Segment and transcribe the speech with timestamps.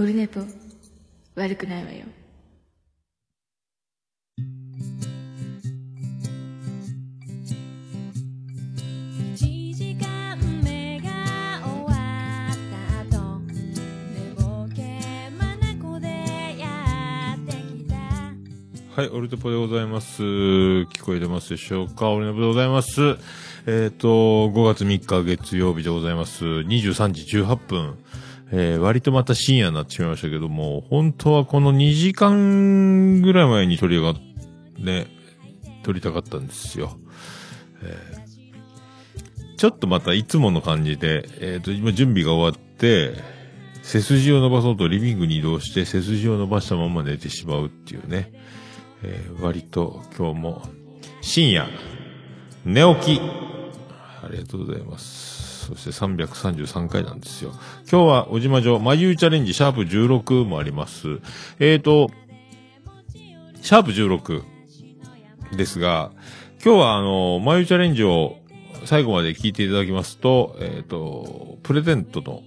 [0.00, 0.40] オルネポ
[1.34, 2.06] 悪くないわよ
[9.34, 11.10] 1時間目が
[11.62, 11.92] 終わ
[12.48, 20.22] った後寝ぼけ眼でやってきたはい、オルテポでございます。
[20.22, 22.08] 聞こえてますでしょうか？
[22.10, 23.18] オルネポでございます。
[23.66, 24.08] えっ、と、
[24.48, 26.46] 5月3日月曜日でございます。
[26.46, 27.98] 23時18分。
[28.52, 34.14] えー割とまた深夜になってしまいましたけども、本当はこの2時間ぐらい前に撮りが、
[34.78, 35.06] ね、
[35.82, 36.98] 撮りたかったんですよ。
[37.82, 38.20] えー
[39.60, 43.12] ちょっとまたいつもの感じで、えっ、と、今準備が終わって、
[43.82, 48.32] 背筋を伸ばそうとリビングに移動して背筋を伸ばしたまま寝てしまうっていうね。
[49.02, 50.62] えー割と今日も
[51.20, 51.68] 深夜、
[52.64, 53.20] 寝起き。
[53.20, 55.39] ありがとうございます。
[55.60, 57.52] そして333回なんですよ。
[57.90, 61.20] 今日はおじまじょ、眉チャレンジシャープ16もあります。
[61.58, 62.10] えーと、
[63.60, 64.42] シャープ16
[65.56, 66.12] ですが、
[66.64, 68.36] 今日はあの、眉チャレンジを
[68.86, 72.42] 最後まで聞いていただきますと、えーと、プレゼントの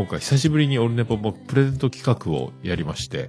[0.00, 3.28] 今回久しぶりにオルネポもプレゼント企画をやりまして、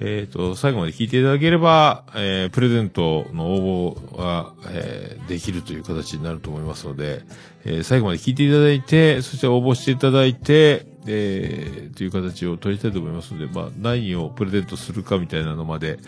[0.00, 7.22] えっ、と、最後まで聞いていただければ、えープレゼントの応募が、えーできるという形になると思いますので、
[7.64, 16.00] えー最後まで聞いていただいて、そして応募していただいて、えーという形を取りたいと思いますので、まあ、何をプレゼントするかみたいなのまで、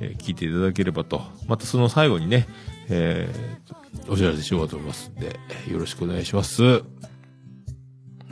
[0.00, 1.22] えー聞いていただければと。
[1.46, 2.48] またその最後にね、
[2.88, 5.38] えーお知らせしようかと思いますので、
[5.70, 6.82] よろしくお願いします。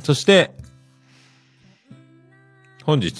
[0.02, 0.50] そして、
[2.88, 3.12] 本日、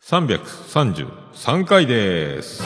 [0.00, 2.62] 333回です。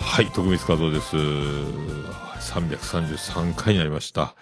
[0.00, 1.14] はい、徳光和夫です。
[2.54, 4.34] 333回になりました。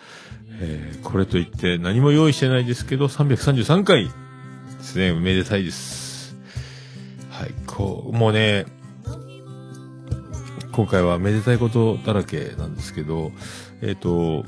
[0.60, 4.12] えーこれといって何も用意してないですけど、333回で
[4.84, 5.12] すね。
[5.12, 6.36] めでたいです。
[7.28, 8.66] はい、こう、もうね、
[10.74, 13.30] 今回はめでたいことだらけなんですけど、
[13.80, 14.44] えっ、と、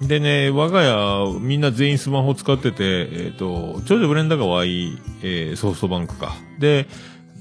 [0.00, 6.34] でね、我が家、みんな全員スマホ使ってて、えっ、と、長女ブレンダーが Y、えーソフトバンクか。
[6.58, 6.86] で、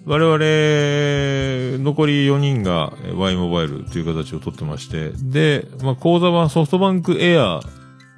[0.05, 7.61] 我々、残り4人が Y モバイルという形をとってまして、で、まあ、口座はソフトバンクエア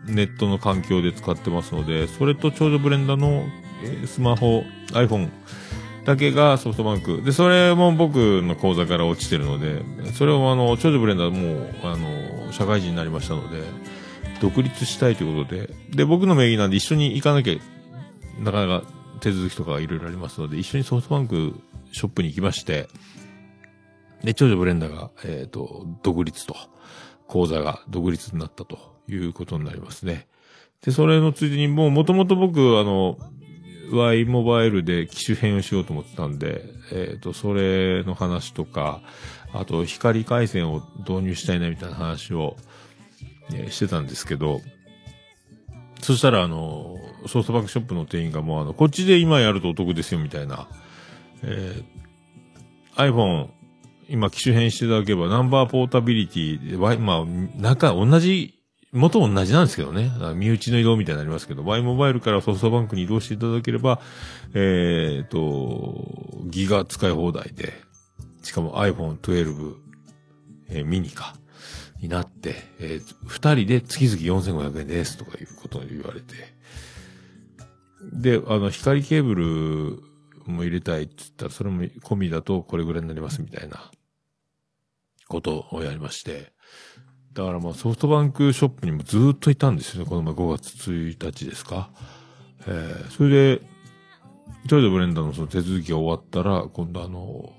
[0.07, 3.45] ネットの環境で使ってますので、それと長女ブレンダーの、
[3.83, 5.29] えースマホ、iPhone、
[6.05, 7.23] だけがソフトバンク。
[7.23, 9.83] で、それも僕の口座から落ちてるので、
[10.13, 13.63] それをあの、長女ブレンダーもう、あの、社会人になりましたので、
[14.39, 17.55] 独立したいということで、で、僕の名義なんで一緒に行かなきゃ、
[18.39, 18.87] なかなか
[19.19, 21.55] 手続きとかいろいろありますので、一緒にソフトバンク
[21.91, 22.87] ショップに行きまして、
[24.23, 26.55] で、長女ブレンダーが、えっ、と、独立と、
[27.27, 28.77] 口座が独立になったと
[29.07, 30.27] いうことになりますね。
[30.83, 33.17] で、それのついでに、もう元々僕、あの、
[33.91, 39.01] Y モバイルで機種変をしようと思ってたんで、えっ、と、それの話とか、
[39.53, 42.57] あと、光回線を導入したいなみたいな話を、
[43.53, 44.61] えーしてたんですけど、
[46.01, 46.97] そしたら、あの、
[47.27, 50.67] ソフトバンクショップの店員がもう、あの、こっちで今やるとお得ですよ、みたいな。
[51.43, 51.95] えー
[52.95, 53.49] iPhone、
[54.07, 57.25] 今機種変していただければ、ナンバーポータビリティで、Y まあ、
[57.59, 58.57] 中、同じ、
[58.95, 60.09] 元同じなんですけどね。
[60.35, 63.99] 身内の移動みたいになりますけど、Y モバイルからソフトバンクに移動していただければ、
[64.53, 67.73] えっ、と、ギガ使い放題で、
[68.41, 69.75] しかも iPhone12、
[70.69, 71.35] えーミニか、
[72.01, 76.33] になって、えー二人で月々4500円ですとかいうことを言われて。
[78.13, 83.91] で、あの、光ケーブルも入れたいって言ったら、それも込みだとこれぐらいになりますみたいな
[85.27, 86.54] ことをやりまして。
[87.35, 90.09] だからまあソフトバンクショップにもずっといたんですよね。
[90.09, 91.89] この前5月1日ですか。
[92.65, 93.61] えー、それで、
[94.65, 97.51] ジョージ・ブレンダーのその手続きが終わったら、今度あの、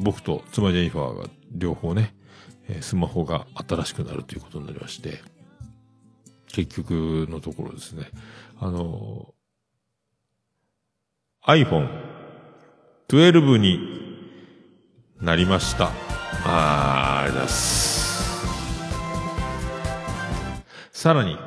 [0.00, 2.14] 僕と妻ジェニファーが両方ね、
[2.68, 5.20] えースマホが新しくなるということになりまして、
[6.48, 8.06] 結局のところですね、
[8.58, 9.32] あの、
[11.46, 11.88] iPhone
[13.08, 13.78] 12に
[15.20, 15.92] なりました。
[16.44, 17.89] あー、ありがとうございます。
[21.00, 21.38] さらに、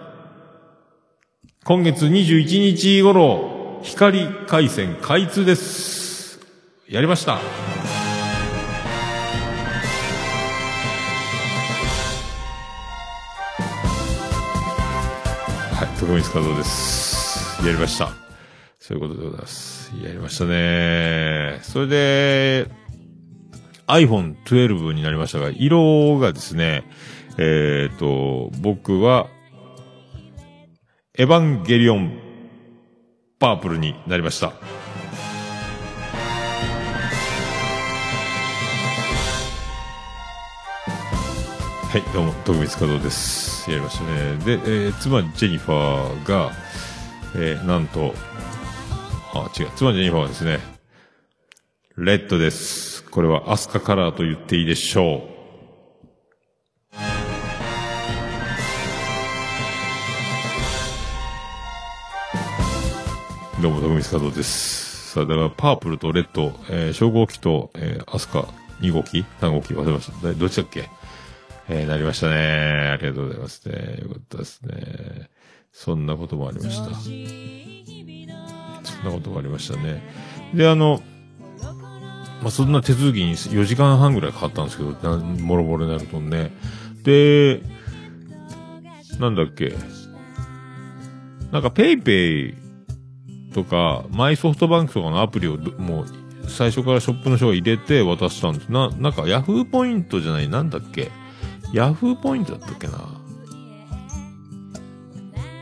[1.63, 6.39] 今月21日頃、光回線開通です。
[6.89, 7.33] やりました。
[7.33, 7.39] は
[15.85, 17.63] い、徳光和夫です。
[17.63, 18.09] やりました。
[18.79, 19.91] そういうことでございます。
[20.03, 21.59] やりましたね。
[21.61, 22.71] それで、
[23.85, 26.85] iPhone 12になりましたが、色がですね、
[27.38, 29.29] えっ、と、僕は、
[31.15, 32.18] エヴァンゲリオン
[33.38, 34.48] パープルになりました。
[34.48, 34.54] は
[42.00, 43.69] い、どうも、徳光和夫です。
[43.69, 44.38] やりましたね。
[44.38, 46.51] で、えー妻、ジェニファーが、
[47.36, 48.15] えーなんと、
[49.36, 50.57] あ、違う、妻、ジェニファーはですね、
[51.95, 53.04] レッドです。
[53.04, 55.32] これはアスカカラーと言っていいでしょう。
[63.63, 65.12] どうも、徳光和夫です。
[65.13, 68.42] さあ、だから、パープルとレッド、えー、称号機と、えー、アスカ
[68.81, 70.33] 2号機 ?3 号機忘れました。
[70.33, 70.89] どっちだっけ？
[71.69, 72.36] えー、なりましたね。
[72.36, 74.00] ありがとうございますね。
[74.01, 75.30] よかったですね。
[75.71, 76.94] そんなこともありました。
[76.94, 80.04] そんなこともありましたね。
[80.54, 81.01] で、あの、
[82.42, 86.51] まあ、そんな手続きに4時間半ぐらいかかったんですけど、なもろもろになるとね。
[87.04, 87.62] で、
[89.21, 89.74] なんだっけ？
[91.54, 92.62] なんかペイペイ
[93.53, 96.05] とか、マイソフトバンクとかのアプリをもう、
[96.50, 98.69] 最初からショップの人が入れて渡したんです。
[98.69, 101.11] な、なんかヤフーポイントじゃない、なんだっけ？
[101.71, 103.00] ヤフーポイントだったっけな？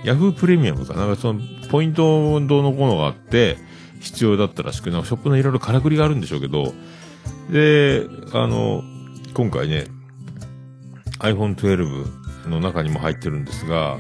[0.04, 3.58] ヤフープレミアムかなんかその、ポイントどうのこうのがあって、
[4.00, 6.74] 必要だったらしく、なショップのいろいろからくりがあるんでしょうけど、
[7.52, 8.84] で、あの、
[9.36, 9.86] 今回ね、
[11.20, 14.00] iPhone 12の中にも入ってるんですが、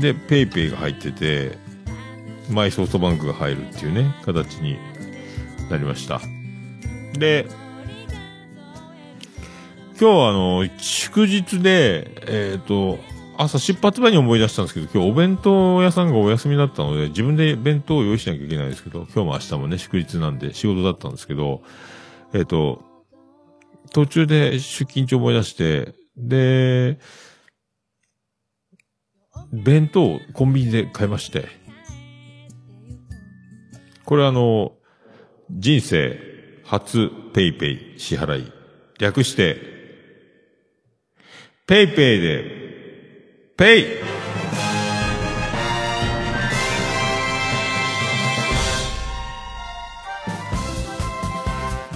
[0.00, 1.58] で、PayPay が入ってて、
[2.50, 4.78] マイソフトバンクが入るっていうね、形に
[5.70, 6.20] なりました。
[7.14, 7.46] で、
[9.98, 12.98] 今日はあの、祝日で、えっ、と、
[13.38, 21.62] 朝出発前に思い出したんですけど、今日お弁当屋さんがお休みだったので、自分で弁当を用意しなきゃいけないんですけど、今日も明日もね、祝日なんで仕事だったんですけど、
[22.34, 22.82] えっ、と、
[23.92, 26.98] 途中で出勤中思い出して、で、
[29.56, 31.46] 弁当をコンビニで買いまして、
[34.04, 34.72] これあの、
[35.50, 36.20] 人生
[36.64, 38.52] 初ペイペイ支払い、
[38.98, 39.56] 略して、
[41.66, 42.44] ペイペイで、
[43.56, 43.84] ペイ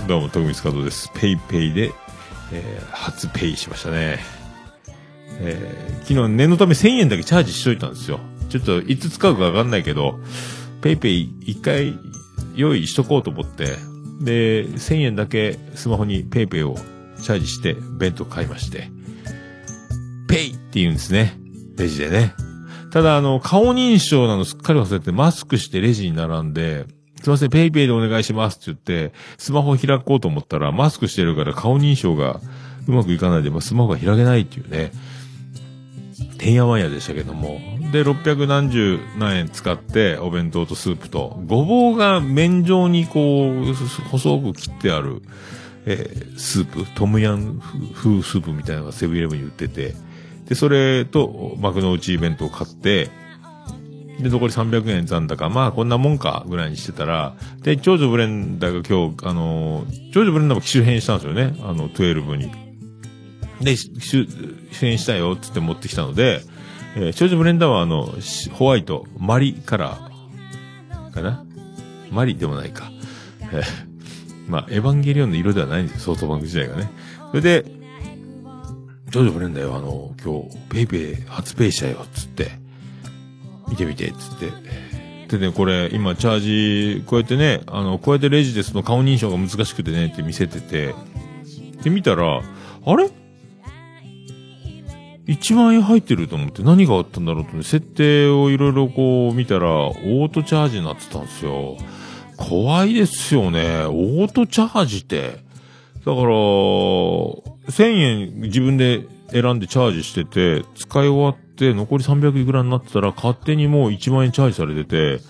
[0.08, 1.10] どうも、徳光和夫です。
[1.14, 1.92] ペイペイで、
[2.52, 4.39] えー初ペイしましたね。
[5.40, 8.18] えー昨日念のため1000円だけチャージしといたんですよ。
[8.48, 10.18] ちょっといつ使うかわかんないけど、
[10.82, 11.96] ペイペイ一回
[12.56, 13.76] 用意しとこうと思って、
[14.20, 16.74] で、1000円だけスマホにペイペイを
[17.22, 18.90] チャージして弁当買いまして、
[20.28, 21.38] ペイって言うんですね。
[21.76, 22.34] レジでね。
[22.90, 26.86] ただ、あの、顔認証なのすっかり忘れて、マスクしてレジに並んで、
[27.22, 32.40] すいません、ペイペイでお願いしますって言って、スマホ開こうと思ったら、マスクしてるから顔認証が
[32.88, 34.90] うまくいかないで、まあ、スマホが開けないっていうね。
[36.40, 37.60] てんやわんやでしたけども。
[37.92, 43.74] で、600何十何円使って、お弁当とスープと、ごぼうが麺状にこう、
[44.08, 45.20] 細く切ってある、
[45.84, 47.60] えースープ、トムヤン
[47.94, 49.94] 風スープみたいなのがセブンイレブンに売ってて、
[50.48, 53.10] で、それと、幕の内弁当を買って、
[54.18, 61.54] で、残り300円残高、まあこんなもんか、ぐらいにしてたら、で、長女ブレンダーが今日、あの、長女ブレンダーも機種変したんですよね。
[61.62, 62.69] あの、12に。
[63.60, 64.26] で、機種
[64.70, 66.42] 変したよっ、つって持ってきたので、
[66.96, 68.14] えー、長女ブレンダーはあの、
[68.52, 71.44] ホワイト、マリカラー、かな？
[72.10, 72.90] マリでもないか。
[73.40, 73.90] えー
[74.48, 76.90] まあ、エヴァンゲリオンの色ではないんですよ、ソフトバンク時代がね。
[77.30, 77.64] それで、
[79.12, 82.50] 長女ブレンダーよ、あの、今日、ペイペイ初ペイしたよ、つって、
[83.68, 84.38] 見てみて、つっ
[85.28, 85.36] て。
[85.36, 90.96] でね、これ、今、チャージ、こうやってね、あの、こうやってレジでその顔認証が難しくてね、って見せてて、
[91.84, 93.08] で、見たら、あれ？
[95.30, 101.76] ?1 万円入ってると思って何があったんだろうとね、設定をいろいろこう見たら、オートチャージになってたんですよ。
[102.36, 103.84] 怖いですよね。
[103.84, 105.20] オートチャージって。
[105.30, 105.42] だか
[106.10, 115.20] ら、1000円自分で選んでチャージしてて、使い終わって残り300いくらになってたら勝手にもう1万円チャージされてて、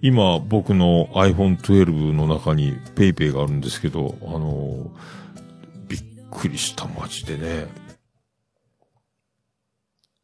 [0.00, 4.90] 今僕の iPhone 12の中に PayPay があるんですけど、あの
[5.88, 7.87] びっくりしたマジでね。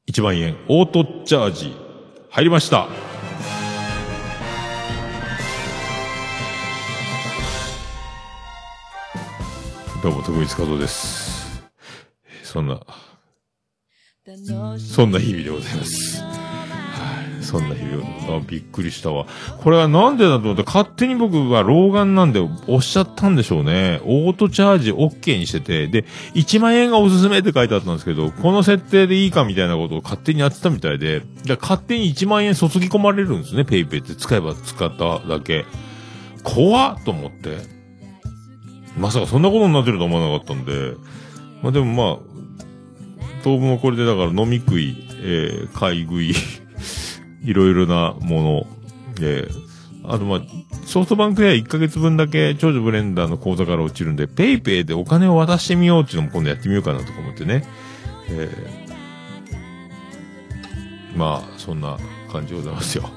[0.06, 1.74] 1万円オートチャージ
[2.28, 2.88] 入りました。
[10.02, 11.64] どうも、徳光和夫です。
[12.42, 12.78] そんな、
[14.78, 16.43] そんな日々でございます。
[17.44, 19.26] そんな日々を、あ、びっくりしたわ。
[19.62, 24.00] これはなんでだと思って、勝手に僕は老眼なんで押しちゃったんでしょうね。
[24.04, 35.64] オートチャージ OK にしてて、で、1万円がおすすめって書いてあったんですけど、この設定でいいかみたいなことを勝手にやってたみたいで、で勝手に1万円注ぎ込まれるんですね、ペイペイって使えば使っただけ。
[36.42, 37.58] 怖っと思って。
[38.96, 40.94] まさかそんなことになってると思わなかったんで、
[41.62, 42.34] まあでもまあ、
[43.42, 46.34] 当分はこれでだから飲み食い、えー、買い食い、
[47.44, 48.66] いろいろなもの、
[49.20, 49.64] えー、
[50.04, 50.42] あとまあ、
[50.86, 57.64] ソフトバンクでは1ヶ月分だけ長女ブレンダーの口座から落ちるんで、ペイペイでお金を渡してみようっていうのも今度やってみようかなとか思ってね。
[58.30, 61.98] えー、まあ、そんな
[62.32, 63.08] 感じでございますよ。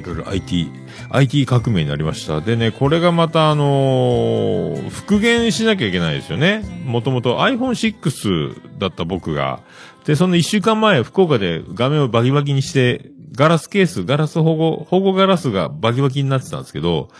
[0.00, 0.70] いろいろ IT、
[1.10, 2.40] IT 革命になりました。
[2.40, 6.62] でね、これがまたあのー復元しなきゃいけないですよね。
[6.84, 9.60] もともと iPhone6 だった僕が。
[10.08, 17.10] で、その一週間前、福岡で画面をバキバキにして、ガラスケース、ガラス保護、保護ガラスがバキバキになってたんですけど、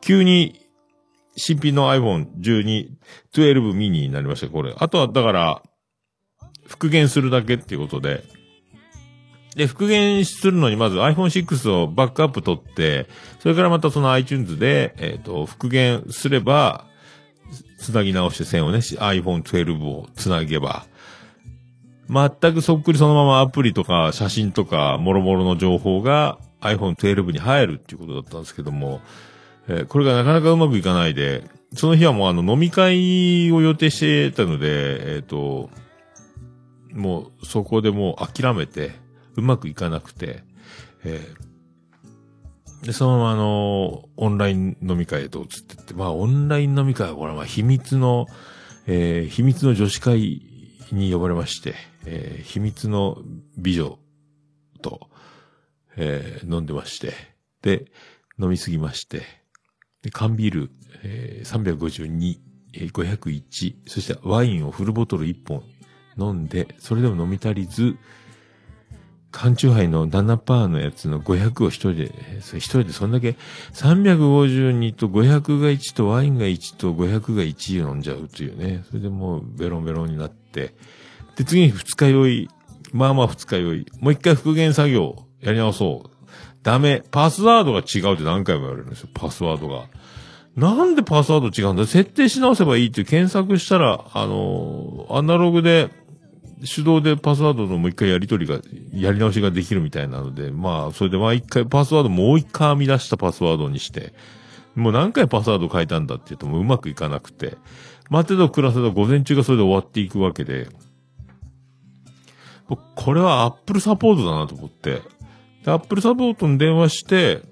[0.00, 0.60] 急に
[1.36, 2.90] 新品の iPhone12、
[3.34, 4.72] 12 mini になりました、これ。
[4.78, 5.62] あとは、だから、
[6.64, 8.22] 復元するだけっていうことで、
[9.56, 13.08] で、復元するのにまず iPhone6 をバックアップ取って、
[13.40, 16.84] それからまたその iTunes で、えっ、と、復元すれば、
[17.78, 20.86] つなぎ直して線をね、iPhone12 をつなげば、
[22.08, 29.00] 全くそっくりそのままアプリとか写真とか、もろもろの情報が iPhone12 に入るっていうことだったんですけども、
[29.68, 35.68] えーこれがなかなかうまくいかないで、その日はもうあの飲み会を予定してたので、えっ、と、
[36.92, 38.92] もうそこでもう諦めて、
[39.36, 40.42] うまくいかなくて、
[41.04, 48.26] えーで、そのままあの、オンライン飲み会へと移ってって、まあオンライン飲み会はこれはまあ秘密の、
[48.86, 50.47] えー秘密の女子会
[50.94, 51.74] に呼ばれまして、
[52.06, 53.18] えー秘密の
[53.56, 53.98] 美女
[54.82, 55.08] と、
[55.96, 57.12] えー飲んでまして、
[57.62, 57.86] で、
[58.40, 59.22] 飲みすぎまして、
[60.02, 60.70] で、缶ビール、
[61.02, 62.38] えー352、
[62.74, 65.62] えー501、そしてワインをフルボトル1本
[66.18, 67.96] 飲んで、それでも飲み足りず、
[69.30, 73.36] 缶チュハイの7%のやつの500を一人で、一人でそんだけ、
[73.74, 78.84] 352と500が1とワインが1と500が1飲んじゃうというね。
[78.88, 80.74] それでもうベロンベロンになって。
[81.36, 82.48] で、次に二日酔い。
[82.92, 83.86] まあまあ二日酔い。
[84.00, 86.10] もう一回復元作業やり直そう。
[86.62, 87.02] ダメ。
[87.10, 89.08] パスワードが違うって何回も言われるんですよ。
[89.12, 89.84] パスワードが。
[90.56, 91.86] なんでパスワード違うんだ？
[91.86, 95.90] 設定し直せばいいって検索したら、あのーアナログで、
[96.64, 98.60] 手動でパスワードのもう一回やり取りが、
[98.92, 104.12] やり直しができるみたいなので、まあ、それでまあ一回パスワードもう一回編み出したパスワードにして、
[104.74, 107.56] もう何回パスワード変えたんだって言うともうまくいかなくて、
[108.10, 110.68] 待てど暮らせど午前中がそれで終わっていくわけで、
[112.94, 115.02] これはアップルサポートだなと思って、
[115.64, 117.42] でアップルサポートに電話して、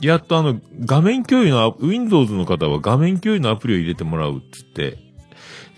[0.00, 4.98] やっとあの、画面共有のア、Windows の方は画面共有のアプリを入れてもらうっつって、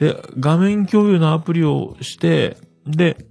[0.01, 3.27] で、画面共有のアプリをして、で、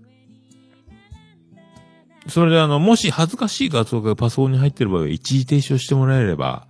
[2.27, 6.67] それであの、もし恥ずかしい画像がパソコンに入ってる場合は一時停止をしてもらえれば、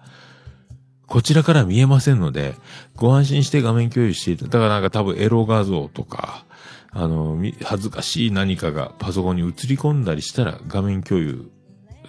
[1.07, 2.53] こちらから見えませんので、
[2.95, 4.45] ご安心して画面共有していた。
[4.45, 6.45] だからなんか多分エロ画像とか、
[6.91, 11.49] あの、恥ずかしい何かがパソコンに映り込んだりしたら画面共有。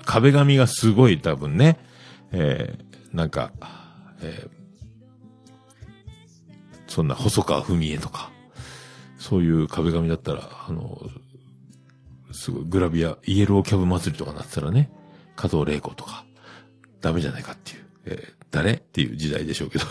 [0.04, 1.78] 壁紙がすごい多分ね、
[2.32, 3.52] えー、なんか、
[4.20, 4.57] えー
[6.98, 8.32] そんな細川文江とか、
[9.18, 11.00] そういう壁紙だったら、あの、
[12.32, 14.90] すごいグラビア、イエローキャブ祭りとかなってたらね、
[15.36, 16.24] 加藤玲子とか、
[17.00, 19.84] ダメじゃないかっていう、えー誰っていう時代でしょうけど、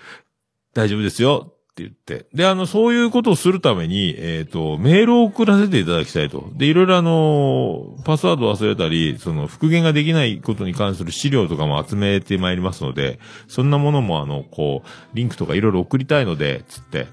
[0.74, 1.53] 大丈夫ですよ。
[1.74, 2.26] って言って。
[2.32, 6.48] で、あの、そういうことをするために、えっ、と、メールを送らせていただきたいと。
[6.54, 17.08] で、いろいろあの、パスワード忘れたり、その、復元ができないことに関する資料とかも集めてまいりますので、そんなものもあの、こう、リンクとかいろいろ送りたいので、つって。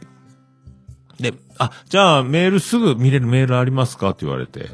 [1.20, 4.70] で、あ、じゃあメールすぐ見れるメールありますかって言われて、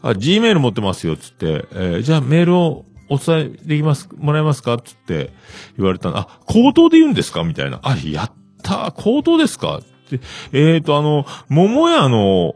[0.00, 5.32] あ、Gmail 持ってますよ、つって、えーじゃあメールをお伝えできます、もらえますかつって
[5.76, 6.16] 言われたの。
[6.16, 7.80] あ、口頭で言うんですかみたいな。
[7.82, 8.32] あ、やっ
[8.70, 9.78] た口頭ですか？
[9.78, 10.20] って、
[10.52, 12.54] えっ、と、あの、桃屋の、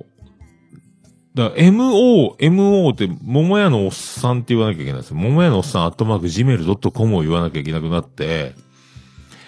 [1.34, 5.16] だから MO、MO って、桃屋のおっさんって言わなきゃいけないですよ。
[5.16, 8.54] 桃屋のおっさん、アットマーク、gmail.com を言わなきゃいけなくなって、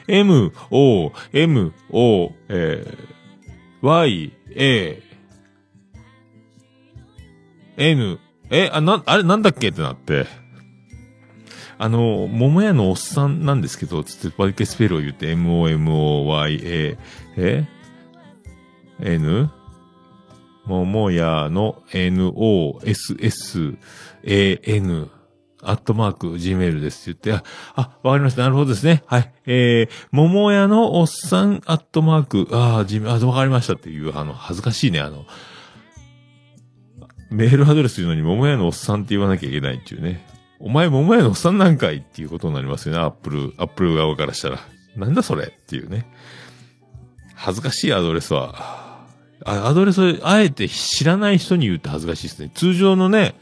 [0.09, 2.95] M, O, M, O, え
[3.83, 5.03] Y, A,
[7.77, 8.19] N,
[8.51, 10.27] え、あ、な、あれなんだっけってなって。
[11.78, 16.99] あの、桃屋のおっさんなんですけど、つって、バリケスペルを言って、M, O, M, O, Y, A,
[17.37, 17.66] え
[19.00, 19.50] ？N,
[20.64, 23.76] 桃屋の NOSSAN
[25.62, 28.42] アットマーク Gmail ですって言って、あ、あわかりました。
[28.42, 29.02] なるほどですね。
[29.06, 29.33] はい。
[29.47, 35.26] えー、桃屋のおっさんアットマーク、あー、Gmail、あ、わかりましたっていう、あの、恥ずかしいね、あの、
[37.30, 40.25] メールアドレス言うのに桃屋のおっさんって言わなきゃいけないっていうね。
[40.59, 44.61] お前桃屋のおっさんなんかいっていうことになりますよね、アップル、アップル側からしたら。
[44.97, 46.07] なんだそれっていうね。
[47.35, 49.05] 恥ずかしいアドレスは、
[49.45, 52.51] アドレスあえて知らない人に言うって恥ずかしいですね。
[52.55, 53.35] 通常のね、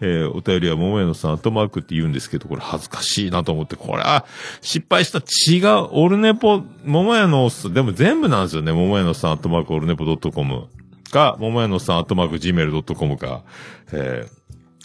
[0.00, 4.24] えーお便りは桃屋のさん、アットマークって言うんですけど、これ恥ずかしいなと思って、これは
[4.62, 10.68] 失敗した違う、オルネポ、桃屋のおっさん、でも全部なんですよね、桃屋のさん、アットマークオルネポドットコム
[11.10, 13.44] か、桃屋のさん、アットマーク gmail.com か、
[13.92, 14.44] えー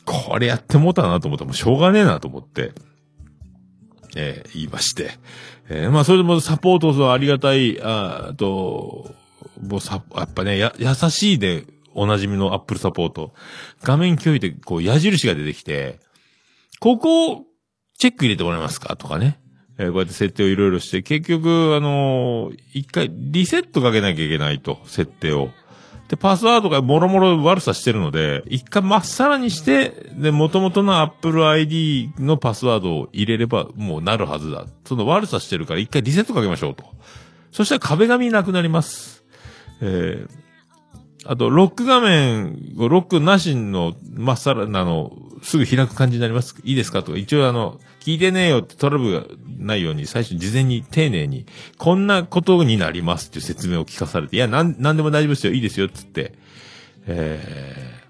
[0.09, 2.71] これやってもうたなと思ったらもうしょうがねえなと思って、
[4.15, 5.11] えー言いまして。
[5.69, 9.13] えーまあ、それでもサポートはありがたい、ああと、
[9.61, 13.33] もうさ、やっぱね、や、優しいで、おなじみのアップルサポート。
[13.83, 15.99] 画面共有で、こう、矢印が出てきて、
[16.79, 17.45] ここを、
[17.99, 19.39] チェック入れてもらえますかとかね。
[19.77, 25.51] えーこうやって設定をいろいろして、結局、あのー一回、リセットかけなきゃいけないと、設定を。
[26.09, 34.65] で、パスワードがもろもろ悪さしてるので、一回まっさらにして、で、元々の Apple ID のパスワードを入れればもうなるはずだ。
[34.85, 36.83] その悪さしてるから一回リセットかけましょうと。
[37.51, 39.23] そしたら壁紙なくなります。
[39.81, 40.29] えー、
[41.25, 46.55] あと、ロック画面、ロックなしの、まっさらなの、すぐ開く感じになります。
[46.63, 47.03] いいですか？
[47.03, 49.27] とか、一応あの、聞いてねえよってトラブルが
[49.59, 51.45] ないように、最初事前に丁寧に、
[51.77, 56.33] こんなことになりますっていう説明を聞かされて、いや、なん、なんでも大丈夫ですよ、いいですよ、つって、
[57.05, 58.01] え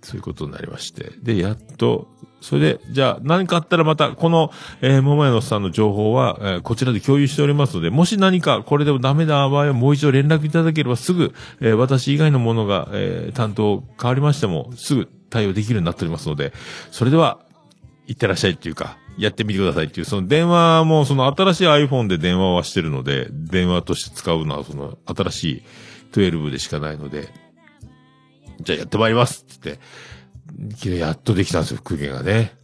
[0.00, 1.10] ー、そういうことになりまして。
[1.20, 2.06] で、やっと、
[2.40, 16.52] それで、じゃあ、何かあったらまた、この、えー、桃屋のさんの情報は、えーこちらで共有しておりますので、もし何かこれでもダメな場合はもう一度連絡いただければすぐ、えー私以外のものが、えー担当変わりましても、すぐ対応できるようになっておりますので、
[16.90, 17.40] それでは、
[18.06, 25.62] いってらっしゃいっていうか、やってみてくださいっていう、その電話も、その新しい iPhone で電話はしてるので、電話として使うのは、その新しい
[26.12, 27.28] 12でしかないので、
[28.60, 29.78] じゃあやってまいりますって
[30.58, 32.56] 言って、やっとできたんですよ、復元がね。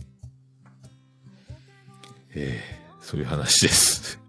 [2.35, 4.21] えー、そういう話です。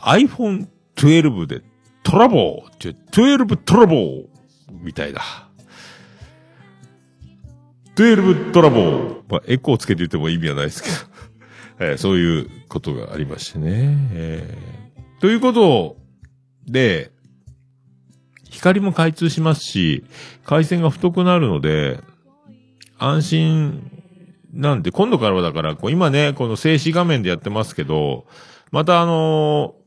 [0.00, 1.62] iPhone 12で
[2.02, 4.26] トラボーっていう、12トラボー
[4.70, 5.22] みたいだ。
[7.96, 9.22] 12トラボー。
[9.28, 10.96] まあ、エコーつけて言っても意味はないですけど。
[11.80, 14.08] えーそういうことがありましてね。
[14.12, 15.96] えーということ
[16.66, 17.10] で、
[18.50, 20.04] 光も開通しますし、
[20.44, 22.00] 回線が太くなるので、
[22.98, 23.90] 安心
[24.52, 28.26] なんで、今度からはだから、こう今ね、この静止画面でやってますけど、
[28.70, 29.84] またあのー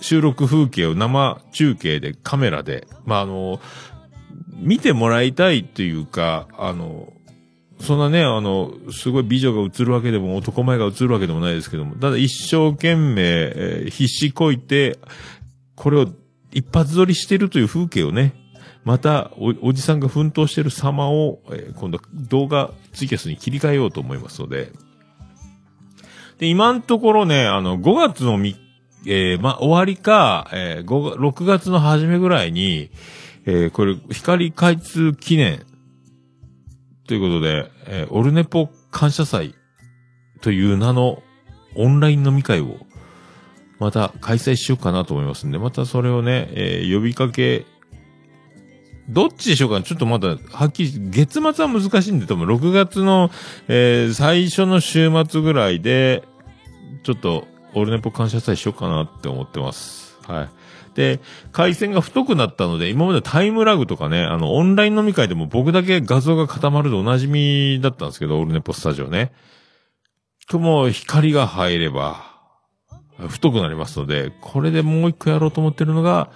[0.00, 3.60] 収録風景を生中継でカメラで、まあ、あの
[4.60, 7.12] 見てもらいたいっていうか、あの
[7.80, 14.98] そんなね、あの、すごい美女が映るわけでも、男前が映るわけでもないですけども、ただ一生懸命、えー必死こいて、
[15.76, 16.06] これを
[16.52, 18.34] 一発撮りしてるという風景をね、
[18.84, 24.72] またお、おじさんが奮闘してる様を、えー今度動画ツイキャスに切り替えようと思いますので。
[26.38, 28.56] で、今のところね、あの、5月のみ、
[29.06, 32.90] えーま、終わりか、えー5 6月の初めぐらいに、
[33.46, 35.64] えーこれ、光開通記念、
[37.06, 39.54] ということで、えーオルネポ感謝祭
[40.40, 41.22] という名の
[41.74, 42.76] オンライン飲み会を
[43.78, 47.66] また開催しようかなと思いますんで、またそれをね、えー呼びかけ、
[49.08, 53.30] どっちでしょうかねちょっとまだ、はっきり、月末は難しいんで、多分6月の、
[53.68, 56.22] えー最初の週末ぐらいで、
[57.02, 60.18] ちょっと、オルネポ感謝祭しようかなって思ってます。
[60.26, 60.48] はい。
[61.00, 69.32] で、回線が太くなったので、今までタイムラグとかね、あの、オンライン飲み会でも僕だけ画像が固まるでおなじみだったんですけど、オールネポスタジオね。
[70.46, 72.28] とも光が入れば、
[73.28, 76.30] 太くなりますので、これでもう一個やろうと思ってるのが、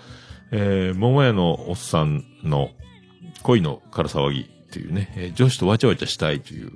[0.51, 2.71] えー、桃屋のおっさんの
[3.43, 6.73] 恋のから騒ぎっていうね、えー女子とわちゃわちゃしたいという、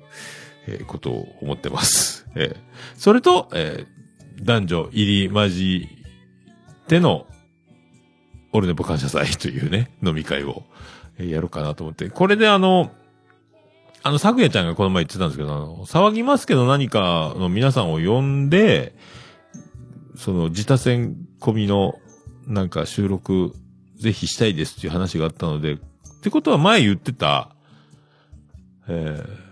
[0.66, 2.26] えーことを思ってます。
[2.34, 2.56] えー
[2.96, 3.98] それと、えー
[4.40, 5.88] 男女入り混じ
[6.84, 7.26] っての、
[8.52, 10.64] オルネポ感謝祭というね、飲み会を、
[11.18, 12.08] えやろうかなと思って。
[12.10, 12.92] これであの、
[14.02, 18.94] あの、咲夜ちゃんがこの前言ってたんですけど、あの、騒ぎますけど何かの皆さんを呼んで、
[20.16, 21.98] その、自他戦込みの、
[22.46, 23.52] なんか収録、
[24.00, 25.78] ぜひしたいですっていう話があったので、っ
[26.22, 27.50] てことは前言ってた、
[28.88, 29.47] えー、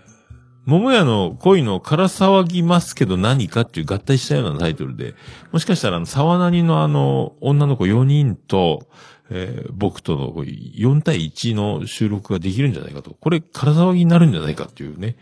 [0.67, 5.15] 桃屋の恋のから騒ぎますけど何かっていう合体したようなタイトルで、
[5.53, 8.87] もしかしたら、沢なりのあの、女の子4人と、
[9.29, 13.15] えー僕とのこう4対1の収録ができるんじゃないかと。
[13.19, 15.15] これ、から騒ぎになるんじゃないかっていうね。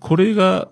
[0.00, 0.70] これが、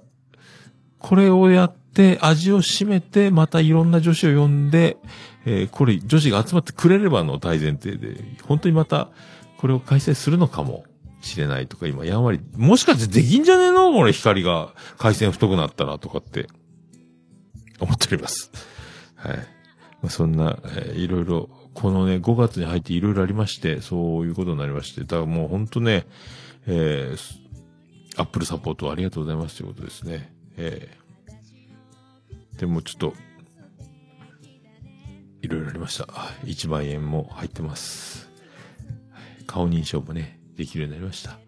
[0.98, 4.96] これをやって、味を占めて、またいろんな女子を呼んで、
[5.44, 9.10] えーこれ、女子が集まってくれればの大前提で、本当にまた、
[9.58, 10.84] これを開催するのかも
[11.20, 13.92] しれないとか、今、やんわり、もしかしてできんじゃねえの？
[13.92, 16.46] これ、光が、回線太くなったらとかって、
[17.80, 18.50] 思っております。
[19.16, 19.36] はい。
[19.36, 19.42] ま
[20.04, 26.06] あ、そんな、えーいろいろ、このね、5月に入っていろいろありまして、そういうことになりまして、だからもう本当ね、
[26.66, 27.46] えー
[28.18, 30.32] アップルサポートありがとうございますということですね。
[30.56, 31.06] えー
[32.58, 33.12] でもちょっと、
[35.42, 36.04] いろいろありました。
[36.44, 38.30] 1万円も入ってます。
[39.46, 41.30] 顔認証もね、できるようになりました。
[41.30, 41.38] はい。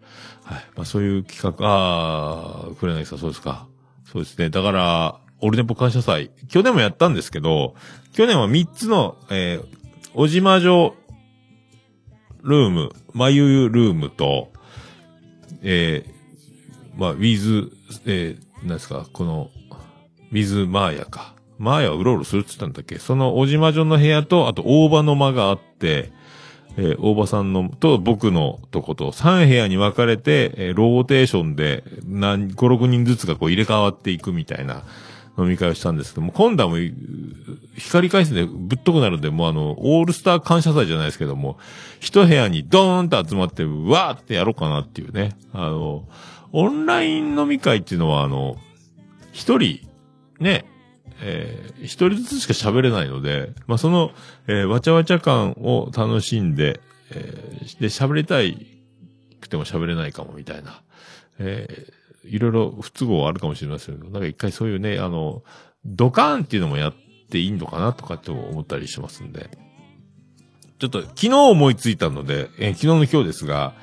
[0.75, 3.67] まあそういう企画、あー、黒柳さんそうですか。
[4.11, 4.49] そうですね。
[4.49, 7.75] だから、オルネポ感謝祭、去年もやったんですけど、
[8.13, 10.95] 去年は3つの、えー、小島城
[12.43, 14.51] ルーム、まゆゆルームと、
[15.61, 17.71] えー、まあ、ウィズ、
[18.05, 19.49] えー、なんですか、この、
[20.31, 21.35] ウィズマーヤか。
[21.57, 26.11] マーヤはうろうろするって言ったんだっけその小島城の部屋と、あと大場の間があって、
[26.77, 34.83] えー大場さんの、と僕のとこと3部屋に分かれて、えーローテーションで何、5、6人ずつがこう入れ替わっていくみたいな
[35.37, 36.93] 飲み会をしたんですけども、今度はもう、
[37.77, 41.57] 光回線でぶっとくなるんで、もうあの、オールスター感謝祭じゃないですけども、
[41.99, 45.35] 一部屋にドーンと集まって、わーってやろうかなっていうね。
[45.53, 46.03] あの、
[46.51, 48.57] オンライン飲み会っていうのは、あの、
[49.31, 49.87] 一人、
[50.39, 50.65] ね、
[51.21, 54.11] えー一人ずつしか喋れないので、まあ、その、
[54.47, 56.79] えーわちゃわちゃ感を楽しんで、
[57.11, 58.67] えーで、喋りたい
[59.39, 60.81] くても喋れないかもみたいな、
[61.39, 65.41] えーいろいろ不都合はあるかもしれませんけど、なんか一回そういうね、あの、
[65.85, 66.93] ドカーンっていうのもやっ
[67.31, 69.49] ていいのかなとかって思ったりしますんで。
[70.79, 73.73] ちょっと昨日思いついたので、えー昨日の今日ですが、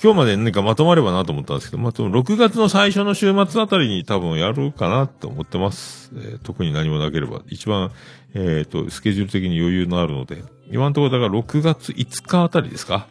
[0.00, 6.12] 今日まで何かまとまればなと思ったんですけど、まあ、でも6月の最初の週末あたりに多分やるかなと思ってます。
[6.14, 7.42] えー特に何もなければ。
[7.48, 7.90] 一番、
[8.34, 13.08] えっ、と、スケジュール的に余裕のあるので、今のところだから6月5日あたりですか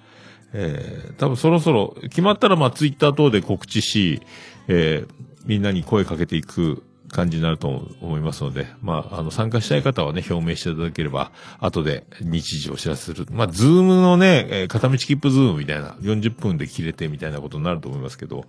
[0.53, 4.21] えー多分そろそろ、決まったらまあツイッター等で告知し、
[4.69, 7.67] えーみんなに声かけていく感じになると
[8.01, 13.25] 思いますので、まあ、あの、参加したい方はね、表明していただければ、後で日時をお知らせする。
[13.31, 18.45] まあ、ズームのね、えー片道切符ズームみたいな、40分で切れてみたいなことになると思いますけど、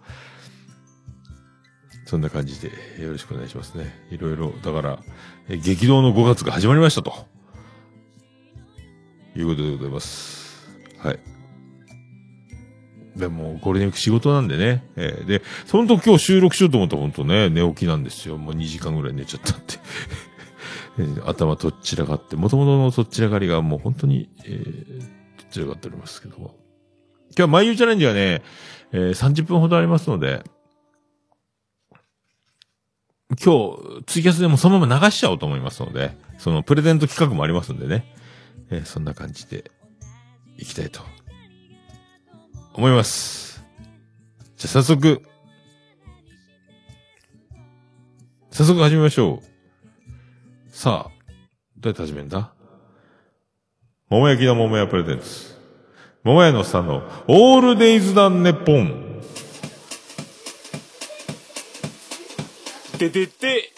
[2.06, 3.94] そんな感じでよろしくお願いしますね。
[4.10, 4.98] いろいろ、だから、
[5.48, 7.26] 激動の5月が始まりましたと。
[9.36, 10.68] いうことでございます。
[10.98, 11.37] はい。
[13.18, 14.84] でも、ゴールデンウィーク仕事なんでね。
[14.96, 18.38] えーで、その時今日収録しようと思ったら本当ね、寝起きなんですよ。
[18.38, 19.78] もう2時間ぐらい寝ちゃったって。
[20.98, 26.54] えー頭とっちらかって、元々のとっちらかりがもう本当に、えー、とっちらかっておりますけども。
[27.30, 28.42] 今日は毎夕チャレンジがね、
[28.92, 30.44] えー30分ほどありますので、
[33.44, 38.14] 今日、ツイキャスでもそのまま流しちゃおうと思いますので、そのプレゼント企画もありますんでね。
[38.70, 39.70] えーそんな感じで、
[40.56, 41.00] いきたいと、
[42.78, 43.60] 思います。
[44.56, 45.20] じゃ早速、
[48.52, 50.70] 早速始めましょう。
[50.70, 51.12] さあ、
[51.76, 52.52] どうやって始めるんだ？
[54.08, 55.58] 桃焼きの桃屋プレゼンツ。
[56.22, 59.22] 桃屋のおっさんのオールデイズダンネポン。
[62.96, 63.72] ててて、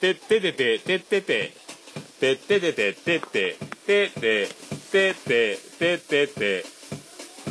[0.00, 1.52] てっててて、てってて、
[2.18, 4.48] てっててて、てって、てって、
[4.90, 6.64] てって、てってて、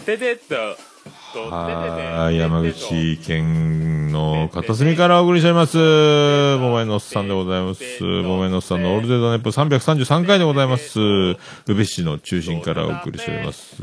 [0.05, 0.88] ててっ、と
[1.31, 5.77] はい、山口県の片隅からお送りしております。
[5.77, 8.01] 桃屋のおっさんでございます。
[8.01, 10.99] 桃屋のおっさんのオールデイズダンネポン333回でございます。
[10.99, 11.37] 宇
[11.67, 13.75] 部市の中心からお送りしております。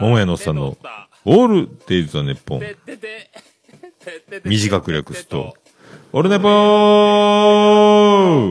[0.00, 0.76] 桃屋のおっさんの
[1.24, 2.60] オールデイズダンネポン。
[4.44, 5.56] 短く略すと、
[6.12, 6.52] オールネポー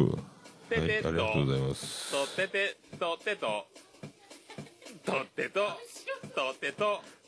[0.09, 2.13] はい、ありがとうございます。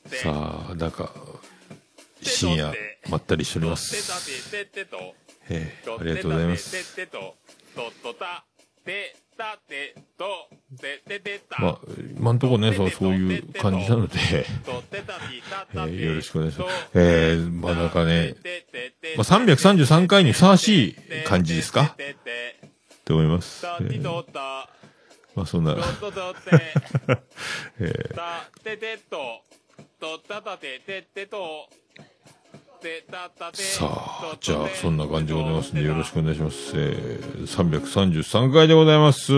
[0.06, 1.12] さあ、なんか、
[2.22, 2.74] 深夜、
[3.10, 4.52] まったりしております。
[4.52, 4.98] てってと、
[5.50, 6.76] ええありがとうございます。
[11.60, 11.78] まあ、
[12.18, 16.88] 今んとこね、そう、そういう感じなので、 えーよろしくお願いします。
[16.94, 21.94] えーまあなんかねてててまあ、333回にふさわしい感じですか？
[21.98, 22.70] てててっ
[23.04, 23.14] て。
[23.14, 23.62] 思います。
[23.62, 24.02] たえー
[25.36, 26.74] まあ、そんなと、っととって、
[27.80, 29.42] えーたててと、
[30.00, 31.70] とったたててってと、
[33.54, 36.72] さあ、じゃあ、そんな感じでございますんで、よろしくお願いします。
[36.76, 39.34] えー、333回でございます。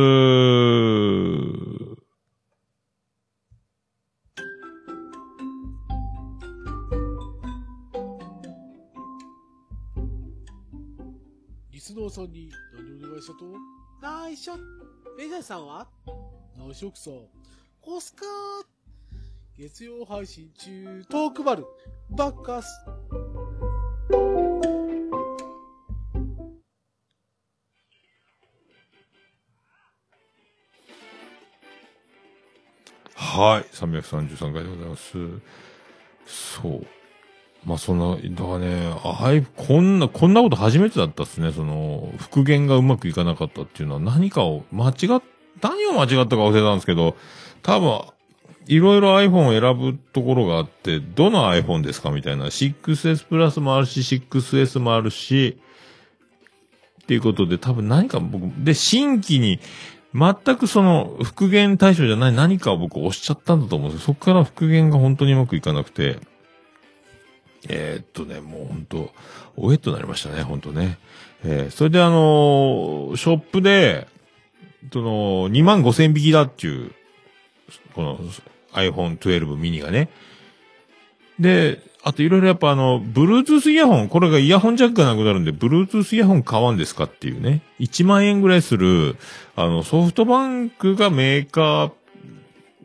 [11.72, 13.46] リスナーさんに何お願いしたと？
[14.02, 14.54] 内緒。
[15.18, 15.88] メジャーさんは？
[16.56, 17.10] 内緒くさ。
[17.82, 18.24] コスカ
[19.58, 21.66] 月曜配信中、トークバル、
[22.12, 22.68] バッカス。
[33.16, 35.18] はい、333回でございます。
[36.28, 36.86] そう。
[37.68, 41.52] まあ、そんな、だからね、あい、こんな、こんなこと初めてだったっすね。
[41.52, 45.22] その、復元がうまくいかなかったっていうのは何かを間違っ、
[45.62, 47.18] 何を間違ったか忘れたんですけど、
[47.64, 48.00] 多分、
[48.68, 52.46] いろいろ iPhone を選ぶところがあって、どの iPhone ですかみたいな。
[52.46, 55.58] 6S プラスもあるし、6S もあるし、
[57.04, 59.60] っていうことで、多分何か僕、で、新規に、
[60.14, 64.06] 全くその、復元対象じゃない何かを僕押しちゃったんだと思うんですよ。
[64.06, 66.20] そこから復元が本当にうまくいかなくて、
[67.70, 69.12] えーっとね、もう本当
[69.56, 70.98] おえっとなりましたね、本当ね。
[71.44, 74.08] えーそれであのーショップで、
[74.92, 76.92] その、2万5千引きだっていう、
[77.94, 78.20] この
[78.74, 80.10] iPhone 12 mini がね。
[81.40, 87.62] で、あといろいろやっぱあの、Bluetooth イヤホン、これがイヤホンジャックがなくなるんで、Bluetooth イヤホン買わんですかっていうね。
[87.80, 89.18] 1万円ぐらいする、
[89.56, 91.92] あの、ソフトバンクがメーカー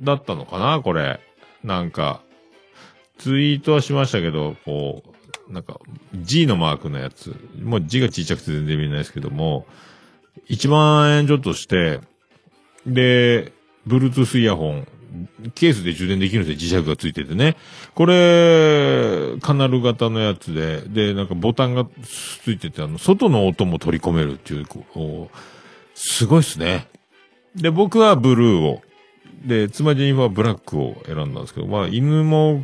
[0.00, 1.20] だったのかな、これ。
[1.62, 2.22] なんか、
[3.22, 5.04] ツイートはしましたけど、こ
[5.48, 5.78] う、なんか、
[6.12, 7.36] G のマークのやつ。
[7.62, 9.64] もう字が小さくて全然見えないですけども、
[10.48, 12.00] 1万円ちょっとして、
[12.84, 13.52] で、
[13.86, 14.88] Bluetooth イヤホン、
[15.54, 17.56] ケースで充電できるんですよ、磁石がついててね。
[17.94, 21.86] これ、カナル型のやつで、で、なんかボタンが
[22.42, 25.38] ついてて、あの、外の音も取り込めるっていう、こう、
[25.94, 26.88] すごいっすね。
[27.54, 28.82] で、僕はブルーを、
[29.46, 32.62] で、妻ジェニファーブラックを選んだんですけど、まあ、犬も、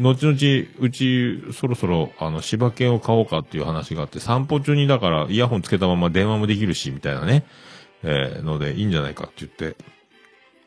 [0.00, 7.44] 後々、うち、そろそろ、あの、柴犬を買おうかっていう話があって、散歩中にだから、イヤホンつけたまま電話もできるし、みたいなね、
[8.02, 9.76] えーので、いいんじゃないかって言って。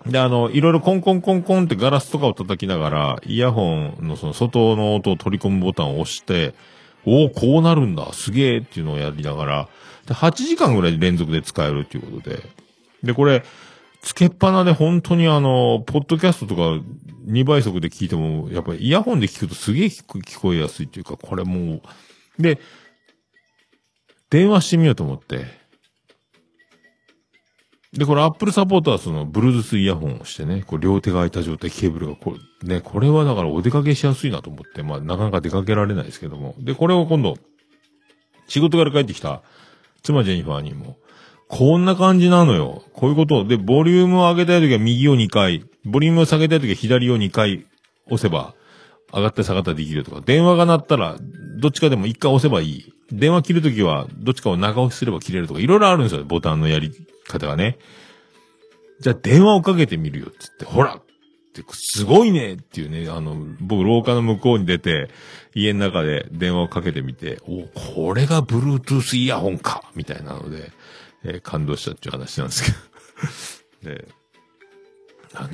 [0.05, 6.53] で、あの、いろいろコンコンコンコンってガラスとかを叩きながら、イヤホンのその外の音を取り込むボタンを押して、
[7.05, 9.69] おお、こうなるんだ、すげえっていうのをやりながら、
[10.07, 12.41] で、8時間ぐらい連続で使えるっていうことで。
[13.03, 13.43] で、これ、
[14.01, 16.61] つけっぱなで本当にあの、ポッドキャストとか
[17.27, 21.81] 2倍速で聞いても、やっぱりイヤホンで聞くとすげえ聞こえやすいっていうか、これも
[22.39, 22.59] う、で、
[24.31, 25.45] 電話してみようと思って。
[27.93, 36.55] で、これ Apple サポートはその、Bluetooth イヤホンをしてね、こう両手が空いた状態、ケーブルがこう、ね、これはだからお出かけしやすいなと思って、まあなかなか出かけられないですけども。
[36.57, 37.37] で、これを今度、
[38.47, 39.43] 仕事から帰ってきた
[40.01, 40.97] 妻ジェニファーにも、
[41.53, 42.81] こんな感じなのよ。
[42.93, 43.43] こういうこと。
[43.43, 47.65] で、ボリュームを上げたいときは右を2回、ボリュームを下げたいときは左を2回
[48.05, 48.55] 押せば、
[49.13, 51.17] 上がった下がったりできるとか、電話が鳴ったら、
[51.59, 52.93] どっちかでも1回押せばいい。
[53.11, 56.93] 電話切るときは、どっちかを長押しすれば切れるとか、いろいろあるんですよ、ボタンのやり
[57.27, 57.77] 方がね。
[59.01, 60.95] じゃあ電話をかけてみるよ、つって、ほら!
[60.95, 61.03] っ
[61.53, 62.53] て、すごいね!
[62.53, 65.09] っていうね、あの、僕、廊下の向こうに出て、
[65.53, 69.83] 家の中で電話をかけてみて、お、これが Bluetooth イヤホンか!
[69.95, 70.71] みたいなので、
[71.23, 72.63] えー感動したっていう話なんです
[73.83, 73.95] けど。
[73.95, 74.07] で、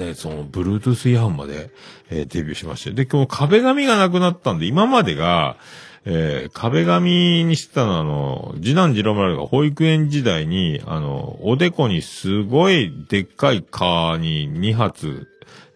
[0.06, 1.69] ね、その、Bluetooth イヤホンまで、
[2.10, 2.91] えーデビューしまして。
[2.91, 5.58] で、この壁紙がなくなったんで、今までが、
[6.06, 15.27] えー壁紙にしてたのは、あの、次男次郎丸が保育園時代に、あの、おでこにすごいでっかい蚊に2発、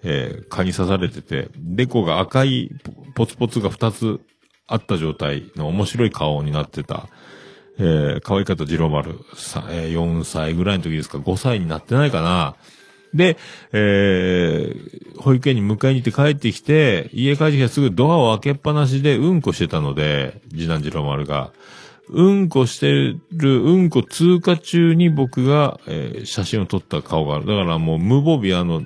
[0.03, 2.71] えー蚊に刺されてて、でこが赤い
[3.13, 4.19] ポツポツが2つ
[4.67, 7.07] あった状態の面白い顔になってた、
[7.79, 12.55] えー、可愛かった次郎丸さ、えー4歳ぐらいの時ですか、5歳になってないかな。
[13.13, 13.37] で、
[13.73, 21.51] えー、保育園に迎えに行って帰ってきて、家帰ってきたらすぐドアを開けっぱなしでうんこしてたので、次男次郎丸が。
[22.09, 27.45] うんこしてる、うんこ通過中に僕が、えー写真を撮った顔がある。
[27.45, 28.81] だからもう無防備、あの、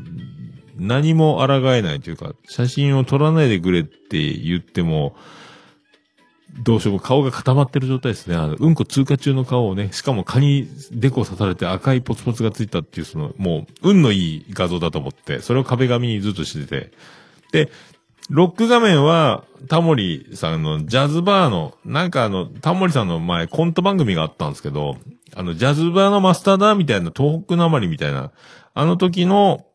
[0.77, 5.15] 何も抗えないというか、写真を撮らないでくれって言っても、
[6.57, 8.35] どうしようも顔が固まってる状態ですね。
[8.35, 16.91] あの、うんこ通過中の顔をね、しかも蚊にデコ刺されて赤いポツポツがついたっていう、その、もう、運のいい画像だと思って、それを壁紙にずっとしてて。
[17.51, 17.71] で、
[18.29, 24.97] ロック画面は、タモリさんのジャズバーの、なんかあの、タモリさんの前コント番組があったんですけど、
[25.35, 28.31] あの、ジャズバーのマスターだみたいな、東北なまりみたいな、
[28.73, 29.65] あの時の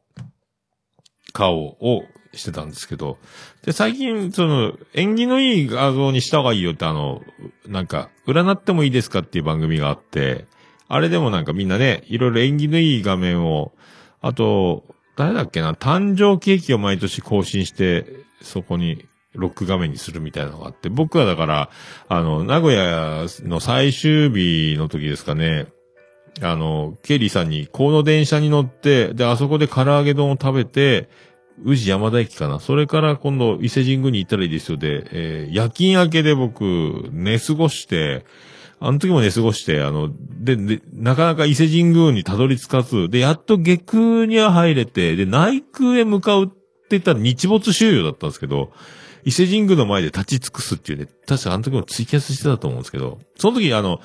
[1.32, 3.18] 顔をしてたんですけど、
[3.64, 7.22] で、最近、その、縁起のいい画像にした方がいいよってあの、
[7.66, 10.46] なんか、占ってもいいですかっていう番組があって、
[10.88, 13.72] あれでもなんかみんなね、いろいろ縁起のいい画面を、
[14.22, 14.84] あと、
[15.16, 18.06] 誰だっけな、誕生ケーキを毎年更新して、
[18.40, 21.70] そこに、ロック画面にするみたいなのがあって、僕はだから、
[22.08, 25.66] あの、名古屋の最終日の時ですかね、
[26.42, 31.08] あの、ケリーさんに、この電車に乗って、で、あそこで唐揚げ丼を食べて、
[31.64, 32.60] 宇治山田駅かな。
[32.60, 38.24] それから今度伊勢神宮に行ったらいいですよで、えー夜勤明けで僕、寝過ごして、
[38.78, 46.54] あの時も寝過ごして、あの、で、で、なかなか伊勢神宮にたどり着かず、で、やっと下空には入れて、で、内空へ向かうって
[46.90, 48.72] 言ったら日没終了だったんですけど、
[49.24, 54.00] 伊勢神宮の前で立ち尽くすっていうね、確かあの時もツイキャスしてたと思うんですけど、その時あの、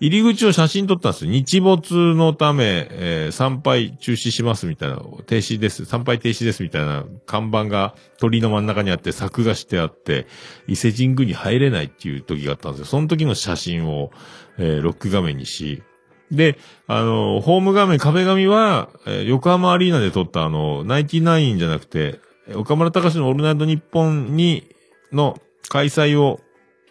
[0.00, 1.30] 入り口を写真撮ったんですよ。
[1.30, 10.26] 日没のため、えー参拝中止しますみたいな、停止です、参拝停止ですみたいな看板が鳥居の真ん中にあって、柵がしてあって、
[10.66, 12.86] 伊勢神宮に入れないっていう時があったんですよ。
[12.86, 14.10] その時の写真を、
[14.58, 15.82] えーロック画面にし、
[16.30, 22.20] で、あの、ホーム画面、壁紙は、えー横浜アリーナで撮ったあの、ナイティナインじゃなくて、
[22.54, 24.64] 岡村隆史のオールナイトニッポンに、
[25.12, 26.40] の開催を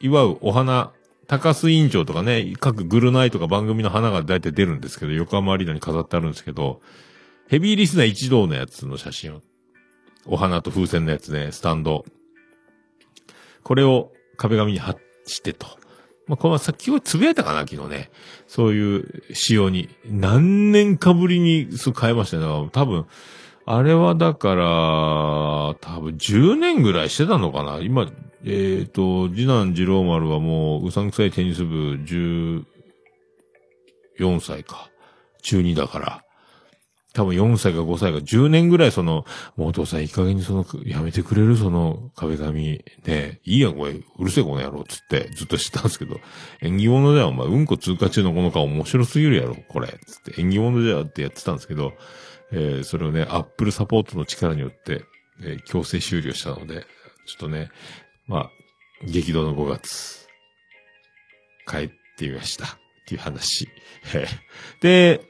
[0.01, 0.91] 祝うお花、
[1.27, 6.81] 高須委員長とかね、各グルナイとか番組の花が大体出るんですけど、横浜アリーナに飾ってあるんですけど、
[7.49, 9.41] ヘビーリスナー一同のやつの写真を、
[10.25, 12.05] お花と風船のやつね、スタンド。
[13.63, 15.67] これを壁紙に貼してと。
[16.27, 18.09] まあ、このさっきはつぶやいたかな、昨日ね。
[18.47, 19.89] そういう仕様に。
[20.05, 22.69] 何年かぶりにそう変えましたね。
[22.71, 23.05] 多分、
[23.65, 24.65] あれはだから、
[25.81, 27.79] 多分10年ぐらいしてたのかな。
[27.79, 28.09] 今、
[28.45, 31.95] えっ、と、次男次郎丸はもう、うさんくさいテニス部
[34.19, 34.89] 14歳か。
[35.41, 36.23] 中2だから。
[37.17, 42.83] 多分4歳か5歳か10年ぐらいその、もうお父さんいい加減にその、やめてくれるその壁紙。
[43.05, 46.19] ねいいやん、これ、うるせえこの野郎、つってずっとしてたんですけど、
[46.61, 51.93] 縁起物だよ、お前、うんこ通過中のこの顔面白すぎるやろ、これ、つって、縁起物じゃってやってたんですけど、
[52.51, 55.03] えーそれをね、アップルサポートの力によって、
[55.41, 56.85] えー強制終了したので、
[57.25, 57.71] ちょっとね、
[58.27, 58.51] まあ、
[59.05, 60.27] 激動の5月、
[61.69, 62.65] 帰ってみました。
[62.65, 62.69] っ
[63.07, 63.69] ていう話。
[64.81, 65.21] で、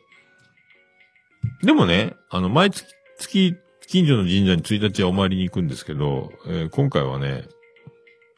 [1.62, 2.86] でもね、あの、毎月、
[3.20, 3.56] 月、
[3.88, 7.46] 近所の神社に1日はお参りに行くんですけど、えー今回はね、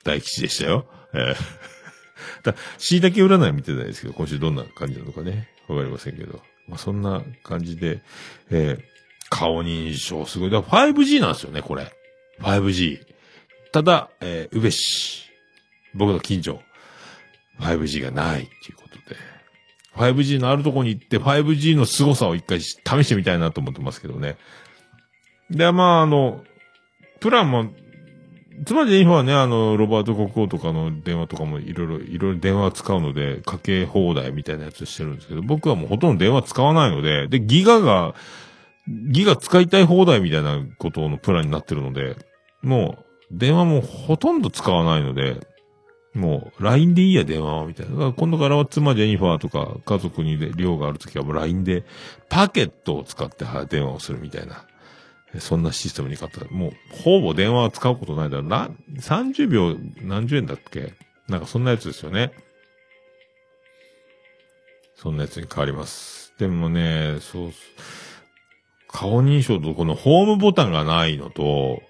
[0.04, 0.88] 大吉でしたよ。
[1.14, 1.36] えー
[2.44, 6.42] だ椎茸占い見てないですけど、今週どんな感じなのかね、わかりませんけど。
[6.68, 8.02] まあ、そんな感じで、
[8.50, 8.84] えー
[9.32, 10.50] 顔認証すごい。
[10.50, 11.94] だから 5G なんですよね、これ。
[12.40, 13.06] 5G。
[13.72, 15.30] ただ、えー、宇部市。
[15.94, 16.62] 僕の近所。
[17.60, 19.16] 5G がないっていうことで。
[19.96, 24.38] 5G のあるとこに行って 5G の凄さを一回試してみたいなと思ってますけどね。
[25.52, 26.44] で、まあ、あの、
[27.20, 27.72] プランも、
[28.66, 38.16] つまり今はね、あの、ロバート国王とかの電話とかもいろいろ、いろいろ電話使うので、かけ放題みたいなやつしてるんですけど、僕はもうほとんど電話使わないので、で、ギガが、
[38.88, 42.16] ギガ使いたい放題みたいなことのプランになってるので、
[42.62, 45.48] もう、電話もほとんど使わないので、
[46.14, 47.92] もう、LINE でいいや、電話は、みたいな。
[47.92, 51.84] だから今度からは妻ジェニファーとか、家族にで量があるときはもう LINE で、
[52.30, 54.66] パケットを使っては電話をするみたいな。
[55.38, 56.52] そんなシステムに変わった。
[56.52, 56.72] もう、
[57.04, 58.72] ほぼ電話は使うことないだろうな。
[58.98, 60.94] 30秒何十円だっけ？
[61.28, 62.32] なんかそんなやつですよね。
[64.96, 66.34] そんなやつに変わります。
[66.40, 67.52] でもね、そう、
[68.88, 71.84] 顔認証とこのホームボタンがないのと、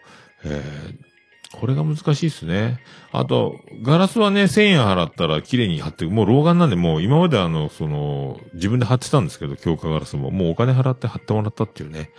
[0.43, 1.09] えー
[1.54, 2.80] これが難しいですね。
[3.12, 12.12] あと、ガラスはね、1000円払ったら綺麗に貼って、もう老眼なんで、もう今まであの、その、自分で貼ってたんですけど、強化ガラスも、もうお金払って貼ってもらったっていうね。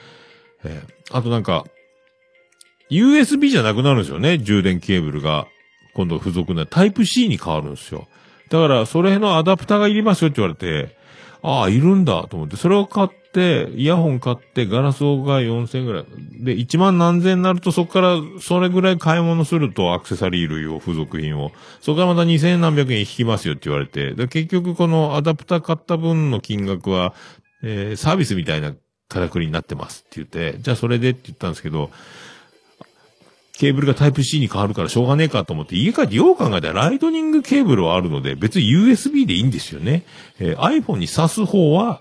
[0.65, 1.65] えーあとなんか、
[2.89, 5.47] USB じゃなくなるんですよね、充電ケーブルが。
[5.95, 8.07] 今度付属なタイプ C に変わるんですよ。
[8.49, 10.97] だから、それのアダプターがいりますよって言われて、
[11.43, 16.05] ああ、いるんだと思って、それを買っ、イヤホン買って、ガラスをが4000円ぐらい。
[16.41, 21.53] で、1万何千になると、そこから、それぐらい買い物すると、アクセサリー類を、付属品を。
[21.81, 27.15] そこからまた2000何百円引きますよって言われて、で結局このアダプター買った分の金額は、
[27.63, 28.75] えーサービスみたいな
[29.09, 31.91] からくりになってますって言って、じゃあそれでって言ったんですけど、
[33.61, 40.05] ケーブルがタイプ C に変わるからしょうがねえかと思って、家帰ってよう考えたらライトニングケーブルはあるので、別に USB でいいんですよね。
[40.39, 42.01] えー iPhone に挿す方は、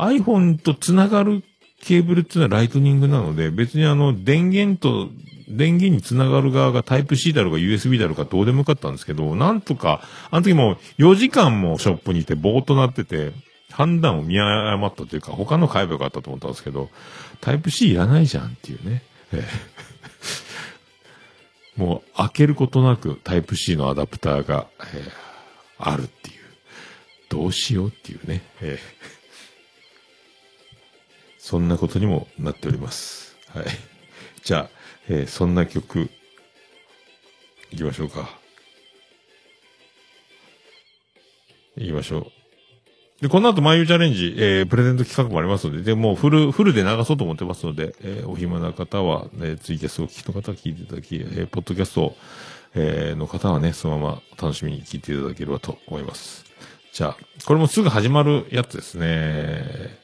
[0.00, 1.42] iPhone と繋がる
[1.82, 5.08] ケーブルっていうのはライトニングなので、別にあの、電源と、
[5.48, 13.32] 電源に繋がる側がタイプ C だろうが USB だろうがどうでもよかったんですけど、なんとか、あの時も4時間もショップにいてぼーっとなってて、
[13.72, 16.90] 判断を見誤ったというか、他の買えばよかったと思ったんですけど、
[17.40, 19.02] タイプ C いらないじゃんっていうね。
[19.32, 19.80] ええ
[21.80, 25.30] もう開けることなくタイプ C のアダプターが、えー
[25.82, 26.34] あるっていう。
[27.30, 28.42] どうしようっていうね。
[28.60, 29.19] えー
[31.40, 33.34] そんなことにもなっております。
[33.48, 33.64] はい。
[34.44, 34.70] じゃあ、
[35.08, 36.10] えーそんな曲、
[37.70, 38.28] 行きましょうか。
[41.76, 43.22] 行きましょう。
[43.22, 52.14] で、この後、眉チャレンジ、えー、プレゼント企画もありますので、で、もうフル、フルで流そうと思ってますので、えーお暇な方は、ね、ツイキャスを聞きの方は聞いていただき、えーポッドキャスト、
[52.74, 56.44] えーの方はね、そのまま楽しみに聞いていただければと思います。
[56.92, 57.16] じゃあ、
[57.46, 59.99] これもすぐ始まるやつですね。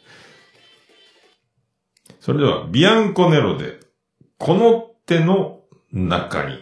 [2.27, 3.79] それでは、ビアンコネロで、
[4.37, 5.61] この手の
[5.93, 6.59] 中に。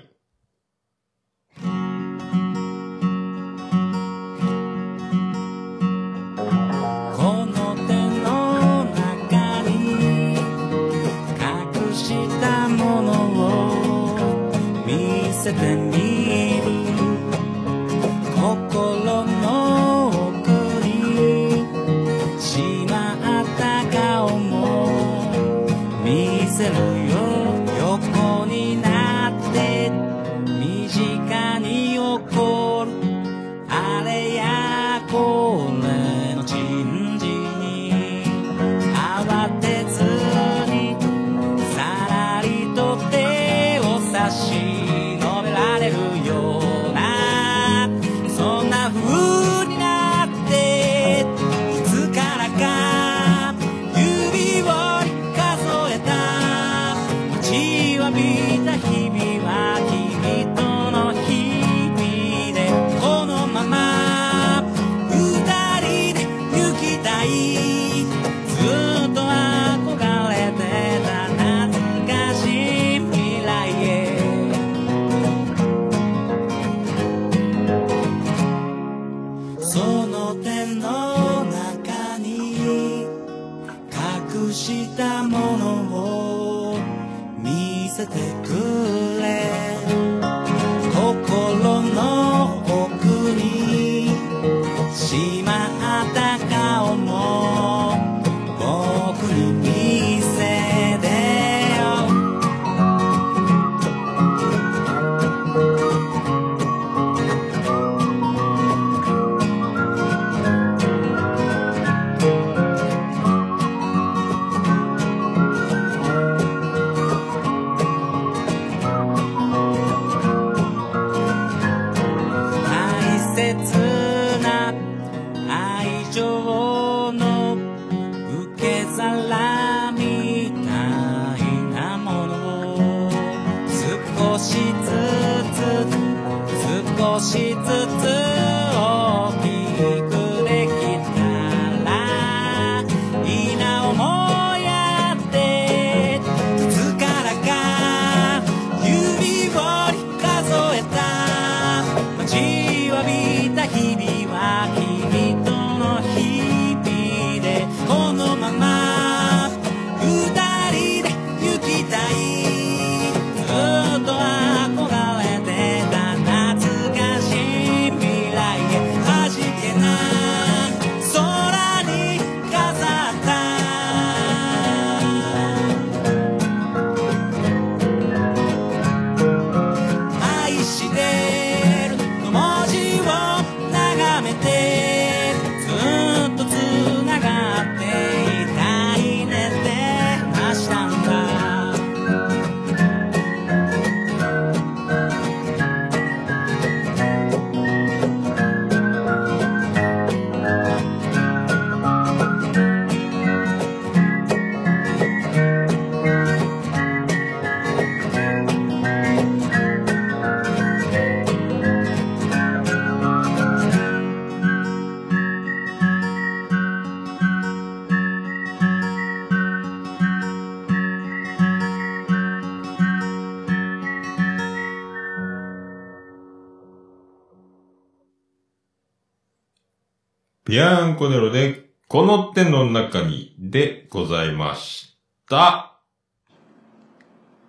[230.54, 234.96] ビアンコネロで、この手の中に、でございまし
[235.28, 235.80] た。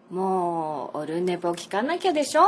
[0.10, 2.42] もう、オルネポ聞かなきゃでしょ？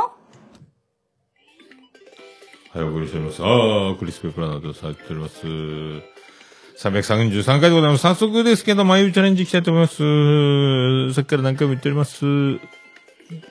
[2.72, 3.40] はい、お送りしております。
[3.40, 5.46] ああ、クリスペプラナとされております。
[5.46, 8.02] 333回でございます。
[8.02, 11.14] 早速ですけど、眉チャレンジいきたいと思います。
[11.14, 12.18] さっきから何回も言っております。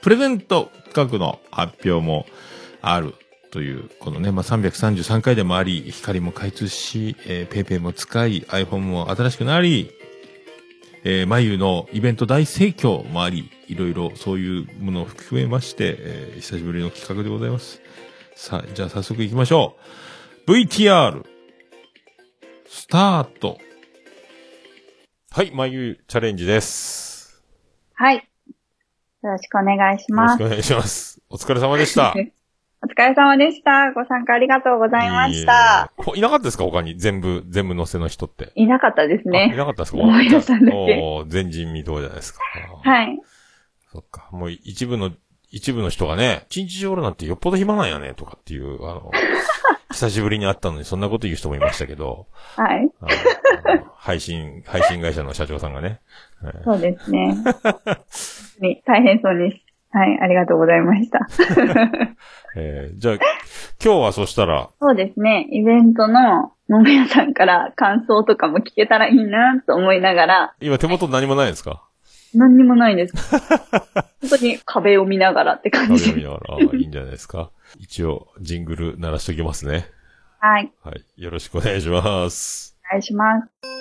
[0.01, 2.26] プレゼント企画の発表も
[2.82, 3.16] ある
[3.52, 9.91] という、このね、まあ、333回でもあり、光も開通し、えー、ペイペイも使い、iPhone も新しくなり、
[11.04, 17.82] えー、眉のイベント大盛況もあり、いろいろそういうものを含めまして、えー久しぶりの企画でございます。
[18.36, 19.78] さあ、じゃあ早速行きましょ
[20.48, 20.52] う。
[20.52, 21.26] VTR、
[22.68, 23.58] スタート。
[25.32, 27.43] はい、眉チャレンジです。
[27.93, 28.28] はい。
[29.24, 30.48] よろしくお願いしますよろしく。
[30.48, 31.22] お願いします。
[31.30, 32.14] お疲れ様でした。
[32.84, 33.92] お疲れ様でした。
[33.94, 35.92] ご参加ありがとうございました。
[35.98, 36.98] いえいいなかったですか他に？
[36.98, 38.52] 全部、全部載せの人って。
[38.56, 39.56] いなかったですあいね。
[39.58, 39.98] なかったですか？
[39.98, 42.40] 大家さんだけおー前人未到じゃないですか。
[42.84, 43.20] はい。
[43.92, 44.30] そっか。
[44.32, 45.12] もう一部の、
[45.50, 49.12] 一部の人がね、一日中おるなんてよっぽど暇なんやね、とかっていう、あの、
[49.92, 52.90] 久しぶりに会ったのにそんなこと言う人もいましたけど、はい。
[53.96, 56.02] 配信、配信会社の社長さんがね。
[56.64, 57.36] そうですね。
[58.62, 59.64] に大変そうに。
[59.92, 60.20] はい。
[60.22, 61.20] ありがとうございました。
[62.56, 63.16] えーじゃあ、
[63.84, 65.48] 今日はそしたら、そうですね。
[65.52, 71.84] イベントの桃屋さんから感想とかも聞けたらいいなと思いながら、今手元に何もないですか？
[72.36, 73.14] 何にもないです。
[74.22, 76.24] 本当に壁を見ながらって感じ画面見。
[76.24, 77.52] ながら、あいいんじゃないですか。
[77.80, 79.86] 一応、ジングル鳴らしときますね。
[80.40, 80.72] はい。
[80.84, 81.04] はい。
[81.22, 82.78] よろしくお願いします。
[82.90, 83.77] お願いします。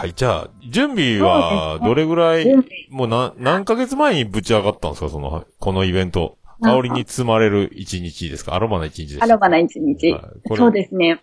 [0.00, 0.12] はい。
[0.14, 2.46] じゃあ、準備は、どれぐらい、
[2.90, 6.36] もうな、何ヶ月前にぶち上がったんですかその、このイベント。
[6.62, 8.54] 香りに包まれる一日ですか？
[8.54, 9.24] アロマな一日ですか？
[9.24, 10.14] アロマな一日。
[10.56, 11.22] そうですね。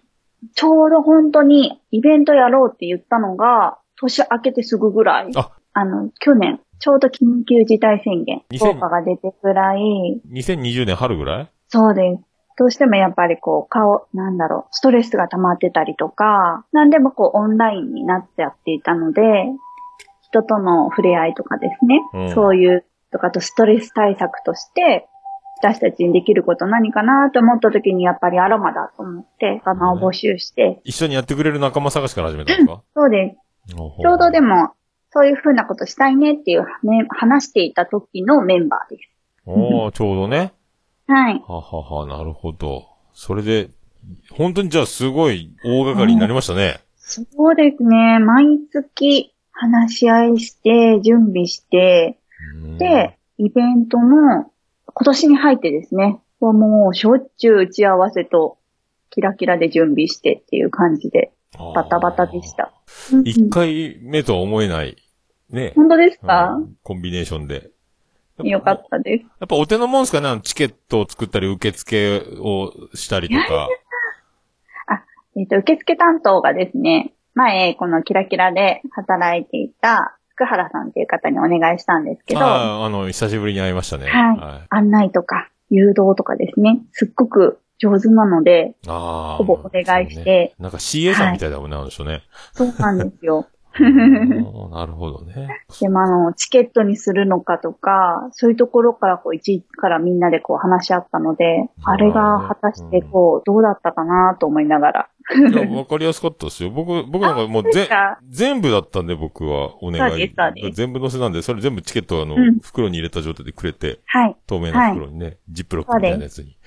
[0.56, 5.32] ちょうど本当にイベントやろうって言ったのが、年明けてすぐぐらい。
[5.74, 9.80] あの、去年、ちょうど緊急事態宣言、2000効果が出てぐらい、
[10.32, 11.52] 2020年春ぐらい？
[11.68, 12.24] そうです。
[12.58, 19.22] どうしてもやっぱりこう、顔、なんだろう、ストレスが溜まってたりとか、なんでもこう、オンラインになっちゃっていたので、
[20.24, 25.08] 人との触れ合いとかですね、うんそういう、とかあとストレス対策として、
[25.60, 32.82] 私たちにできること何かなと思った時にやっぱりアロマだと思って、仲間を募集して、一緒にやってくれる仲間探しから始めたんですか？
[32.96, 33.36] そうで
[33.68, 33.76] す。
[33.76, 34.72] ちょちょうどでも、
[35.12, 39.10] そういうふうなことしたいねっていう、ね、話していた時のメンバーです。
[39.46, 40.54] おー、ちょうどね。
[41.08, 41.42] はい。
[41.48, 42.86] ははは、なるほど。
[43.14, 43.70] それで、
[44.32, 46.80] 本当にじゃあすごい大掛かりになりましたね。
[46.98, 48.20] そうですね。
[48.20, 52.20] 毎月話し合いして、準備して、
[52.56, 54.52] うんで、イベントの
[54.94, 58.58] 今年に入ってですね、もうしょっちゅう打ち合わせと、
[59.10, 62.72] キラキラで準備してっていう感じで、バタバタでした。
[63.24, 64.98] 一回目とは思えない、
[65.50, 65.72] ね。
[65.76, 66.56] 本当ですか？
[66.56, 67.72] うんコンビネーションで。
[68.44, 69.22] よかったです。
[69.40, 70.42] やっぱお手のもんですかね？
[70.42, 73.70] チケットを作ったり、受付をしたりとか。
[75.40, 84.08] えっ、と、受付担当がですね、前、このキラキラで働いていた福原さんっていう方にお願いしたんですけど、ああ、あの、久しぶりに会いましたね。
[84.08, 89.38] はい案内とか、誘導とかですね、すっごく上手なので、ああ。
[89.38, 92.24] ほぼお願いしそうねて、なんか CA さんみたいだもんね、あの人ね。
[92.54, 93.48] そうなんですよ。
[93.80, 95.48] なるほどね。
[95.80, 105.10] でもあの、チケットにするのかとか、そういうところからこう、一からみんなでこう話し合ったので、あれが果たしてこう、どうだったかなと思いながら。
[105.76, 106.70] わかりやすかったですよ。
[106.70, 107.90] 僕、僕なんかもうぜ
[108.30, 110.34] 全部だったんで僕はお願い
[110.72, 114.38] 全部載せなんで、それ全部チケットをあの、うん袋に入れた状態でくれて、はい。
[114.48, 116.58] 透明な袋にね、ジップロックみたいなやつに。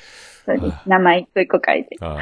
[0.44, 0.88] そうです。
[0.88, 1.96] 名前一個一個書いて。
[2.00, 2.18] あ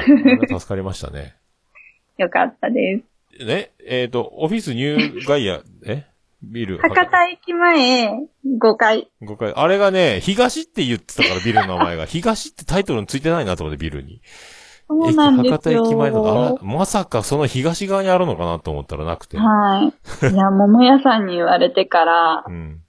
[0.47, 1.35] 助かりましたね。
[2.17, 3.08] よかったです。
[3.45, 6.05] ね、えっ、と、オフィスニューガイア、え？
[6.41, 6.77] ビル。
[6.77, 8.11] 博多駅前
[8.45, 9.11] 5階。
[9.21, 9.53] 5階。
[9.55, 12.05] あれがね、東って言ってたから、ビルの名前が。
[12.07, 14.21] 東ってタイトルについてないなと思って、ビルに。
[14.87, 15.55] そうなんですよ。
[15.55, 19.37] 駅、博多駅前だと、あら、まさかその東側にあるのかなと思ったらなくて。
[19.37, 19.91] は
[20.23, 20.33] い。
[20.33, 22.81] いや、桃屋さんに言われてから、 うん。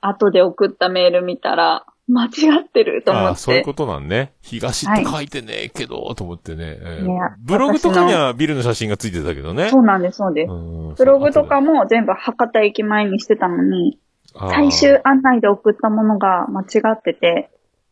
[0.00, 2.28] 後で送ったメール見たら、間違
[2.60, 3.28] ってると思って。
[3.28, 4.32] ああ、そういうことなんね。
[4.42, 6.78] 東って書いてねえけど、と思ってね。
[6.80, 9.70] えーブログとかにはビルの写真がついてたけどね。
[9.70, 10.50] そうなんです、そうです。
[10.50, 13.98] うんブログとかも全部博多駅前にしてたのに、
[14.34, 17.50] 最終案内で送ったものが間違ってて、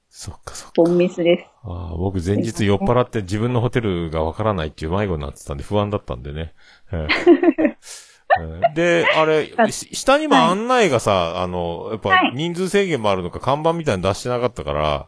[0.09, 0.73] そっかそっか。
[0.77, 1.47] ボンミスです。
[1.63, 6.53] ああ僕前日酔っ払って自分のホテルがわからないっていう迷子になってたんで不安だったんでね。
[6.93, 8.10] ええええ
[8.75, 12.33] で、あれ、 し下にも案内がさ、あの、やっぱはい。
[12.35, 15.07] 人数制限もあるのか看板みたいに出してなかったから、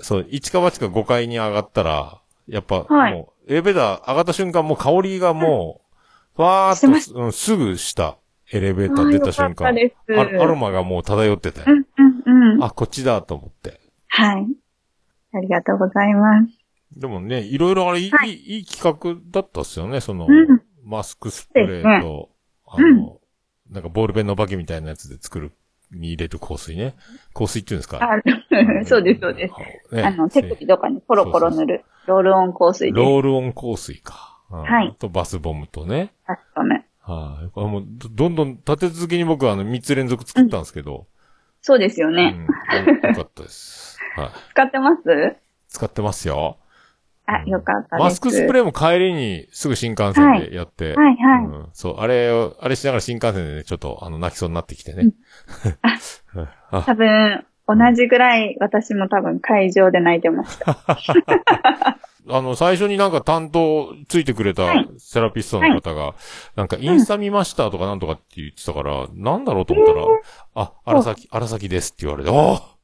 [0.00, 3.12] そう、一か八か5階に上がったら、やっぱ、はい。
[3.12, 5.82] もう、エレベーター上がった瞬間もう香りがも
[6.36, 8.16] う、わしてましーっと、うん、すぐ下、
[8.52, 11.86] エレベーター出た瞬間、アアロマがもう漂ってて、うん、
[12.26, 12.64] うん、うん。
[12.64, 13.80] あ、こっちだと思って。
[14.08, 14.46] はい。
[15.34, 16.58] ありがとうございます。
[16.96, 18.30] でもね、いろいろあれ、いい、はい。
[18.30, 22.30] いいい企画だったっすよね、その、うんマスクスプレーと、
[22.66, 23.20] あの、
[23.70, 25.52] なんかボールペンのお化けみたいなやつで作る、
[25.90, 26.94] に入れる香水ね。
[27.34, 27.98] 香水っていうんですか？
[28.02, 28.08] あ、
[28.86, 29.94] そうです、そうです。
[29.94, 33.04] ねあの、手首とかにポロポロ塗る、ロールオン香水です。
[33.04, 34.40] ロールオン香水か。
[34.50, 36.14] うんはいと、バスボムとね。
[36.26, 36.86] 確かね。
[37.02, 41.06] はい、これもう、どどんどん立て続けに僕はあの、3つ連続作ったんですけど。
[41.60, 42.16] そうですようん。
[42.16, 42.34] ね。
[42.72, 43.98] よよかったです。
[44.16, 44.30] はい。
[44.52, 45.36] 使ってます？
[45.68, 46.56] 使ってますよ。
[47.30, 48.04] あ、よかったです。
[48.04, 50.94] マスクスプレーも帰りにすぐ新幹線でやって。
[50.94, 51.44] はいはい。
[51.44, 51.68] うん。
[51.74, 55.10] そう、あれを、あれしながら新幹線でね、ちょっと、あの、泣きそうになってきてね。
[56.70, 56.82] あ。
[56.82, 60.78] 多分、同じぐらい私も多分会場で泣いてました。
[62.30, 64.88] あの、最初になんか担当ついてくれたはい。
[64.96, 66.14] セラピストの方が、
[66.56, 70.06] なんかインスタ見ましたとかなんとかって言ってたから、なんだろうと思ったら、
[70.54, 72.78] あ、荒崎、荒崎ですって言われて、ああ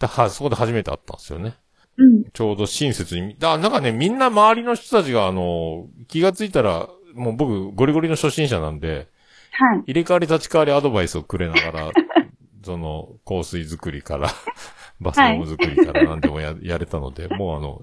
[0.00, 1.54] だはそこで初めて会ったんですよね。
[1.98, 2.24] うん。
[2.32, 3.36] ちょうど親切に。
[3.38, 9.08] だなんかね、みんな周りの人たちが、あの、気がついたら、もう僕、ゴリゴリの初心者なんで、
[9.52, 9.82] はい。
[9.86, 11.90] 入れ替わり立ち替わりアドバイスをくれながら、
[12.64, 14.28] その、香水作りから、
[15.00, 17.82] バスボム作りから何でもや、やれたので、もうあの、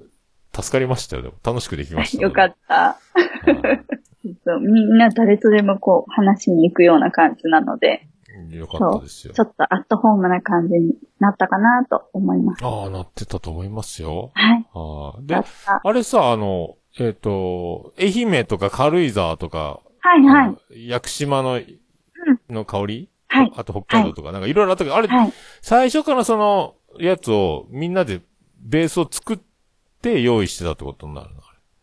[0.53, 1.21] 助かりましたよ。
[1.21, 2.23] でも楽しくできました。
[2.23, 2.75] よかった。
[2.75, 2.97] は
[3.73, 3.99] い
[4.45, 8.08] そうみんな誰とでもこう話に行くような感じなので、
[8.57, 9.39] よかったですよち。
[9.41, 12.65] ょっとアットホームな感じになったかなと思います。
[12.65, 14.31] ああ、なってたと思いますよ。
[14.33, 14.67] はい。
[14.73, 15.35] ああで。
[15.83, 20.87] あれさ、あの、えっ、と、愛媛とか軽井沢とか、はいはい。
[20.87, 21.59] 屋久島の、
[22.49, 23.09] の香り？
[23.27, 25.33] はいあと北海道とか、なんかいろいろあったけど、あれ、はい。
[25.61, 28.21] 最初からそのやつをみんなで
[28.59, 29.39] ベースを作っ
[30.01, 31.41] て用意してたってことになるの？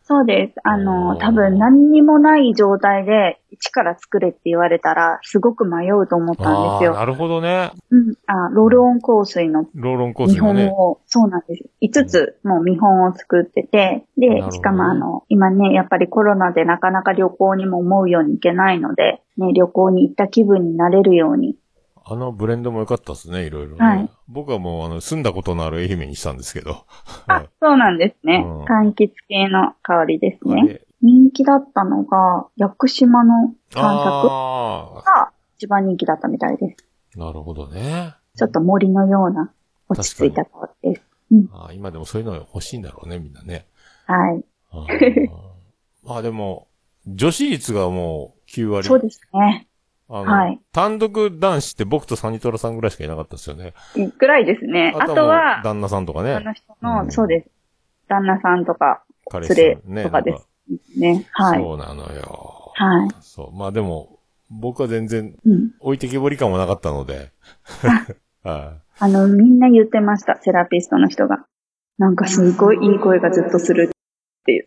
[0.09, 0.61] そうです。
[0.63, 6.93] あおの、ー多分何にもない状態で一から作れって言われたらすごく迷うと思ったんですよ。
[6.93, 7.71] なるほどね。
[7.91, 8.13] うん。
[8.25, 10.69] あ、ロールオン香水のローロンコー見スのね。
[10.69, 11.65] 本を、そうなんです。
[11.81, 21.57] 5つもう見本を作ってて、でしかもあの、今ね、やっぱりコロナでなかなか旅行にも思うように行けないので、ね、旅行に行った気分になれるように。
[22.09, 23.85] あのブレンドも良かったですね、いろいろね。
[23.85, 26.85] はい僕はもう、あの、住んだことのある愛媛にしたんですけど。
[27.27, 28.63] あ、そうなんですねうん。
[28.65, 30.81] 柑橘系の香りですね。
[31.01, 36.85] 人気だったのが、屋久島の散策あが一番人気だったみたいです。
[37.15, 38.15] あ、なるほどね。
[38.35, 39.51] ちょっと森のような
[39.89, 41.03] 落ち着いた香りです。
[41.51, 43.67] ああ今でもそういうの欲しいんだろうね、みんなね。
[44.05, 44.43] はい。
[44.71, 45.29] あー
[46.03, 46.67] まあでも、
[47.05, 48.87] 女子率がもう9割。
[48.87, 49.66] そうですね。
[50.09, 53.73] あの、はい単独男子って僕とサニトラさんぐらいしかいなかったですよね。
[54.17, 54.93] ぐらいですね。
[54.97, 56.33] あとは、旦那さんとかね。
[56.33, 57.49] あの人の、うんそうです。
[58.07, 60.03] 旦那さんとか、彼氏ね。
[60.03, 60.47] とかです
[60.99, 61.25] ね。
[61.31, 61.61] はい。
[61.61, 62.71] そうなのよ。
[62.75, 63.09] はい。
[63.21, 63.57] そう。
[63.57, 65.71] まあでも、僕は全然うん。
[65.79, 67.31] 置いてけぼり感もなかったので。
[68.43, 71.45] はあの、みんな言ってました、セラピストの人が。
[71.97, 73.89] なんかすごいいい声がずっとする
[74.47, 74.65] って言っ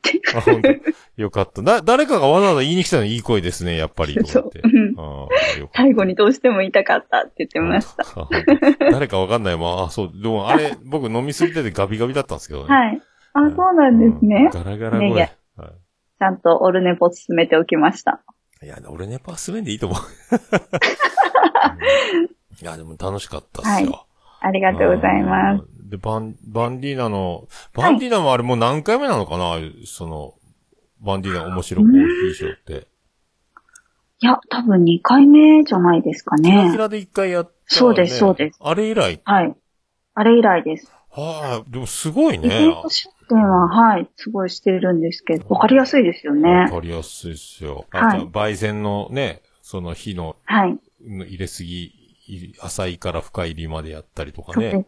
[0.85, 0.95] て。
[1.16, 1.62] よかった。
[1.62, 4.16] だ、誰かがわざわざ言いに来たのいい声ですね、やっぱり。
[4.24, 4.51] そう
[5.74, 8.05] 最後にどうしても言いたかったって言ってました。
[8.91, 9.57] 誰かわかんない。
[9.57, 10.12] まあ、あそう。
[10.14, 12.74] でも、あれ、僕飲みすぎててガビガビだったんですけどね。
[12.74, 13.01] はい。
[13.33, 14.51] あ、そうなんですね。
[14.53, 15.26] ガラガラ声。
[15.26, 18.22] ちゃんとオルネポ進めておきました。
[18.62, 20.01] い、いや、俺ネパスメンでいいと思う。
[22.62, 24.07] いや、でも楽しかったっすよ。
[24.41, 25.80] ありがとうございます。
[25.91, 25.93] す。
[25.93, 30.34] で、バン、バンディーナの、バンディーナもあれもう何回目なのかな、その、
[31.01, 32.86] バンディーナ面白コーヒーショーって。
[34.22, 36.76] いや、多分2回目じゃないですかキラキね。
[36.76, 37.57] ラで1回やった、ね。
[37.66, 39.20] そうですそうですあれ以来？
[39.24, 39.55] はい。
[40.14, 40.93] あれ以来です。
[41.11, 42.49] はい、でもすごいイね。
[42.49, 46.70] ベント出店は、はい、すごいしてるんですけど、わかりやすいですよねわ。
[46.70, 47.86] かりやすいですよ。
[47.91, 50.78] はい焙煎のね、その火のはい。
[51.03, 51.84] 入れすぎ、
[52.28, 54.86] い浅いから深い入りまでやったりとかそうでね。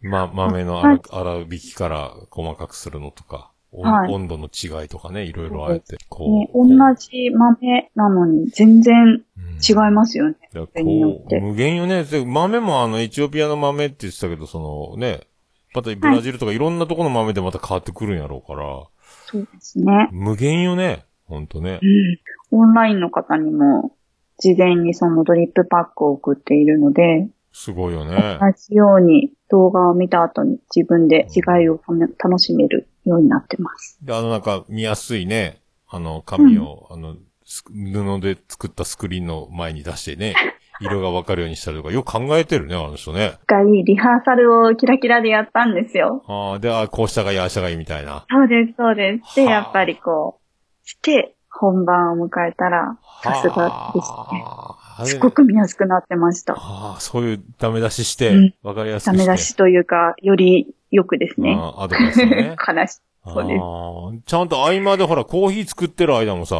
[0.00, 6.28] ま、豆のはい粗粗挽きから細かくするのとか、おはい温度の違いとかね、いろいろあえて、こう。
[6.30, 9.22] ね、同じ豆なのに全然
[9.66, 10.36] 違いますよね。
[10.52, 12.04] だからそれによっこう、て無限よね。
[12.04, 15.26] で豆もあの、エチオピアの豆って言ってたけど、そのね、
[15.74, 18.82] またブラジルとかいろんなところの豆でまた変わってくるんやろうから、
[19.26, 20.08] そうですね。
[20.10, 21.04] 無限よね。
[21.26, 22.56] ほんとねう。
[22.56, 22.58] ん。
[22.62, 23.92] オンラインの方にも、
[24.38, 28.38] 事前にそのドリップパックを送っているので、すごいよね。
[28.40, 31.80] 同じように動画を見た後に自分で違いを
[32.18, 33.98] 楽しめるようになってます。
[34.02, 40.34] で、あのなんか見やすいね、あの紙を、あの、す布で作ったスクリーンの前に出してね、
[40.80, 43.34] 色がわかるようにしたりとか、よく考えてるね、あの人ね。
[43.42, 46.22] 一回リハーサルをキラキラでやったんですよ。
[46.26, 48.24] ああ、で、あこうしたがいい、ああしたがいいみたいな。
[48.30, 49.36] そうです、そうです。
[49.36, 54.42] で、はあやっぱりこう、して、本番を迎えたら、さすがでしたね。
[54.42, 56.54] はあすごく見やすくなってました。
[56.54, 59.06] ああ、そういうダメ出ししうんて、わかりやすく。
[59.06, 61.56] ダメ出しというか、よりよくですね。
[61.58, 62.54] ああアドバイスをね。
[62.58, 66.56] 話し、そうですちゃんと合間でほら、コーヒー作ってる間もさ、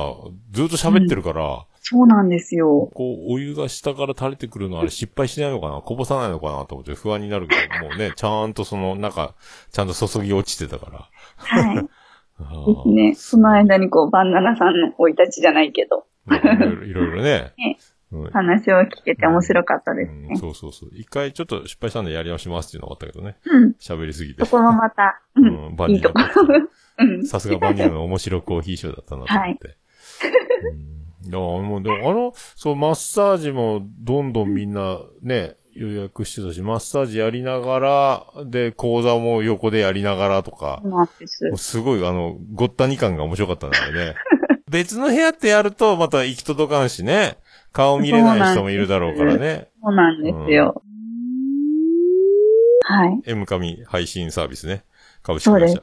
[0.52, 2.90] ずっと喋ってるから、そうなんですよ。
[2.94, 5.80] こう、お湯が下から垂れてくるのあれ失敗しないのかな？
[5.80, 9.34] こぼさないのかなと思って不安になるけど、もうね、ちゃんとその中、
[9.72, 11.08] ちゃんと注ぎ落ちてたから。
[11.36, 11.76] はい。
[11.82, 11.88] で
[12.38, 13.14] あすね。
[13.14, 16.00] その間にこう、バンナナさんの生い立ちじゃないけど、ー
[16.84, 17.78] いろいろねね。
[18.12, 20.36] うん話を聞けて面白かったですうんね。
[20.36, 20.90] そうそうそう。
[20.94, 23.36] 一回ちょっと失敗したんでやり直しますっていうのがあったけどね。
[23.44, 23.76] うん。
[23.78, 24.56] 喋りすぎてそ。
[24.56, 26.68] こもまた、ううんん、バニラいいところ。
[26.98, 27.24] うん。
[27.24, 29.76] さすがバニラの面白コーヒーショーだったなと思って。
[31.24, 40.82] うん、いや、もう、でもあの、そう、マッサージもどんどんみんなね、予約してたし、マッサージやりながら、で、講座も横でやりながらとか
[41.26, 41.52] す。
[41.56, 44.14] すごい、あの、ごったに感が面白かったんだよね。
[44.70, 47.38] 別の部屋ってやると、また行き届かんしね、
[47.72, 49.68] 顔見れない人もいるだろうからね。
[49.82, 50.82] そうなんですよ。
[52.82, 53.20] はい。
[53.26, 54.84] M 神配信サービスね。
[55.22, 55.82] 株式会社。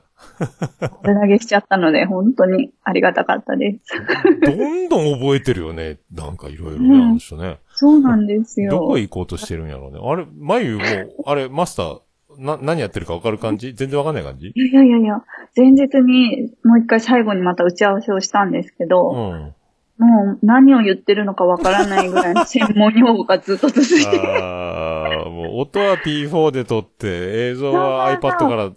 [0.90, 3.94] これだけしちゃったので、本当にありがたかったです。
[4.42, 6.00] どんどん覚えてるよね。
[6.12, 7.60] なんかいろいろね、うんあの人ね。
[7.74, 8.72] そうなんですよ。
[8.72, 10.00] どこ行こうとしてるんやろうね。
[10.02, 12.00] あれ、眉もう、あれ、マスター、
[12.38, 13.74] な、何やってるかわかる感じ？
[13.74, 14.48] 全然わかんない感じ？
[14.48, 15.24] いやいやいや、
[15.56, 19.54] 前日にもう一回最後にまた打ち合わせをしたんですけど、うん。
[20.00, 27.08] もう何を言ってるのかわからないぐらいの専門用語がずっと続いて、ああ、もう音は P4 で撮って、
[27.50, 28.72] 映像は iPad から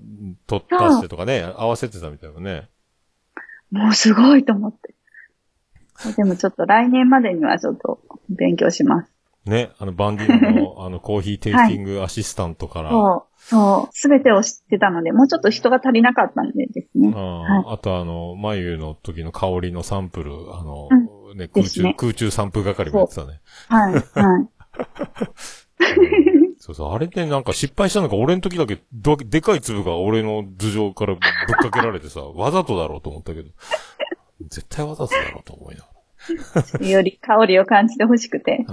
[0.46, 2.70] 撮ったしてとかね、合わせてたみたいなね。
[3.70, 4.94] もうすごいと思って。
[6.16, 8.00] でもちょっと来年までにはちょっと
[8.30, 9.12] 勉強します。
[9.44, 17.12] ね、あの、バンディーノの、あの、コーヒーテイスティングアシスタントから、そう、そう、すべてを知ってたので、もうちょっと人が足りなかったんでですね。
[17.12, 17.64] あはい。
[17.64, 20.88] ーあとあの、眉の時の香りのサンプル、あの、
[21.34, 21.94] ね、空中、ね。
[21.98, 23.40] 空中散布係もやってたね。
[23.66, 24.02] はい、はい。
[26.58, 31.20] そうそう、あれでなんか失敗したのか、俺の時だけど、でかい粒が俺の頭上からぶっ
[31.56, 33.48] かけられてさ、わざとだろうと思ったけど、
[34.48, 35.84] 絶対わざとだろうと思いな
[36.80, 38.64] より香りを感じてほしくて。
[38.68, 38.72] う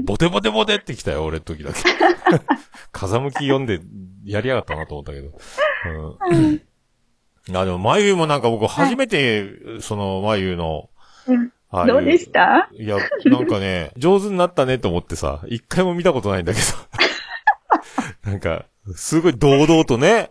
[0.00, 0.04] ん。
[0.04, 1.78] ボテボテボテってきたよ、俺の時だけ。
[2.92, 3.80] 風向き読んで
[4.24, 5.38] やりやがったなと思ったけど。
[6.30, 6.62] うん。
[7.56, 10.90] あ、でも、眉もなんか僕初めて、その眉の、
[11.26, 12.70] うんああいどうでした？
[12.72, 16.60] いや、なんかね、 上手になったねと思ってさ、一回も見たことないんだけ
[18.24, 18.30] ど。
[18.30, 18.64] なんか、
[18.94, 20.30] すごい堂々とね、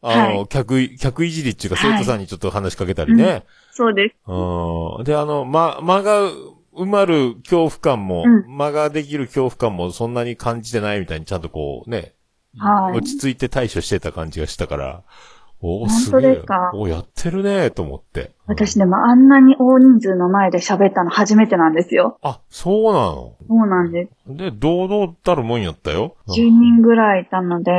[0.00, 3.42] あの、は客い、客いじりっていうか、はい生徒さんにちょっと話しかけたりね。
[3.76, 4.16] そうです。
[4.26, 5.04] うん。
[5.04, 6.30] で、あの、ま、間が
[6.74, 12.14] 埋まる恐怖感も、う間ができる恐怖感もそんなに感じてないみたいにちゃんとこうね、
[12.58, 15.02] はい落ち着いて対処してた感じがしたから、
[15.60, 16.70] おお、本すげえ当ですか？
[16.74, 18.32] おやってるねと思って。
[18.46, 22.18] 私でもあんなに大人数の前で喋ったの初めてなんですよ。
[22.22, 23.36] あ、そうなの？
[23.48, 24.36] そうなんです。
[24.36, 26.16] で、堂々たるもんやったよ。
[26.28, 27.72] 10人ぐらいいたので、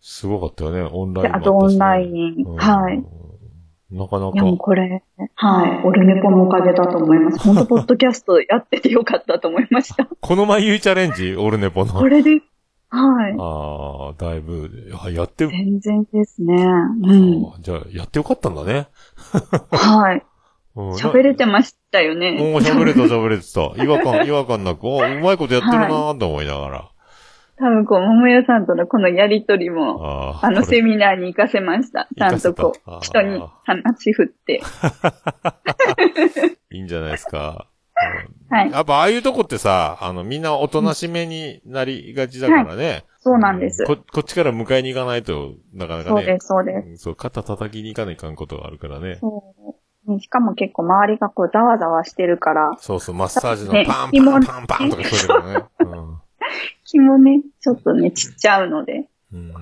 [0.00, 2.44] すごかったよね、オンライで、ンもあとオンライン。
[2.46, 3.04] うんはい。
[3.90, 5.02] なかないやもうか、これ、
[5.34, 5.86] はい。
[5.86, 7.38] オルネポのおかげだと思います。
[7.46, 10.06] 本当ポッドキャストやっててよかったと思いました。
[10.20, 11.94] この前ゆいチャレンジ、オルネポの。
[11.94, 12.42] これで、
[12.90, 13.36] はい。
[13.38, 14.70] ああ、だいぶ、
[15.02, 16.54] あやって、全然ですね。
[16.54, 17.46] うん。
[17.54, 18.88] あじゃあ、やってよかったんだね。
[19.70, 20.22] はい。
[20.76, 22.36] うん喋れてましたよおね。
[22.38, 23.82] ー喋れた喋れてた。
[23.82, 26.88] 違和感、違和感なく、おうまいことやってるなーと思いながら。
[27.58, 32.08] 多分こう、桃代さんとのこのやりとりも、あのセミナーに活かせました。
[32.16, 34.62] ちゃんとこう、人たに話振って。
[36.70, 37.66] いいんじゃないですか。
[38.50, 38.70] はい。
[38.70, 43.04] やっぱああいうとこってさ、あの、みんなおとなしめになりがちだからね。
[43.18, 43.84] そうなんです。
[43.84, 46.16] こ、こっちから迎えに行かないと、なかなかね。
[46.16, 46.88] そうです、そうです。
[46.88, 49.16] うんそう、肩叩きに行かないかんことがあるからね。
[49.16, 49.54] そ
[50.06, 50.12] う。
[50.12, 55.42] ねしかも結構周りがこう、ざわざわしてるから、そうそう、マッサージのねパン紐パンパンパンとか聞こえるから
[56.02, 56.08] ね。
[56.90, 59.08] 気もね、ちょっとね、ちっちゃうので、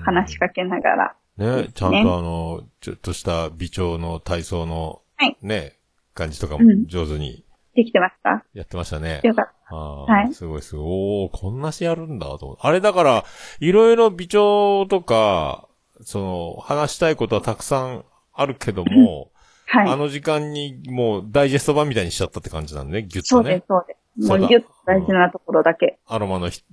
[0.05, 1.15] 話しかけながら。
[1.37, 5.77] ね、ちゃんとあの、ちょっとした微調の体操のはい、ね、
[6.13, 7.43] 感じとかもうん上手に
[7.75, 8.43] できてますか？
[8.53, 9.19] やってましたね。
[9.23, 10.85] よかっああ、はいすごいすごい。
[10.85, 12.61] おおこんなしやるんだと思って。
[12.65, 13.25] あれだから、
[13.59, 15.67] いろいろ微調とか、
[16.01, 19.31] その、話したいことはたくさんあるけども、
[19.69, 19.79] た。
[19.79, 19.91] はい。
[19.91, 23.65] あの時間にもうダイジェスト版みたいにしちゃったって感じなんでね、ギュッとねそうです、。
[23.67, 23.97] そうです。
[24.17, 25.99] もうギュッと大事なところだけ。
[26.07, 26.63] アロマのひ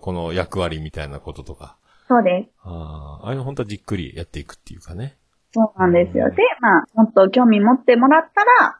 [0.00, 1.76] この役割みたいなこととか。
[2.08, 2.50] そうです。
[2.64, 5.16] ああ、ああいうの本当はじっくりやっていくっていうかね。
[5.52, 6.26] そうなんですよ。
[6.26, 8.78] うんで、まあ、もっと興味持ってもらったら、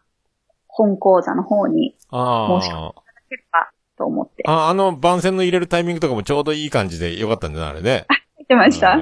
[0.68, 2.74] 本講座の方にあもしあ。
[2.74, 2.94] 行
[3.28, 4.42] ければと思って。
[4.46, 8.06] あ、あの番線の入れるタイミングとかもちょうどいい感じでよかったんじゃないあれね。
[8.38, 8.98] 見てました？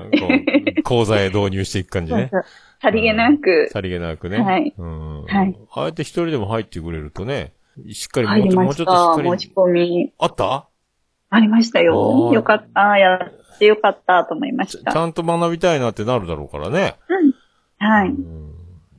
[0.84, 2.28] 講座へ導入していく感じね。
[2.32, 2.52] そうそう
[2.82, 4.38] さりげなく、さりげなくね。
[4.38, 5.24] はいうん。
[5.24, 7.52] はいあえて一人でも入ってくれるとね、
[7.92, 8.82] しっかりもうちょもました。
[8.82, 9.40] うちょっとしっかり。
[9.40, 10.12] 申し込み。
[10.18, 10.68] あった？
[11.30, 12.30] ありましたあよ。
[12.30, 12.98] ーよかった。
[12.98, 14.92] やってよかったと思いまちした。
[14.92, 16.96] ちゃんと学びたいなってなるだろうからね。
[17.78, 18.08] はい。
[18.08, 18.50] うん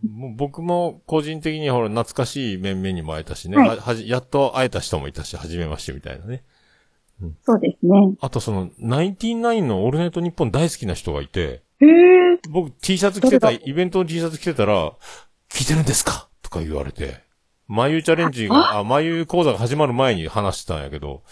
[0.01, 6.43] もう僕も個人的にほら懐かしい面々にも会えたしね、はいははじやっと会えた人もいたし、初めましてみたいなね。
[7.43, 8.15] そうですね。
[8.19, 12.39] あとその、ナインティナインのオールナイトニッポン大好きな人がいて、へえ。
[12.49, 14.91] 僕 T シャツ着てた、誰イベントの T シャツ着てたら、
[15.51, 16.29] 聞いてるんですか？
[16.41, 17.21] とか言われて、
[17.71, 21.23] 眉チャレンジが、あ、眉講座が始まる前に話してたんやけど、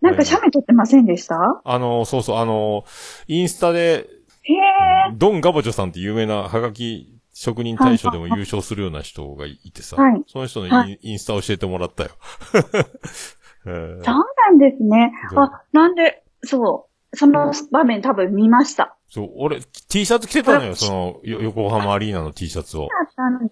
[0.00, 1.36] なんか写メ撮ってませんでした？
[1.64, 2.84] あの、そうそう、あの、
[3.26, 4.08] インスタで、
[4.42, 5.14] へえ。
[5.14, 12.10] ドンガバジョさんって有名なハガキ職人大賞でも優勝するような人がいてさ、はいその人のイン,、はインスタ教えてもらったよ。
[13.66, 14.14] えーそう
[14.50, 15.12] なんですね。
[15.36, 17.16] あ、なんで、そう。
[17.16, 18.96] その場面多分見ました。
[19.14, 22.88] そう、俺、T シャツ着てたのよ、その、よ横浜アリーナの T シャツを。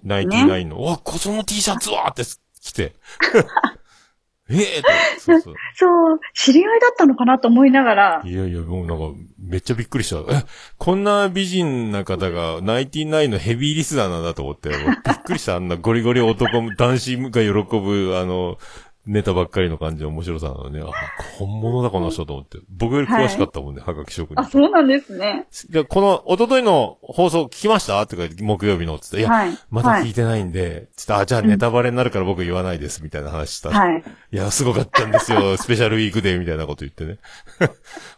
[0.02, 2.24] ナインティナインの、うわ、こその T シャツはって
[2.60, 2.96] 着て。
[4.50, 4.88] ええと、
[5.20, 5.54] そうそう。
[5.78, 10.16] そう、知り合いだったのかなと思いながら、いやいや、もうなんか、めっちゃびっくりした。
[10.36, 10.44] え、
[10.78, 14.78] こんな美人な方が、ナインティナインのヘビーリスナーなんだと思って、びっ
[15.24, 15.54] くりした。
[15.54, 18.58] あんなゴリゴリ男、男子が喜ぶ、あの、
[19.04, 20.80] ネタばっかりの感じの面白さなのね。
[20.80, 20.92] あ、
[21.38, 22.58] 本物だこの人と思って。
[22.70, 24.40] 僕より詳しかったもんね、はがき職人。
[24.40, 25.48] あ、そうなんですね。
[25.70, 29.18] で、この、一昨日の放送聞きましたってか、木曜日の、つって。
[29.18, 29.58] いや、はい。
[29.70, 33.70] まだはい聞いてないんで、つって、あ、じゃあネタバレになるから僕言わないです、みたいな話した。
[33.70, 34.04] はい。
[34.32, 37.18] いや、すごかったんですよ、 スペシャルウィークで、みたいなこと言ってね。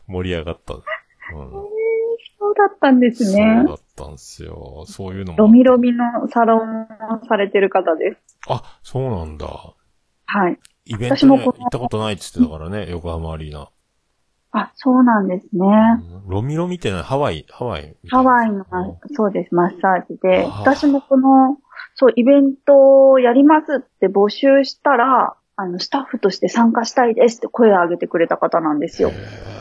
[0.07, 0.75] 盛り上がった。
[0.75, 0.83] うん。
[2.39, 3.73] そうだったんですそうねだ。
[3.73, 4.85] ったんですよ。
[4.87, 5.39] そういうのも。
[5.39, 6.87] ロミロミのサロンを
[7.27, 8.19] されてる方です。
[8.49, 9.47] あ、そうなんだ。
[10.27, 10.59] はい。
[10.87, 13.69] イベント行ったことないって言ってたからね、横浜アリーナ。
[14.53, 15.67] あ、そうなんですね。
[16.27, 17.97] うんロミロミってのはハワイ、ハワイ。
[18.09, 21.59] ハワイのうん、そうです、マッサージで、私もこの、
[21.97, 29.11] そう、イベントをやりますって募集したら、あの、スタッフとして参加したいですって声を上げてくれた方なんですよ。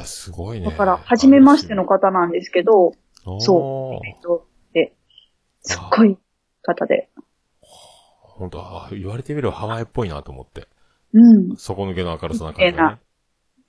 [0.03, 0.65] すごいね。
[0.65, 2.93] だから、初めましての方なんですけど、
[3.23, 4.93] そそう、イベントで、
[5.61, 6.17] すっごい
[6.61, 7.09] 方で。
[8.19, 10.67] 本当あ言われてみればハワイっぽいなと思って。
[11.13, 11.55] うん。
[11.57, 12.99] 底抜けの明るさな感じがね。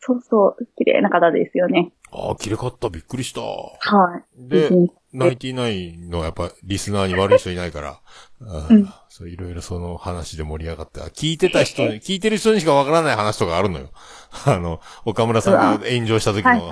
[0.07, 1.93] そうそう、綺麗な方ですよね。
[2.13, 2.91] ああ、綺麗かった。
[2.91, 3.41] びっくりした。
[3.41, 4.49] はい。
[4.49, 8.01] でうん、ナインティナインのやっぱリスナーに悪い人いないから、
[8.43, 13.91] あうんそういろいろその話で盛り上がって、あ聞いてた人に、聞いてる人にしかわからない話とかあるのよ。
[14.45, 16.69] あの、岡村さんが炎上した時の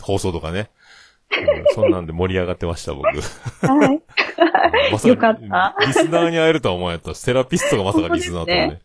[0.00, 0.70] 放送とかね。
[0.76, 0.92] うん
[1.74, 3.06] そんなんで盛り上がってました、僕。
[3.06, 4.02] はい。
[4.92, 7.18] まさよかったリスナーに会えるとは思わなかった。
[7.18, 8.80] セラピストがまさかリスナーとはね。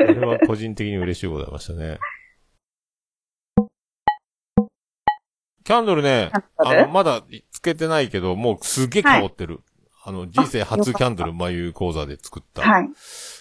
[0.00, 1.98] あれは個人的に嬉しいございましたね。
[5.64, 9.60] キャンドルね、あの、まだつけてないけど、もうすげえ香ってる。
[10.04, 12.62] あの、人生初キャンドル眉講座で作った。
[12.62, 12.88] はい。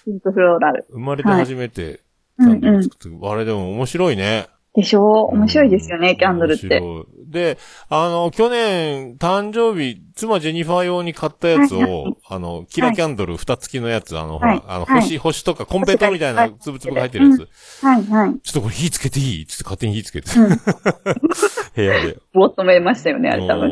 [0.03, 0.86] ピンクフローラル。
[0.89, 2.01] 生まれて初めて
[2.38, 2.84] キうんうんャンドル。
[2.84, 4.47] 作って、あれでも面白いね。
[4.76, 6.68] でしょう面白いですよね、キャンドルって。
[6.82, 7.57] 面白いで、
[7.89, 17.47] あの、去年、誕生日、妻ジェニファー用に買ったやつを、あの、キラキャンドル蓋付きのやつ、あの、ほはいら、あの、はい星、星とかコンペイトみたいはないつぶつぶが入ってるやつ。
[17.84, 18.39] はい、はい。
[18.41, 19.45] ちょっとこれ火つけていい？
[19.45, 20.30] つって勝手に火つけて。
[20.39, 20.49] うん
[21.75, 22.17] 部屋で。
[22.34, 23.69] ぼーっとめましたよね、あれ多分。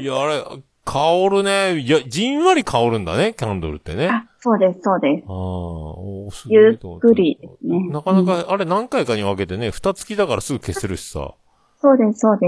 [0.00, 0.42] いや、あれ、
[0.84, 1.00] 香
[1.30, 1.78] るね。
[1.78, 4.08] いや、じんわり香るんだね、キャンドルってね。
[4.08, 5.24] ああ、そうです、そうです。
[5.28, 7.88] あー、おーすゆっくりですね。
[7.90, 11.34] なかなか、あれ何回かに分けてね、蓋付きだからすぐ消せるしさ。
[11.82, 12.46] そうです、そうで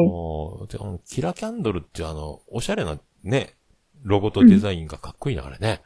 [0.68, 0.78] す。
[0.78, 3.54] であのキラキャンドルってあの、おしゃれなね、
[4.04, 5.82] ロゴとデザインがかっこいいな、あれね。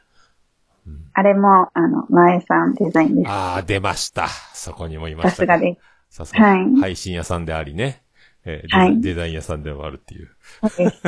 [1.13, 3.29] あれも、あの、前さんデザインです。
[3.29, 4.27] ああ、出ました。
[4.53, 5.43] そこにもいまさした。
[5.43, 5.79] すがで
[6.09, 6.17] す。
[6.17, 6.45] さすが。
[6.45, 8.03] はい配信屋さんでありね。
[8.45, 10.29] えーデザはいデザイン屋さんでもあるっていう。
[10.61, 11.01] そうです。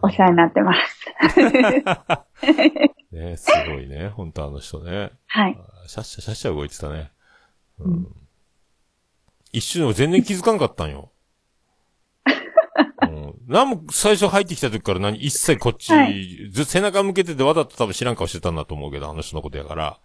[0.00, 1.10] お世話になってます。
[3.12, 4.08] ね、すごいね。
[4.08, 5.10] 本当あの人ね。
[5.26, 5.58] はい。
[5.86, 7.10] シャッシャシャッシャ動いてたね。
[7.78, 8.06] うん。
[9.52, 11.10] 一瞬でも全然気づかんかったんよ。
[13.02, 13.34] うん。
[13.46, 16.06] なんも最初入ってきた時から何一切こっち、は
[16.50, 19.98] ず背中向けててわざと多分知らん顔してたんだと思うけど、あの人のことやから。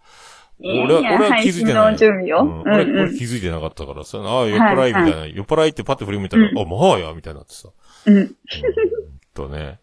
[0.60, 1.94] 俺は、俺は気づいてない。
[1.94, 7.70] うん、俺、俺気づいてなかったからさ、ああ、酔っ払いみたいな、酔っ払いってパッと振り向いたら、うんあ、もうや、みたいになってさ。
[8.06, 8.16] うん。
[8.16, 8.36] うん
[9.34, 9.80] とね。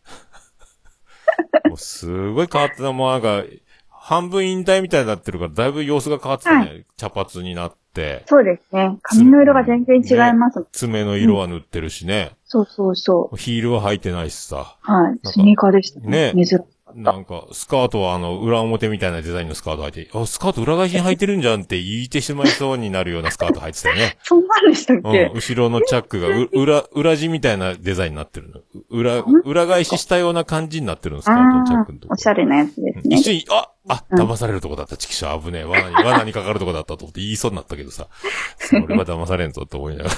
[1.68, 2.92] もうすごい変わってた。
[2.92, 3.44] もうなんか、
[3.90, 6.66] 半分引退みたいになってるから、だいぶ様子が変わってたね。
[6.66, 7.78] は茶髪になって、
[8.26, 8.98] そうですね。
[9.02, 10.66] 髪の色が全然違います。
[10.72, 12.32] 爪の色は塗ってるしね。
[12.46, 14.78] そうそうそヒールは履いてないしさ。
[14.88, 14.92] う。
[14.92, 15.20] はい。
[15.20, 16.71] かスニーカーでしたね珍しかった。
[16.96, 24.18] なんか、スカートはあの、裏表みたいなデザインのスカート履いて、あ、スカート裏返しに履いてるんじゃんって言いてしまいそうになるようなスカート履いてたよね。
[24.24, 28.62] そんなんでしたっうんけ、後ろのチャックが、う裏、裏地みたいなデザインになってるの。
[28.90, 33.18] 裏、裏返ししたような感じになってるの、スカートのチャッああクのと、こおしゃれなやつですね。
[33.18, 35.64] 一瞬、あ、あ、うん騙されるとこだった、チキショー危ねえ。
[35.64, 38.08] 罠に、罠にかかるとこだったと思って言いそうになったけどさ。
[38.58, 40.10] それは騙されんぞって思いなが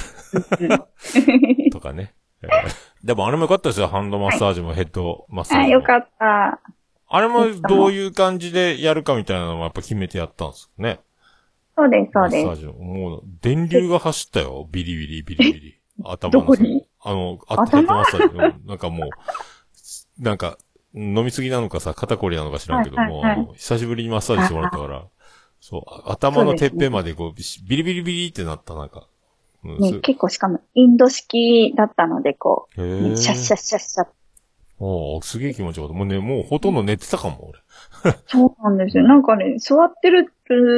[0.68, 0.88] ら。
[1.72, 2.14] とかね。
[2.44, 3.90] えーでもあれもよかったですよ。
[3.90, 5.76] ハンドマッサージもヘッドマッサージも。
[5.76, 6.62] あ、よかった。
[7.10, 11.00] あれもどういう感じでやるかみたいなのもやっぱ決めてやったんですよね。
[11.76, 12.46] そうです、そうです。
[12.46, 12.74] マッサージの。
[12.74, 14.70] もう、電流が走ったよ。
[14.72, 15.82] ビリビリ、ビリビリ。
[16.06, 16.40] 頭の。
[16.40, 16.88] どこに？
[17.02, 18.36] あの、あったヘッドマッサージ。
[18.36, 19.10] うん なんかもう、
[20.24, 20.58] なんか、
[20.96, 25.06] 飲みすぎなのかさ、肩こりなのか知らんけども、はいはいはいあの久しぶりにマッサージしてもらったから、
[25.60, 29.08] そう、あ頭のてっぺんまでこう、ビリビリビリってなった、なんか。
[29.64, 34.08] うんね、結構しかもインド式だったので、こへう、ーシャッシャッシャッシャッ。
[34.80, 35.98] おーすげえ気持ちよかった。
[35.98, 38.14] もうね、もうほとんど寝てたかも、俺。
[38.28, 39.04] そうなんですよ。
[39.04, 40.28] なんかね、座ってる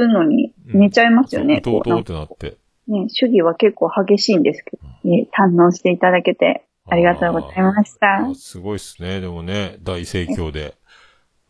[0.10, 1.62] のに寝ちゃいますよね。
[1.62, 2.58] とうことうってなって。
[2.88, 8.36] ね、主義は結構激しいんですけど、ね、堪能していただけてありがとうございましたあ。
[8.36, 9.22] すごいっすね。
[9.22, 10.76] でもね、大盛況で。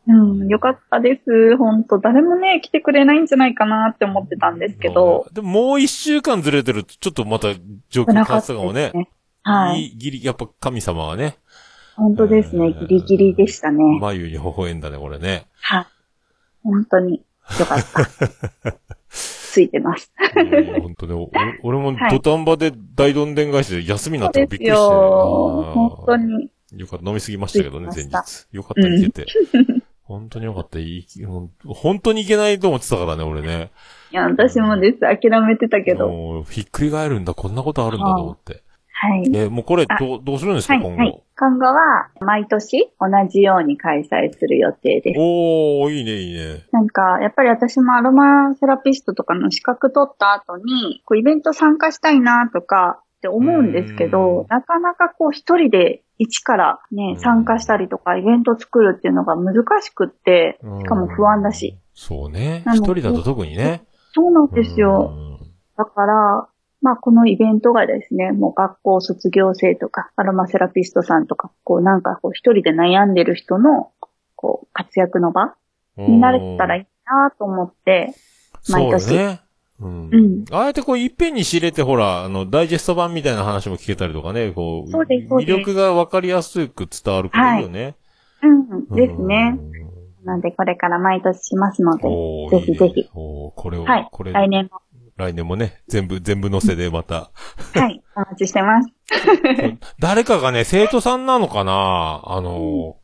[0.07, 1.57] うん、よかったです。
[1.57, 7.53] 本当誰もね、来てくれないんじゃないかなって思ってたんですけど、でももう一週間ずれてると、ちょっとまた
[7.89, 8.91] 状況変わってたかもね。
[9.41, 9.93] はい。
[9.95, 11.37] ギリ、やっぱ神様はね、
[11.95, 12.73] 本当ですね。
[12.73, 13.99] ギリギリでしたね。
[13.99, 15.47] 眉に微笑んだね、これね。
[15.61, 15.85] はい。
[16.63, 17.23] 本当に
[17.59, 18.75] よかった。
[19.09, 20.11] ついてます。
[20.35, 21.31] うん本当ね、お
[21.63, 24.77] 俺もはい土壇場で大どんでん返しで休みになったらびっくりして。
[24.77, 26.51] 本当に。
[26.73, 27.07] よかった。
[27.07, 28.47] 飲みすぎましたけどね、前日。
[28.51, 29.25] よかった、行けて。
[30.05, 30.77] 本当によかった。
[30.77, 33.71] いい本当にいけないと思ってたからね、俺ね。
[34.11, 34.99] いや、私もです。
[34.99, 36.07] 諦めてたけど。
[36.07, 38.63] もう、ひっくり返るんだ、こんなことあるんだと思って。
[38.97, 39.29] はい。
[39.35, 41.23] え、もうこれ、どう、どうするんですか、はい、今はい後。。
[41.37, 45.19] 今後は、毎年同じように開催する予定です。
[45.19, 46.63] おー、いいね、いいね。
[46.71, 61.77] なんか、やっぱり私もアロマセラピストとかの資格取った後に、こうイベント参加したいなとかって思うんですけうんど、なかなかこう一人で一からうん、ね参加したりとかイベント作るっていうのが難しくって、うんしかも不安だし。
[61.93, 62.63] そうね。
[62.67, 63.83] 一人だと特にね。
[64.13, 65.13] そうなんですよ。
[65.17, 65.25] うん
[65.77, 66.47] だから、
[66.81, 73.91] まあこのイベントがですね、もう学校卒業生とか、アロマセラピストさんとか、こうなんかこう一人で悩んでる人の、
[74.35, 75.55] こう活躍の場
[75.97, 78.13] になれたらいいなと思って、
[78.69, 79.41] 毎年そうね。
[79.79, 80.09] うん。
[80.11, 87.95] うんああやってこう、いっぺんに仕入れて、ほら、あの、ダイジェスト版みたいな話も聞けたりとかね、こう、そうですそう魅です力がわかりやすく伝わるからいいよね。
[88.41, 89.59] うん、ですね。
[90.23, 92.03] なのでこれから毎年しますので、
[92.49, 93.09] ぜひぜひ。
[93.13, 94.81] おーこれを、はいこれ、来年も、
[95.17, 97.31] 来年もね、全部、全部載せでまた。
[97.73, 98.89] はい、お待ちしてます。
[99.99, 102.21] 誰かがね、生徒さんなのかな？
[102.25, 102.97] あの、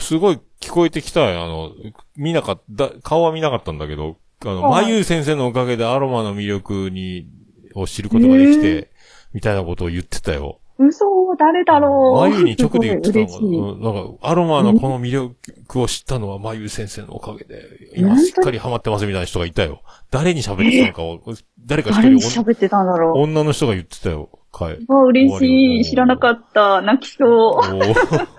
[0.00, 1.44] すごい聞こえてきたよ。
[1.44, 1.70] あの、
[2.14, 7.28] 見なかった、顔は見なかったんだけど、あの、はいまゆう先生のおかげでアロマの魅力に、
[7.74, 8.90] を知ることができて、
[9.32, 10.60] みたいなことを言ってたよ。
[10.78, 11.06] 嘘、
[11.38, 12.20] 誰だろう。
[12.20, 13.42] まゆに直で言ってたのかなう
[13.76, 17.64] んなんか、アロマのこの魅力を知ったのはまゆう先生のおかげで、
[17.96, 19.82] 今しっかりハマってますみたいな人がいたよ。
[20.10, 21.20] 誰に喋ってたのかを、
[21.64, 23.22] 誰か一人喋ってたんだろう。
[23.22, 24.28] 女の人が言ってたよ。
[24.52, 24.78] かい。
[24.86, 25.84] わ、嬉しい。
[25.84, 26.82] 知らなかった。
[26.82, 28.35] 泣きそう。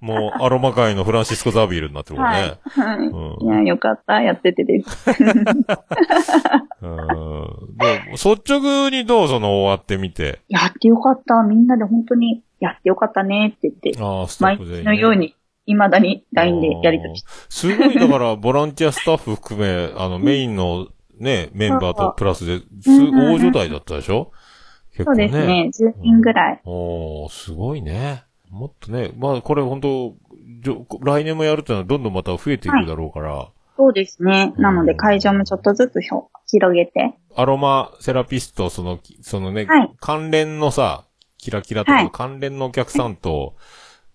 [0.00, 2.54] もう、アロマ界のフランシスコ・ザビールになってるからね。
[2.64, 2.98] はい。
[3.06, 4.22] うんいや、よかった。
[4.22, 5.10] やっててです。
[6.82, 7.76] うん。
[7.76, 10.40] でも率直にどうその終わってみて？
[10.48, 11.42] やってよかった。
[11.42, 15.34] みんなで本当にやってよかったねって言って、ああ、スタッ毎フで、日のように、
[15.66, 17.28] 未だに LINE でやりとりして。
[17.48, 20.88] すごい、だから、 ボランティアスタッフ含め、あの、メインの
[21.18, 24.32] ね、メンバーとプラスで、大所帯だったでしょ？
[24.92, 25.70] 結構そうですね。
[25.72, 26.60] 10人ぐらい。
[26.64, 28.24] おー、すごいね。
[28.50, 30.14] もっとね、まあ、これ本当
[31.02, 33.48] 来年もやるってのはどんどんまた増えていくだろうから、
[33.80, 34.52] そうですね。
[34.58, 37.14] なので会場もちょっとずつ広げて。
[37.34, 39.90] アロマセラピスト、その、そのね、はい。
[39.98, 41.04] 関連のさ、
[41.38, 42.10] キラキラとかはい。
[42.12, 43.54] 関連のお客さんと、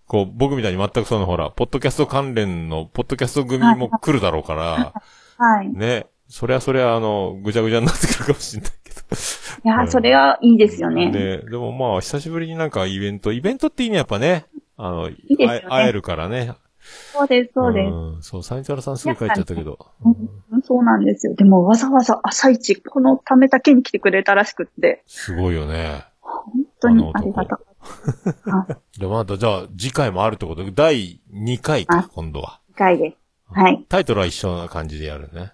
[0.05, 4.93] こう、僕みたいに全くそのほら、ポッドキャスト関連の、ポッドキャスト組も来るだろうから、
[5.38, 5.65] はい。
[5.65, 5.69] い。
[5.69, 8.71] ね、そりゃそりゃあの、ぐちゃぐちゃになってくるかもしれない
[9.10, 9.16] け
[9.70, 9.70] ど。
[9.70, 11.12] や、それはいいですよね。
[11.12, 14.45] で、でもまあ、久しぶりになんかイベント、イベントって意味やっぱね、
[14.78, 16.53] あの、いですよね会えるからね。
[17.14, 17.91] そうです、そうです。
[17.91, 19.80] んそう、サニタラさんすぐ帰っちゃったけど。
[20.51, 21.34] うん、そうなんですよ。
[21.34, 26.06] でもわざわざ朝一、このためだけに来てくれたらしくって、すごいよね。
[26.22, 27.66] 本当にありがたかっ
[28.43, 28.51] た。
[28.51, 28.99] はい。
[28.99, 30.64] で、またじゃあ、次回もあるってこと？
[30.64, 32.62] で、第2回かあ、今度は。
[32.70, 33.18] 一回です。
[33.51, 33.86] はい。
[33.89, 35.53] タイトルは一緒な感じでやるね。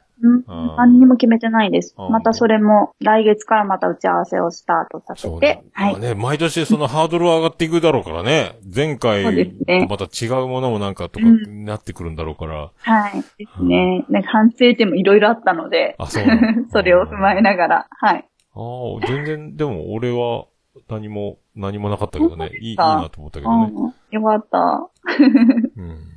[0.78, 1.96] 何にも決めてないです。
[1.98, 5.64] またそれも来月からまた打ち合わせをスタートさせてね。。
[5.74, 5.94] はい。
[5.94, 8.60] まあね、毎年そのハードルは上がっていくだろうからね。
[8.74, 12.72] 前回そうですねとまた違うものもなんかとかうんなってくるんだろうから。
[12.78, 13.22] はい。
[13.38, 14.06] ですね。
[14.10, 16.24] なんか反省点もいろいろあったので、あ、そう
[16.72, 18.26] それを踏まえながら、はい。
[18.54, 20.46] ああ、全然、でも俺は
[20.90, 22.50] 何も、何もなかったけどね。
[22.62, 23.72] いい、いいかなと思ったけどね。
[23.74, 23.94] うん。
[24.12, 24.90] よかった。
[25.78, 26.11] うん。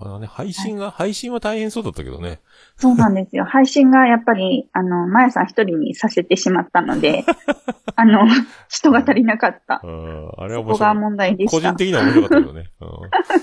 [0.00, 2.40] なかなかね、配信が、配信は大変そうだったけどね。
[2.76, 3.44] そうなんですよ。
[3.48, 7.24] 配信がやっぱり、あの、まやさん一人にさせてしまったので、
[7.96, 8.26] あの、
[8.68, 9.82] 人が足りなかった。
[9.84, 10.94] うん、あれはそこが。
[10.94, 11.56] 問題でした。
[11.56, 12.70] 個人的には面白かったけどね。
[12.80, 12.88] うん。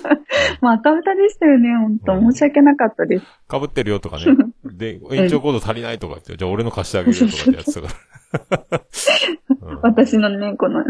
[0.61, 3.25] まあ、赤歌でしたよね、本当申し訳なかったです。
[3.49, 4.25] 被ってるよとかね。
[4.65, 8.69] で、延長コード足りないとか言って、じゃあ俺の貸してあげるよとかってやってたから。
[8.71, 8.77] うん
[9.81, 10.83] 私のね、この、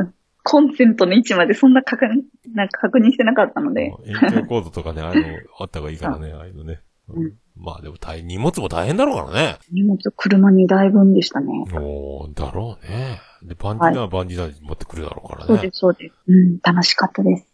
[0.50, 2.24] コンセントの位置までそんな確認、
[2.56, 3.94] なんか確認してなかったので。
[4.06, 6.80] 延長コードとかね、ああいうの あった方がいいからね、ああいうのね。
[7.10, 9.58] うんうんまあでも大変、荷物も大変だろうからね。
[9.72, 11.48] 荷物車2台分でしたね。
[11.74, 13.20] おー、だろうね。
[13.42, 15.72] で、バンディナーはバンディナーに持ってくるだろうからねそうで。
[15.72, 16.16] す、そうです。
[16.28, 17.48] うん、楽しかったです。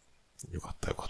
[0.52, 1.08] よかったよかっ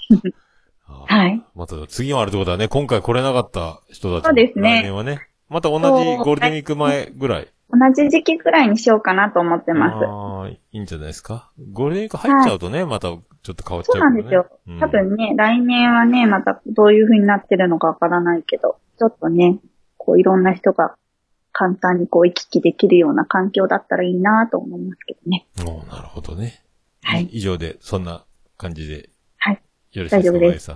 [0.86, 0.94] た。
[1.16, 1.44] はい。
[1.56, 5.22] また次もあるってことはね、今回来れなかった人たちもそうですね来年はね。
[5.50, 7.48] また同じゴールデンウィーク前ぐらい。
[7.74, 10.06] 同じ時期くらいにしようかなと思ってます。
[10.06, 11.52] ああ、いいんじゃないですか？
[11.72, 14.16] ゴールデンウィーク入っちゃうとね、またちょっと変わっちゃそううからね。
[14.18, 14.48] なんですよ。
[14.68, 19.58] うん多分ね、来年はね、またどういう風になってるのかわからないけど、ちょっとね、
[19.98, 20.96] こういろんな人が
[21.52, 25.48] 簡単にこう行き来できるような環境だったらいいなと思いますけどね。
[25.66, 26.64] おーなるほどね。
[27.04, 28.24] はい以上で、そんな
[28.58, 29.10] 感じで。
[29.38, 29.62] はい。
[29.94, 30.72] よろしいですか大丈夫です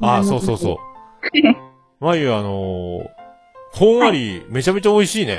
[0.00, 0.76] あ あ、そうそうそう。
[2.00, 3.06] まゆ、 あのー、
[3.72, 5.38] ほんわり、めちゃめちゃ美味しいね。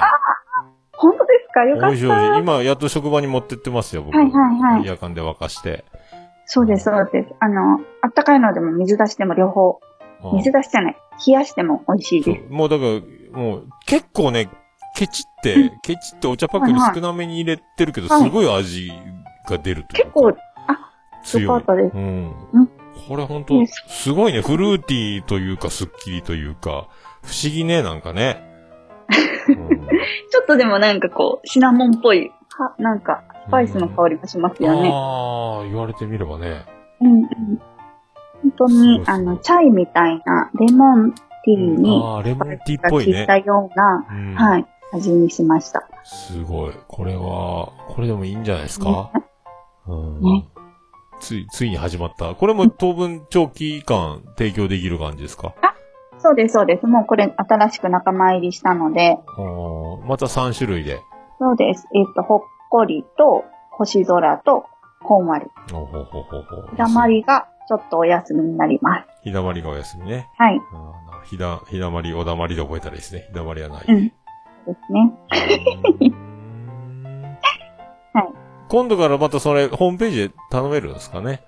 [0.94, 1.64] 本当ですか？
[1.66, 2.32] よかっ美味しい美味しい。
[2.32, 2.38] た。
[2.40, 4.16] 今、やっと職場に持ってってますよ、僕。
[4.18, 5.84] はいはいはい夜間で沸かして。
[6.46, 7.34] そうです、そうです。
[7.40, 9.80] あの、あったかいのでも水出しても両方、
[10.24, 10.98] うん水出しじゃない、
[11.28, 12.54] 冷やしても美味しいです。
[12.54, 12.84] もうだか
[13.34, 14.48] ら、もう、結構ね、
[14.96, 18.94] ケチって、ケチってお茶パックに少なめに入れてるけど、はいすごい味
[19.50, 20.10] が出るというか。
[20.10, 20.30] 結構、
[20.68, 20.92] あ、
[21.24, 22.34] 強かったですうん。
[22.54, 22.70] うん
[23.08, 24.42] これ本当ですすごいね。
[24.42, 26.88] フルーティーというか、スッキリというか、
[27.24, 28.44] 不思議ね、なんかね。
[29.50, 29.84] うん
[30.30, 34.90] ちょっとでもなんかこう、シナモンっぽい、は、なんか、スパイスの香りがしますよね。
[34.92, 36.66] ああ、言われてみればね。
[37.02, 37.28] うんうん。
[38.42, 43.38] 本当にそう、そうあの、チャイみたいな、レモンティーに、ああ、レモンティーっぽいねた。
[43.38, 45.88] ような、うんはい、味にしました。
[46.04, 46.74] すごい。
[46.88, 49.12] これは、これでもいいんじゃないですか、
[49.88, 50.48] うんね
[51.24, 52.36] つい、ついに始まった。
[52.36, 55.54] これも当分長期間提供できる感じですか？
[56.20, 56.86] そうです、そうです。
[56.88, 59.18] もうこれ新しく仲間入りしたので、
[60.06, 61.00] また3種類で。
[61.40, 61.88] そうです。
[61.94, 64.66] えっ、と、ほっこりと、星空と、
[65.02, 65.46] ほんわり。
[65.72, 69.08] ほうほうほうほうほうひだまりがちょっとお休みになります。
[69.24, 70.30] ひだまりがお休みね。
[70.38, 70.62] はい。
[71.26, 73.26] ひだ、ひだまり、おだまりで覚えたらいいですね。
[73.30, 73.86] ひだまりはない。
[73.88, 74.08] うん。
[74.08, 74.14] で
[74.66, 75.12] すね。
[78.74, 81.42] 今度からまたそれ、ホームページで頼めるんですかね？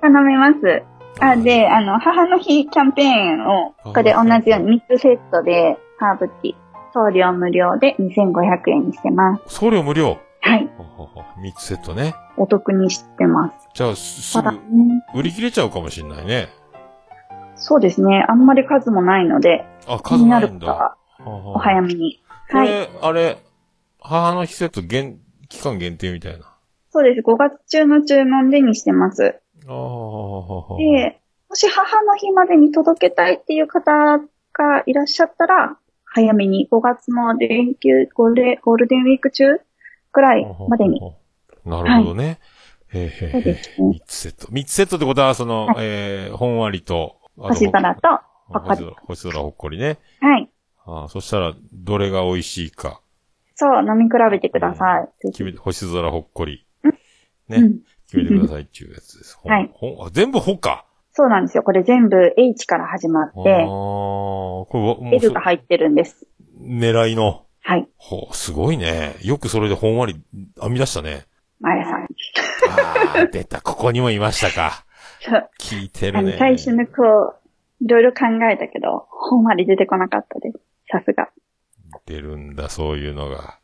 [0.00, 0.82] 頼めます。
[1.20, 6.54] あ、で、あの、母の日キャンペーンを、これ同じように3つセットで、ハーブティー、
[6.92, 9.54] 送料無料で2500円にしてます。
[9.54, 10.18] 送料無料？
[10.40, 10.68] はい。
[10.76, 12.16] ほうほうほう3つセットね。
[12.36, 13.68] お得にしてます。
[13.74, 14.58] じゃあ、すぐね、
[15.14, 16.48] 売り切れちゃうかもしれないね。
[17.54, 18.24] そうですね。
[18.28, 20.66] あんまり数もないので、あ、気にないる数なんだ。
[20.66, 22.20] 方はおお早めに。
[22.48, 22.66] はい。
[22.66, 23.38] これ、あれ、
[24.00, 26.47] 母の日セット限、期間限定みたいな？
[26.90, 27.20] そうです。
[27.20, 29.40] 5月中の注文でにしてます。
[29.66, 30.76] ああ。
[30.78, 34.18] で、もし母の日までに届けたいっていう方
[34.52, 39.44] がいらっしゃったら、早めに5月の連休、ゴールデンゴールデンウィーク中
[40.12, 41.00] くらいまでに。
[41.64, 42.40] なるほどね。
[42.88, 44.48] へーへーそうへですねー三つセット。
[44.50, 48.00] 三つセットってことは、その、はいえー、ほんわりと、星空と、
[48.46, 49.98] ほっこり星空、ほっこりね。
[50.20, 50.50] はい。
[50.86, 53.02] ああ、そしたら、どれが美味しいか、
[53.60, 55.02] そう、飲み比べてください。
[55.02, 56.67] ぜひ決めて、星空ほっこり。
[57.48, 57.78] うねん。
[58.10, 59.38] 決めてくださいっていうやつです。
[59.44, 60.84] はいほんあ全部ほか。
[61.12, 61.62] そうなんですよ。
[61.62, 66.26] これ全部 H から始まっああ、て、これわ、もう L が入ってるんです。
[66.60, 67.44] 狙いの。
[67.60, 67.88] はい。
[67.96, 69.16] ほう、すごいね。
[69.22, 70.14] よくそれでほんわり
[70.60, 71.26] 編み出したね。
[71.60, 72.02] マヤさん。
[72.04, 72.06] あ
[73.22, 73.60] あ、出た。
[73.60, 74.84] ここにもいましたか。
[75.20, 75.50] そう。
[75.60, 76.36] 聞いてるね。
[76.38, 76.92] 最初のこ
[77.82, 80.60] う、いろいろ考えたけど、ほんまり出てこなかったです。
[80.90, 81.28] さすが。
[82.06, 83.57] 出るんだ、そういうのが。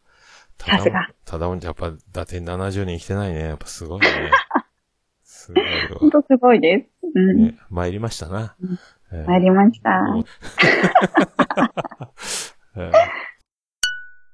[0.59, 1.09] さすが。
[1.25, 3.41] ただもんじゃ、やっぱ、だって70年生きてないね。
[3.41, 4.07] やっぱすごいね。
[5.23, 5.65] すごい
[5.99, 7.07] ほんとすごいです。
[7.15, 7.21] う。
[7.21, 7.43] ん。
[7.45, 8.57] ね、参りましたな。
[9.13, 9.91] えー参りました。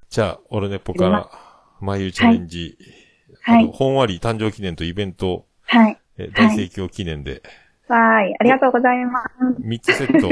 [0.09, 1.29] じゃあ、オルネポから、
[1.79, 2.77] 眉チャレンジ、
[3.43, 5.99] はいあとほんわり誕生記念とイベント、はい。
[6.17, 7.41] えー大盛況記念で、
[7.87, 8.35] わーい。
[8.39, 9.61] ありがとうございます。
[9.61, 10.27] 3つセット、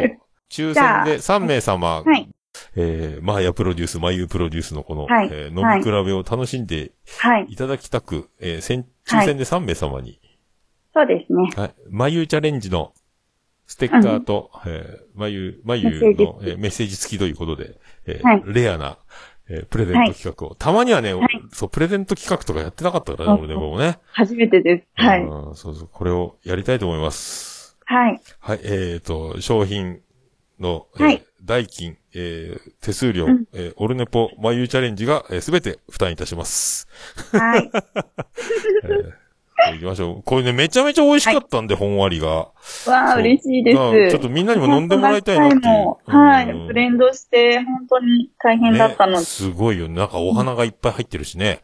[0.51, 2.29] 抽選で3名様、はい。
[2.75, 7.45] えー、マーヤプロデュース、マユプロデュースのこの、はいえー飲み比べを楽しんではい。
[7.49, 10.19] いただきたく、えー、先はい抽選で3名様に、
[10.93, 11.51] そうですね。
[11.55, 12.93] はい、マユチャレンジの
[13.67, 18.97] ステッカーと、えー、マユ、マユージの、えーメッセージ付きということで、えーはいレアな、
[19.49, 20.55] えープレゼント企画を。
[20.55, 21.13] たまにはね、
[21.51, 23.99] そう、プレゼント企画とかやってなかったからね、俺ね、僕もね。
[24.11, 25.03] 初めてです。
[25.03, 25.23] はい。
[25.23, 27.77] うんそうそう、これをやりたいと思います。
[27.85, 28.21] はい。
[28.39, 30.01] はい、えっ、と、商品
[30.59, 36.87] の、えーはい代金、えー手数料、うんえーオルネポ、マユーチャレンジが、えすべて負担いたします。
[37.31, 37.69] はい。
[38.85, 39.13] えー
[39.73, 40.23] 行きましょう。
[40.23, 42.27] これね、めちゃめちゃ美味しかったんで、ほんわりが。
[42.29, 44.19] わそあ、う嬉しいでまあちょっす。
[44.19, 45.63] とみんなにも飲んでもらいたいなっていう。
[45.63, 46.49] もはい。
[46.49, 49.25] うんブレンドして、本当に大変だったのね、で。
[49.25, 49.89] すごいよ。
[49.89, 51.59] なんかお花がいっぱい入ってるしね。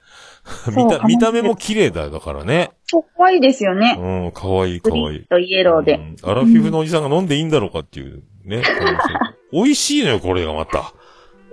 [0.69, 2.71] ん見た、見た目も綺麗だよ、だからね。
[2.85, 3.95] そう可愛いですよね。
[3.97, 5.25] うん、かわいいかわいい。
[5.27, 5.93] とイエローで。
[5.93, 8.61] うんアラフィフのおじさんが飲んでいいんだろうかっていうね。
[9.55, 10.93] 美味しいのよ、これがまた。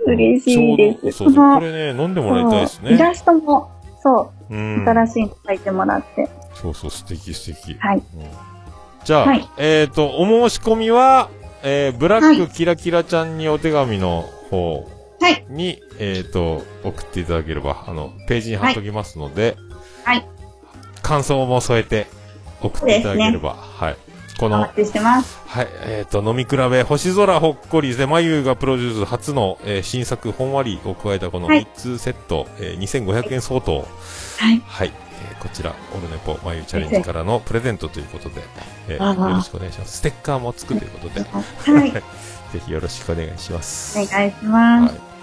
[0.05, 1.11] 嬉しいです。
[1.11, 2.93] そうそう、これね、飲んでもらいたいですね。
[2.93, 3.71] イラストも、
[4.01, 4.83] そうう、ん。
[4.85, 6.29] 新しいの書いてもらって。
[6.53, 7.75] そうそう、素敵素敵。
[7.79, 7.97] はい。
[7.97, 8.03] うん
[9.03, 11.29] じゃあ、はいえっ、と、お申し込みは、
[11.61, 14.87] えー、ブラックキラキラちゃんにお手紙の方
[15.19, 15.45] はい。
[15.49, 19.57] に、えっ、と、送っていただければ、あの、ページに貼っときますので、
[20.05, 20.25] はい。
[21.01, 22.07] 感想も添えて
[22.61, 23.97] 送っていただければ、はい。
[24.37, 24.61] この。
[24.61, 24.73] はい、
[25.81, 34.61] えっ、と、飲み比べ、星空ほっこりで、まゆがプロデュース初の、えー新作、ほんわりを加えたこのはい3つセット、えー2500円相当、はい。
[34.65, 34.91] はい、
[35.31, 38.41] えーこちら、オルネポ、まゆチャレンジからのプレゼントということで、
[38.89, 39.97] えーよろしくお願いします。
[39.97, 41.91] ステッカーもつくということで、はい。
[42.53, 43.99] ぜひよろしくお願いします。
[43.99, 44.93] お願いします。
[44.93, 45.13] はい。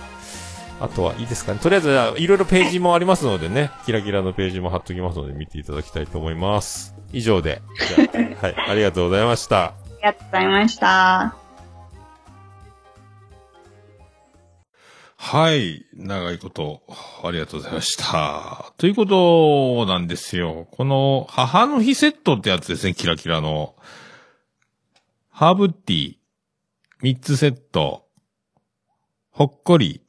[0.80, 1.58] あとはいいですかね。
[1.60, 6.99] とりあえず、いろいろページもありますのでね、キラキラのページも貼っときますので、見ていただきたいと思います。
[7.12, 7.62] 以上で、
[8.40, 9.64] はい、ありがとうございました。
[9.64, 11.34] ありがとうございました。
[15.22, 15.84] はい。
[15.94, 16.82] 長いこと、
[17.22, 18.72] ありがとうございました。
[18.78, 20.66] ということなんですよ。
[20.72, 23.74] この、母の日セットってやつですね、キラキラの。
[25.28, 28.06] ハーブティー、3つセット、
[29.30, 30.02] ほっこり、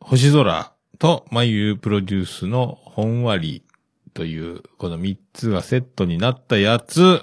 [0.00, 3.64] 星空と、まゆプロデュースのほんわり
[4.14, 7.22] という、この3つがセットになったやつ、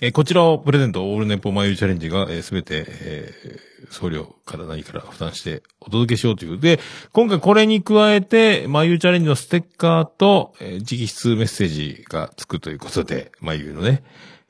[0.00, 6.78] えこちらをプレゼント、オールネポマユチャレンジがすべ、て、えー送料から何から負担してお届けしようというで、
[7.12, 14.02] 今回これに加えて、マユチャレンジのステッカーと、えー直筆メッセージがつくということで、マユのね、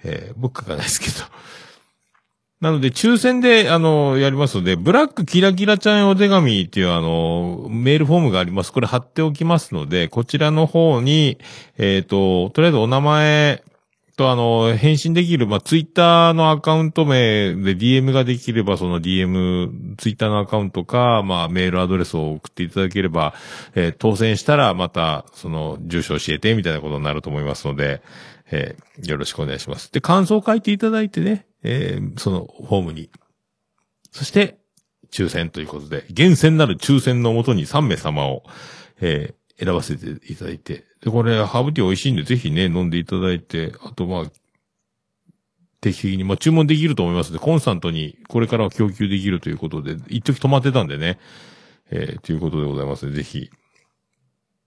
[0.04, 1.14] えー僕書かないですけど。
[2.60, 8.72] なので、抽選で、あの、やりますので、ブラックキラキラちゃんお手紙っていう、あの、メールフォームがあります。
[8.72, 11.38] これ貼っておきますので、こちらの方に、
[11.78, 13.62] えっ、と、とりあえずお名前
[14.18, 23.32] と、あの、返信できる、まあ、ツイッターのアカウント名で DM ができれば、その DM、ツイッターのアカウントか、まあ、メールアドレスを送っていただければ、
[23.74, 28.02] えー当選したら、また、その、住所教えて、みたいなことになると思いますので、
[28.50, 29.90] えーよろしくお願いします。
[29.90, 33.10] で、感想を書いていただいてね、えーその、フォームに。
[34.10, 34.58] そして、
[35.10, 38.44] 抽選ということで、厳選なる抽選のもとに3名様を、
[39.00, 40.86] えー選ばせていただいて。
[41.02, 44.24] で、これ、ハーブティー美味しいんで、ぜひね、飲んでいただいて、あと、まあ、
[45.82, 51.18] 定期的に、まあ、注文できると思いますので、コンスタントに、これからは供給できるということで、一時止まってたんでね、
[51.90, 53.50] えーということでございますので、ぜひ、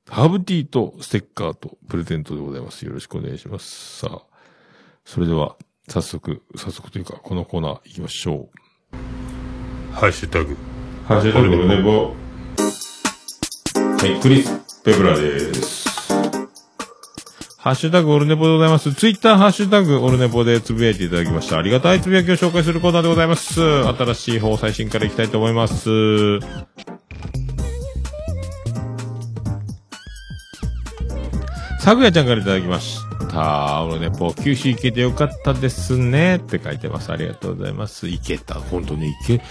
[0.08, 2.86] ハーブティーとステッカーとプレゼントでございます。
[2.86, 4.00] よろしくお願いします。
[4.00, 4.22] さあ、
[5.06, 5.56] それでは、
[5.88, 8.50] 早速、早速というか、このコーナー行きましょ
[8.94, 8.96] う。
[9.94, 10.58] ハッシュタグ。
[11.08, 12.16] ハッシュタグでね、ぼ。
[13.76, 15.84] はい、クリス・ペブラです。
[17.58, 18.94] ハッシュタグオルネポでございます。
[18.94, 21.58] ツイッターハッシュタグオルネポでつぶやいていただきました。
[21.58, 23.62] ありがたいつぶやきを紹介するコーナーでございます。
[23.62, 26.40] 新しい方最新からいきたいと思います。
[31.80, 33.03] さぐやちゃんからいただきまし
[33.34, 33.84] た。
[33.84, 36.38] オルネポ、九州行けてよかったですね。
[36.38, 37.12] って書いてます。
[37.12, 38.08] ありがとうございます。
[38.08, 38.56] 行けた。
[38.56, 39.42] 本当に行け、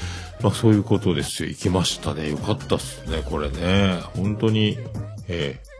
[0.42, 1.48] まあそういうことですよ。
[1.48, 2.30] 行けましたね。
[2.30, 3.22] よかったっすね。
[3.28, 4.00] これね。
[4.16, 4.78] 本当に、
[5.28, 5.72] ええ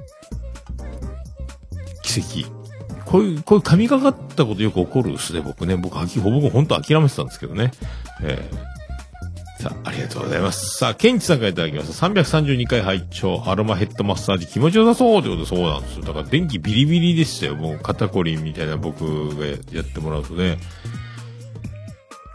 [2.03, 2.51] 奇跡。
[3.05, 5.77] こういう、こういう神がかったことよく起こるですね、僕ね。
[5.77, 7.71] 僕、秋ほぼ本当諦めてたんですけどね。
[8.23, 8.72] ええ
[9.63, 10.77] さあ、ありがとうございます。
[10.77, 12.07] さあ、ケンチさんからいただきました。
[12.09, 16.05] 332回拝聴アロマヘッドマッサージ気持ちよさそうということでそうなんですよ。
[16.05, 17.55] だから電気ビリビリでしたよ。
[17.55, 20.59] もう肩こりみたいな僕がやってもらうとね。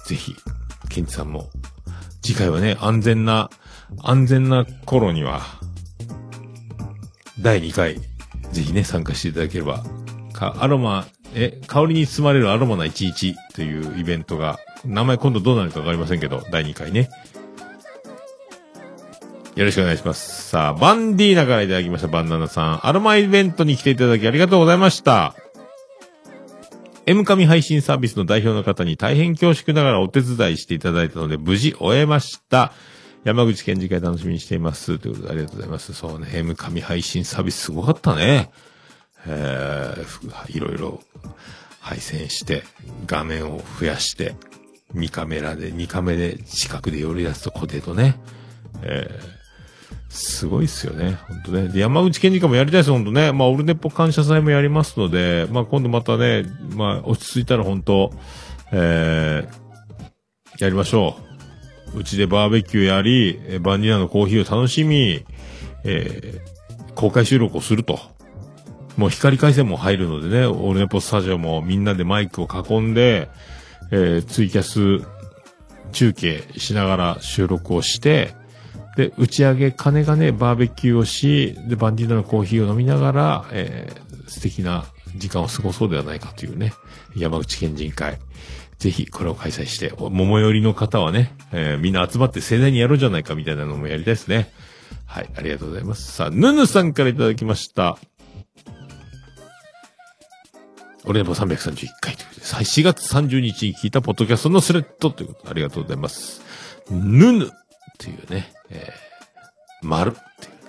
[0.06, 0.34] ぜひ、
[0.88, 1.50] ケンチさんも、
[2.22, 3.50] 次回はね、安全な、
[4.04, 5.42] 安全な頃には、
[7.42, 7.96] 第2回、
[8.54, 9.84] ぜひね、参加していただければ、
[10.32, 11.06] か、アロマ、
[11.36, 17.10] え、香りに包まれるアロマな11というイベントが、名前今度どうなるかわかりませんけど、第2回ね。
[19.56, 20.50] よろしくお願いします。
[20.50, 22.88] さあ、バンディーナからいただきました、バンナナさん。
[22.88, 25.36] アロマイベントに来ていただきありがとうございました。
[27.08, 32.74] M 神配信サービスの代表の方に大変恐縮ながらお手伝いしていただいたので、無事終えました。
[33.24, 35.00] 山口県次回楽しみにしています。
[35.00, 35.94] ということでありがとうございます。
[35.94, 38.52] そうね、M 神配信サービスすごかったね。
[39.26, 41.02] えーいろいろ
[41.80, 42.64] 配線して、
[43.06, 44.36] 画面を増やして、
[44.96, 48.20] 2カメラで、2カメで近くで寄り出すとコテとね。
[48.84, 49.38] えー
[50.10, 51.20] すごいっすよね。
[51.28, 51.68] 本当ね。
[51.68, 53.32] で、山口県議会もやりたいです、本当ね。
[53.32, 56.46] まあ、オルネポ感謝祭もやりますので、まあ、今度またね、
[56.76, 58.12] まあ、落ち着いたら本当
[58.72, 61.18] えー、やりましょ
[61.94, 62.00] う。
[62.00, 65.24] うちでバーベキューやり、バンディーナのコーヒーを楽しみ、
[65.84, 68.00] えー、公開収録をすると。
[68.98, 73.30] もう光回線も入るのでね、オルネポスタジオもみんなでマイクを囲んで、
[73.92, 75.06] えー、ツイキャス
[75.92, 78.36] 中継しながら収録をして、
[78.96, 84.86] で、打ち上げ金がね、バーベキューをし、で、バンディーナのコーヒーを飲みながら、えー、素敵な
[85.16, 86.74] 時間を過ごそうではないかというね、
[87.16, 88.18] 山口県人会。
[88.80, 94.52] ぜひ、これを開催して、桃寄りの方はね、えーみんな集まって盛大にやろうじゃないかみたいなのもやりたいですね。
[95.06, 96.12] はい、ありがとうございます。
[96.12, 97.98] さあ、ぬぬさんからいただきました。
[101.08, 106.42] 俺も331回ということで、4月30日に聞いたポッドキャストのスレッドということで、ありがとうございます。
[106.92, 107.50] ぬぬっ
[107.98, 110.22] ていうね、えー、丸っていう、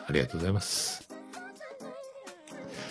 [0.09, 1.09] ありがとうございます。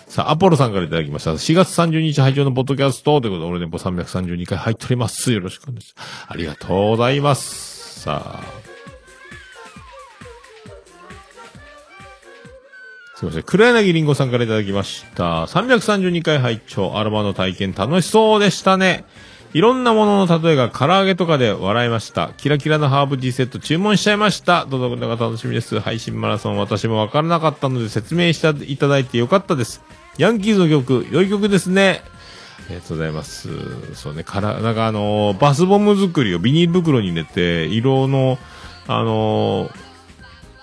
[0.08, 1.32] さあ、アポロさんからいただきました。
[1.32, 5.32] 4月30日配信のポッドキャストということで、俺ねも332回入っております。
[5.32, 6.26] よろしくお願いします。
[6.28, 8.00] ありがとうございます。
[8.00, 8.67] さあ。
[13.18, 13.42] すいません。
[13.42, 15.46] 黒柳りんごさんからいただきました。
[15.46, 19.04] 332回拝聴アロマの体験楽しそうでしたね。
[19.54, 22.30] いろんなものの例えが唐揚げとかで笑いました。
[22.36, 24.68] キラキラのハーブティーセット注文しちゃいました。
[24.70, 25.80] 届くのが楽しみです。
[25.80, 29.82] 配信マラソン私もわからなかったので説明していただいてよかったです。
[30.16, 32.02] ヤンキーズの曲、良い曲ですね。
[32.66, 33.48] ありがとうございます。
[33.94, 38.38] そうね、から、なんかあのーバスボム作りをビニール袋に入れて、色の、
[38.86, 39.88] あのー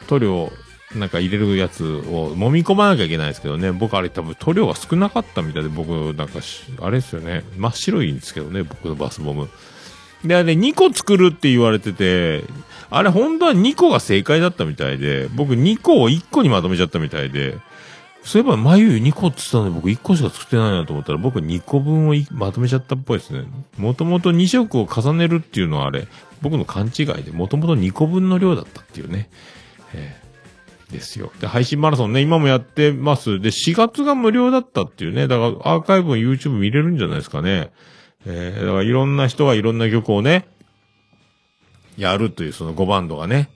[0.07, 0.51] 塗料、
[0.95, 9.49] なんか入れるやつを揉み込まなきゃいけないですけどね、僕あれ多分塗料が少なかったみたいで、僕なんかし、あれですよね、真っ白いんですけどね、僕のバスボム。
[10.23, 12.43] で、あれ2個作るって言われてて、
[12.89, 17.57] あれ本当は2個が正解だったみたいで、僕2個を1個にまとめちゃったみたいで、
[18.23, 23.43] そういえば眉2個って言ったので僕1個しか作ってないなと思ったら僕2個分をまとめちゃったっぽいですね。
[23.77, 26.07] もともと2色を重ねるっていうのはあれ、
[26.41, 29.29] 僕の勘違いで、もともと2個分の量だったっていうね。
[29.93, 30.24] えー
[30.95, 31.31] ですよ。
[31.39, 33.39] で、配信マラソンね、今もやってます。
[33.39, 35.27] で、4月が無料だったっていうね。
[35.27, 37.71] だからアーカイブも YouTube 見れるんじゃないですかね。
[38.25, 40.47] えーだからいろんな人がいろんな曲をね、
[41.97, 43.49] やるというその5バンドがね、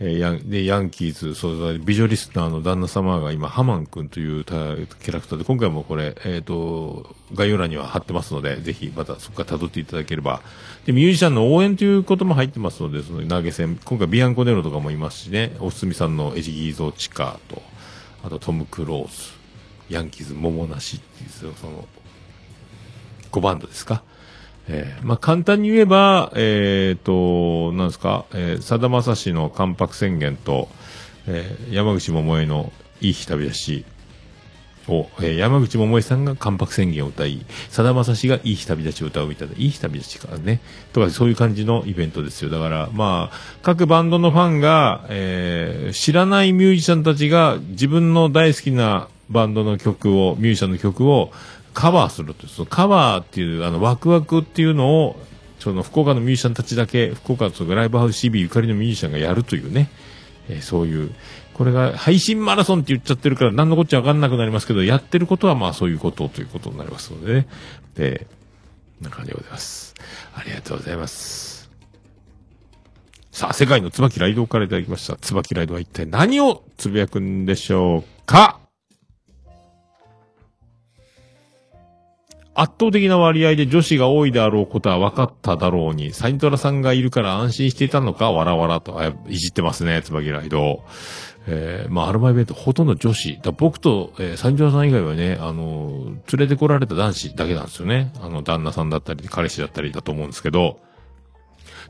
[0.00, 10.42] えーヤン、で、ヤンキーズ、そうだ、ビジョリスナーの旦那様が今、ハマン君というキャラクターで、今回もこれ、えっ、と、概要欄には貼ってますので、ぜひまたそこから辿っていただければ。
[10.84, 17.62] で、ミュージシャンの応援ということも入ってますので、その投げ銭、今回ビアンコネロとかもいますしね、おすみさんのエジギーゾチカと、
[18.24, 19.10] あとトム・クローズ、
[19.90, 21.86] ヤンキーズ、桃なしっていう、その、
[23.30, 24.02] 5バンドですか？
[24.68, 30.68] えーまあ、簡単に言えば、えっ、と、なんですか、えー、さだまさしの関白宣言と、
[31.26, 33.84] えー山口百恵のいい日旅立ち
[34.88, 40.60] を、えー山口百恵さんが関白宣言を歌い、さだまさしがいい日旅立ちを歌うみたいな、いい日旅立ちからね、
[40.94, 42.50] とかそういう感じのイベントですよ。
[42.50, 51.32] だから、まあ、各バンドのファンが、えー知らないミュージシャンたちが自分の大好きなバンドの曲を、ミュージシャンの曲を
[51.74, 55.22] カバーするという、そのカバーっていう、あの、ワクワクっていうのを、
[55.58, 59.90] その福岡のミュージシャンたちだけ、福岡のライブハウス CB ゆかりのミュージシャンがやるというね、
[60.48, 61.14] えーそういう、
[61.54, 67.46] これが配信マラソンって言っちゃってるから何のこっちゃわかんなくなりますけど、やってることはまあそういうことということになりますのでね。
[67.94, 68.26] で、
[69.02, 69.94] こんな感じでございます。
[70.34, 71.70] ありがとうございます。
[73.30, 75.16] さあ、世界の椿ライドからいただきました。
[75.16, 78.63] 椿ライドは一体何をつぶやくんでしょうか？
[82.54, 90.84] 圧倒的な割合で女子が多いであろうことは分かっただろうに、サニトラさんがいるから安心していたのか、わらわらと、あいじってますね、椿ライド。
[91.46, 93.38] えー、まあ、アルマイベントほとんど女子。
[93.42, 98.12] だ僕と、えー、サニトラさん以外はね、あの、連れてこられた男子だけなんですよね。
[98.20, 100.78] あの、旦那さんだったり、彼氏だったりだと思うんですけど、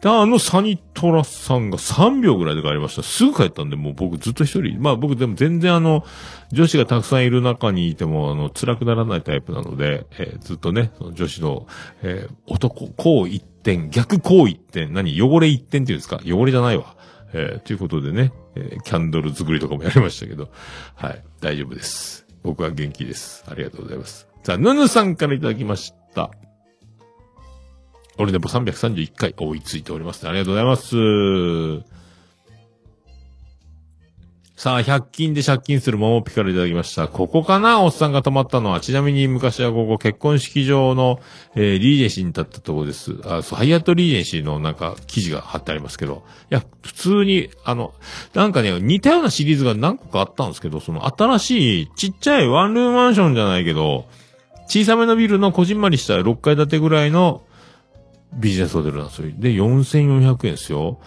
[0.04, 3.02] で、あのサニトラさんが3秒ぐらいで帰りました。
[3.02, 4.78] すぐ帰ったんで、もう僕ずっと一人。
[4.78, 6.04] まあ僕でも全然あの、
[6.52, 11.66] 女子がたくさんいる中にいても、あの、辛くならないタイプなので、えーずっとね、その女子の、
[12.02, 15.18] えー男、こう一点、逆こう一点、何？
[15.22, 16.20] 汚れ一点っていうんですか？
[16.22, 16.96] 汚れじゃないわ。
[17.32, 20.50] えーということでね、えーキャンドル作りとかもやりましたけど、
[20.96, 22.26] はい、大丈夫です。
[22.42, 23.42] 僕は元気です。
[23.48, 24.28] ありがとうございます。
[24.42, 26.30] さあ、ヌヌさんからいただきました。
[28.18, 31.94] 俺でも331回追いついております、ありがとうございます。
[34.56, 37.08] さあ、100均で借金する桃ピからいただきました。
[37.08, 37.82] ここかな？
[37.82, 38.80] おっさんが泊まったのは。
[38.80, 41.20] ちなみに昔はここ結婚式場の、
[41.56, 43.16] えーリージェンシーに立ったところです。
[43.24, 46.24] あ、そう、ハイアットリージェンシーのなんか記事が貼ってありますけど。
[46.50, 47.94] いや、普通に、あの、
[48.32, 54.06] なんかね、似たようなシリーズが何個かあったんですけど、その新しいちっちゃいワンルームマンションじゃないけど、
[54.68, 57.42] 小さめのビルのこじんまりした6階建てぐらいの
[58.36, 59.28] ビジネスホテルなんですよ。
[59.36, 61.00] で、4400円ですよ。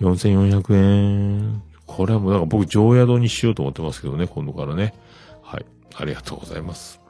[0.00, 1.62] 4400円。
[1.86, 4.94] これはもう、だから僕、常宿にしようと思ってますけどね、今度からね。
[5.42, 5.66] はい。
[5.96, 7.00] ありがとうございます。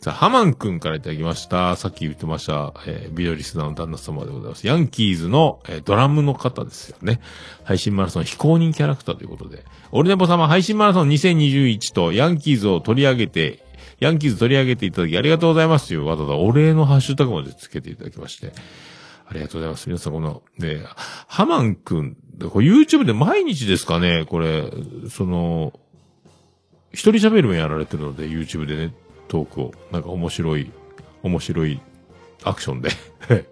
[0.00, 1.76] さあ、ハマンくんからいただきました。
[1.76, 4.66] さっき言ってました、えービデオリスナーの旦那様でございます。
[4.66, 7.20] ヤンキーズの、えードラムの方ですよね。
[7.64, 9.64] 配信マラソン非公認キャラクターということで。
[9.92, 13.62] オルネポ様、配信マラソン2021とヤンキーズを取り上げて、
[13.98, 18.54] ヤンキーズ取り上げていただきありがとうございますというわざわざお礼のハッシュタグまでつけていただきまして。
[19.30, 19.86] ありがとうございます。
[19.88, 20.82] 皆さん、この、ね、
[21.28, 22.16] ハマンくん、
[22.50, 24.64] これ YouTube で毎日ですかね、これ、
[25.08, 25.72] その、
[26.92, 28.92] 一人喋るもやられてるので、YouTube でね、
[29.28, 30.72] トークを、なんか面白い、
[31.22, 31.80] 面白い
[32.42, 32.90] アクションで。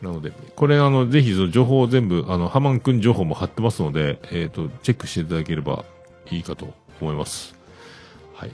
[0.00, 5.84] なので、これあの、ぜひその情報を全部、あの、ハマンくん情報も貼ってますので、えっ、と、チェックしていただければ
[6.30, 7.56] いいかと思います。
[8.34, 8.52] はい。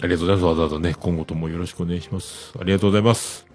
[0.00, 0.44] ありがとうございます。
[0.44, 2.52] わざわざね、今後ともよろしくお願いします。
[2.60, 3.45] ありがとうございます。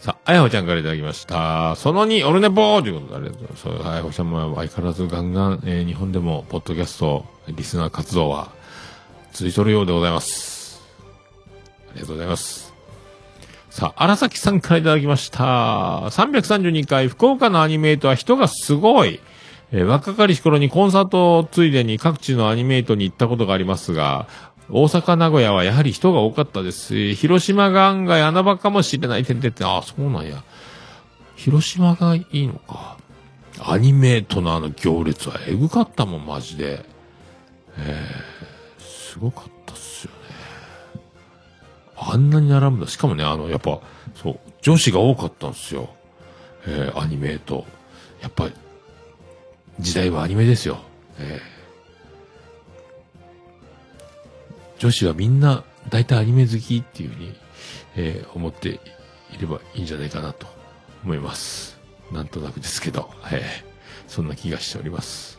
[0.00, 1.76] さあ、あやほちゃんからいただきました。
[1.76, 3.88] その2、オルネポーということでありがとうございます。
[3.90, 8.50] あやほちゃんも相変わらずガンガン、えー日本でも、ポッドキャスト、リスナー活動は、
[9.32, 10.80] 続いとるようでございます。
[11.90, 12.72] ありがとうございます。
[13.68, 15.44] さあ、荒崎さんからいただきました。
[16.08, 19.20] 332回、福岡のアニメートは人がすごい。
[19.72, 24.26] えー若かりし頃にコンサートついでに各地のアニメートに行ったことがありますが、
[24.72, 27.14] 大阪、名古屋はやはり人が多かったです。
[27.14, 30.44] 広島が案外穴場かもしれない点々って、ああ、そうなんや。
[31.34, 32.96] 広島がいいのか。
[33.62, 36.84] アニメートのあの行列はエグかったもん、マジで。
[37.78, 41.02] えー、すごかったっすよね。
[41.96, 42.86] あんなに並ぶんだ。
[42.86, 43.80] しかもね、あの、やっぱ、
[44.14, 45.90] そう、女子が多かったんですよ。
[46.66, 47.66] えー、アニメート。
[48.22, 48.52] やっぱり、
[49.80, 50.78] 時代はアニメですよ。
[51.18, 51.59] えー
[54.80, 57.34] 女子はみんな大体アニメ好きっていうふうに、
[57.96, 60.46] えー思っていればいいんじゃないかなと
[61.04, 61.78] 思います。
[62.10, 63.70] なんとなくですけど、えー
[64.08, 65.38] そんな気がしております。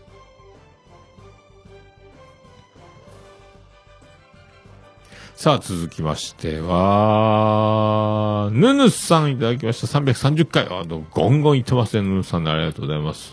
[5.35, 9.87] さあ、続きましては、ヌヌさんいただきました。
[9.99, 10.67] 330回。
[10.67, 12.47] あの、ゴンゴンいってますね、ヌヌさん。
[12.47, 13.31] ありがとうございます。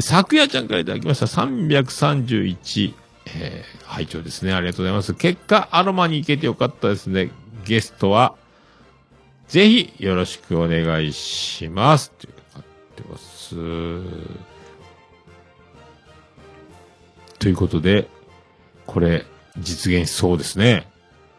[0.00, 1.26] 昨夜ちゃんからいただきました。
[1.26, 3.03] 331。
[3.26, 4.52] えー、拝聴ですね。
[4.52, 5.14] ありがとうございます。
[5.14, 7.30] 結果、アロマに行けてよかったですね。
[7.64, 8.36] ゲストは、
[9.48, 12.10] ぜひ、よろしくお願いします。
[12.12, 12.62] というかっ
[12.96, 13.54] てます。
[17.38, 18.08] ということで、
[18.86, 19.24] これ、
[19.58, 20.88] 実現しそうですね。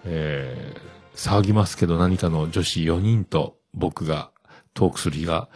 [0.05, 4.31] えー、騒ぎますけど何かの女子4人と僕が
[4.73, 5.49] トークする日が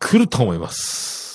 [0.00, 1.27] 来ると思います。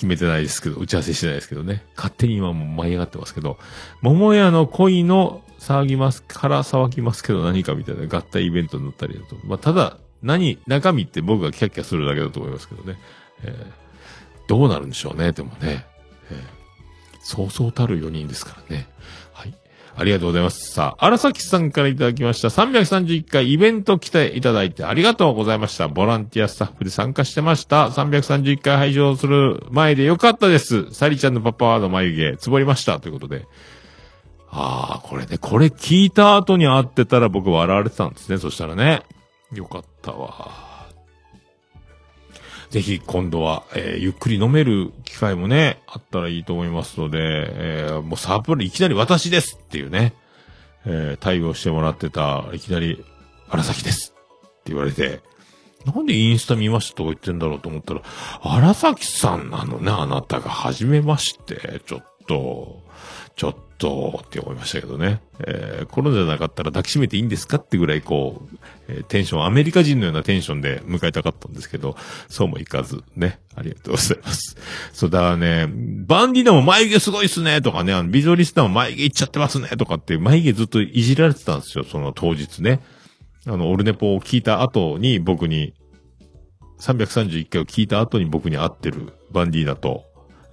[0.00, 1.84] 決めてないですけど、打ち合わせしてないですけどね。
[1.94, 3.58] 勝手に今も舞い上がってますけど、
[4.00, 9.36] 桃屋の恋の騒ぎますから騒ぎますけど何かみたいな合体イベントになったりだと。
[9.44, 12.98] まあ、ただ、何、中身って僕がキャッキャするだけだと思いますけどね。
[13.42, 13.80] えー
[14.48, 15.86] どうなるんでしょうね、でもね。
[16.30, 16.60] えー
[17.22, 18.88] そうそうたる4人ですからね。
[20.00, 20.72] ありがとうございます。
[20.72, 22.48] さあ、荒崎さんからいただきました。
[22.48, 25.88] 331回イベント来ていただいてありがとうございました。
[25.88, 27.90] ボランティアスタッフで参加してました。
[27.90, 30.90] 331回拝聴する前でよかったです。
[30.94, 32.98] サリちゃんのパパの眉毛、つぼりました。
[32.98, 33.46] ということで。
[34.48, 38.38] ああ、これね、これ聞いた後に会ってたら僕笑われてたんですね。
[38.38, 39.02] そしたらね。
[39.52, 40.69] よかったわ。
[42.70, 50.14] ぜひ今度は、えーゆっくり飲める機会もね、あったらいいと思いますので、えーもうサープルいきなり私ですっていうね、
[50.86, 53.04] えー対応してもらってた、いきなり、
[53.48, 54.14] 荒崎です
[54.46, 55.20] って言われて、
[55.84, 58.02] なんでインスタ見ましたとか言ってんだろうと思ったら、
[58.42, 62.82] 荒崎さんなのね、あなたが、はじめまして、ちょっと、
[63.34, 65.22] ちょっとと、って思いましたけどね。
[65.40, 68.56] えーコロナじゃなかったら抱きしめていいんですかってぐらいこう、
[68.88, 71.96] えーテンション、アメリカ人のようなテンションで迎えたかったんですけど、
[72.28, 73.40] そうもいかず、ね。
[73.56, 74.56] ありがとうございます。
[74.92, 82.80] そう、だね、バンディナも眉毛すごいっすね、とかね、あの、ビジョリスタも眉毛いっちゃってますね、とかって、眉毛ずっといじられてたんですよ、その当日ね。
[83.46, 85.72] あの、オルネポを聞いた後に僕に、
[86.80, 90.04] 331回を聞いた後に僕に会ってるバンディーナと、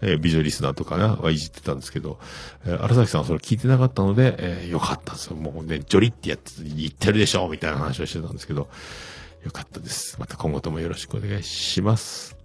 [0.02, 2.20] えービジョリスナーとかが、いじってたんですけど、
[2.66, 5.36] えー荒崎さんはそれ聞いてなかったので、えーよかったんですよ。
[5.36, 8.70] もうね、ジョリってやって言ってるでしょみたいな話をしてたんですけど、
[9.44, 10.18] よかったです。
[10.20, 12.37] また今後ともよろしくお願いします。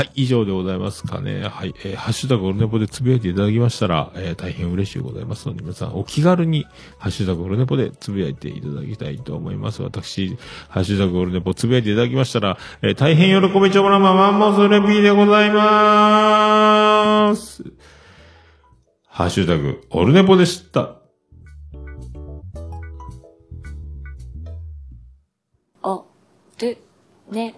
[0.00, 1.42] はい、以上でございますかね。
[1.42, 6.64] はい、えーハッシュタグオルネポでつぶやいていただきましたら、えー大変嬉しいございますので、皆さんお気軽に、
[6.98, 9.82] ハッシュタグオルネポでつぶやいていただきたいと思います。
[9.82, 10.38] 私、
[10.70, 17.62] ハッシュタグオルネポつぶやいていただきましたら、えー大変喜びちょもらまマンモスレピーでございまーす。
[19.06, 20.96] ハッシュタグオルネポでした。
[25.82, 26.06] お、
[26.58, 26.78] る、
[27.30, 27.54] ね、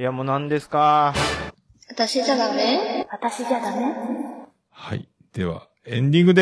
[0.00, 1.12] いや、もう何ですか？
[1.90, 3.06] 私じゃダメ？
[3.12, 3.92] 私じゃダメ？
[4.70, 5.06] はい。
[5.34, 6.40] では、エンディングで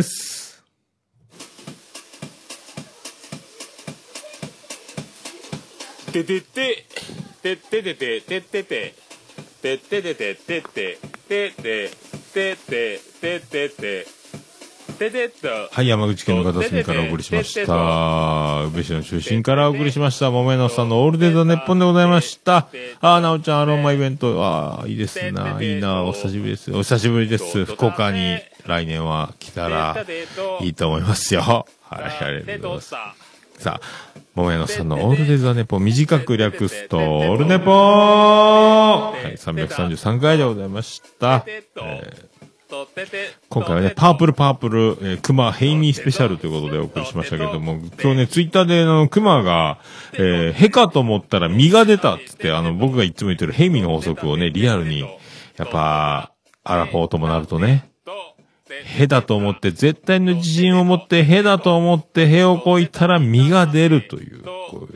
[0.00, 0.64] ーす。
[6.12, 6.86] ててて、
[7.40, 8.94] てててて、ててて、
[9.62, 11.90] てててて、ててて、ててて、
[12.34, 14.06] ててて、ててて、
[15.70, 18.64] はい、山口県の片隅からお送りしました。
[18.64, 20.32] 宇部市の中心からお送りしました。
[20.32, 22.68] 桃屋のさんのオールデイザネッポンでございました。
[23.00, 25.62] あー、なおちゃん、アロマイベント、あー、いいですな。
[25.62, 26.02] いいな。
[26.02, 26.72] お久しぶりです。
[26.72, 27.64] お久しぶりです。
[27.64, 30.04] 福岡に来年は来たら
[30.62, 31.42] いいと思いますよ。
[31.42, 33.62] はい、ありがとうございます。
[33.62, 41.44] さあ、桃屋のさんのオールデイザネポン、短く略すと、オールネポーはい、333回でございました。
[41.46, 42.37] えー
[43.48, 49.78] 今回はね、パープルパープル、えー、クマヘイミースペシャルということでお送りしましたけども、今日ね、ツイッターであの、クマが、
[50.12, 55.00] えー、ヘかと思ったら実が出たっつって、あの、僕がいつも言ってるヘイミーの法則をね、リアルに、
[55.56, 56.32] やっぱ、
[56.62, 57.88] アラフォーともなるとね、
[58.84, 64.94] ヘだと思って、絶対の自信を持って、ヘだと思って、ヘをこいたら実が出るという、こういう、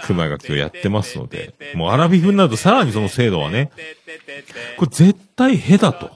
[0.00, 3.70] クマが今日やってますので、もうアラビフになるとさらにその精度はね、
[4.78, 6.12] これ絶対ヘだと。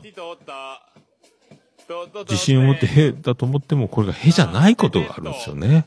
[2.29, 5.87] 自信を持ってへだと思っても、これがへじゃないことがあるんですよね。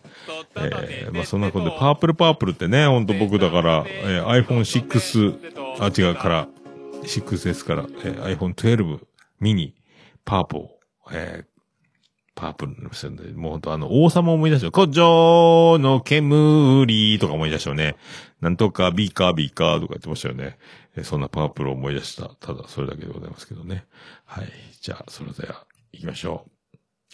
[0.55, 6.47] えー、まあそんなことで、パープルパープルってね、ほんと僕だから、えー iPhone6、あ、違うから、
[7.03, 8.99] 6S から、えー iPhone 12
[9.39, 9.75] ミニ、
[10.25, 10.69] パープル、
[11.11, 11.57] えー
[12.37, 14.69] パープルになりましたんで、もうほんとあの、王様思い出した。
[14.69, 17.95] 古城の煙とか思い出したよね。
[18.41, 20.59] なんとかビーカービーカーとか言ってましたよね。
[20.95, 22.29] えそんなパープルを思い出した。
[22.39, 23.85] ただ、それだけでございますけどね。
[24.25, 24.49] はい。
[24.81, 25.65] じゃあ、それでは、
[25.97, 26.51] 行きましょう。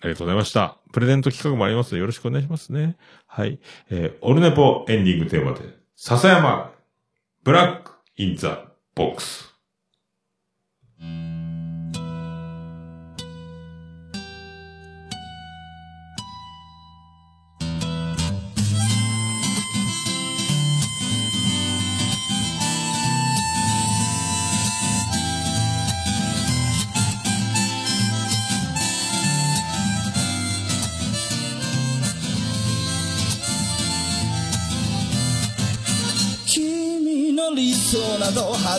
[0.01, 0.77] ありがとうございました。
[0.91, 2.97] プレゼント企画もありますので、よろしくお願いしますね。
[3.25, 3.59] はい。
[3.89, 5.61] えーオルネポエンディングテーマで、
[5.95, 6.71] 笹山、
[7.43, 8.65] ブラック、インザ、
[8.95, 9.52] ボックス。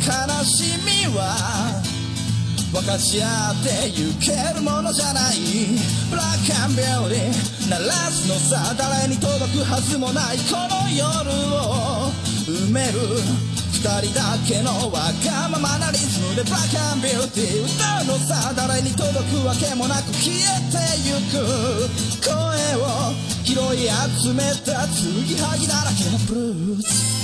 [0.00, 1.82] 悲しみは
[2.72, 5.38] 分かち合ってゆけるものじゃない
[6.10, 12.10] ブラックアンビューティー鳴らすのさ誰に届くはずもないこの夜を
[12.50, 12.98] 埋める
[13.70, 21.46] 二人だけのわがままなリズムでブラックアンビューティー歌うのさ誰に届くわけもなく消えてゆく
[22.26, 22.34] 声
[22.82, 23.14] を
[23.44, 23.86] 拾い
[24.18, 27.23] 集めた継ぎはぎだらけのブルース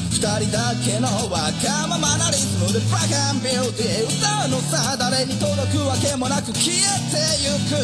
[0.11, 6.79] 二人だけのわがままなリズムでブラックビューティー歌うのさ誰に届くわけもなく消え
[7.09, 7.79] てゆく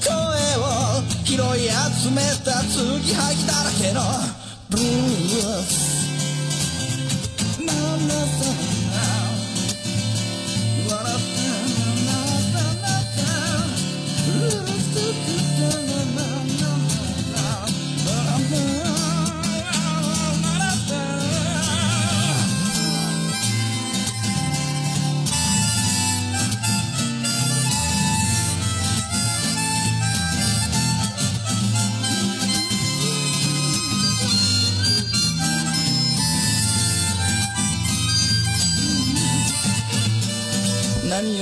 [0.00, 0.14] 声
[0.62, 4.00] を拾い集めた継ぎはぎだらけの
[4.70, 6.00] ブルース。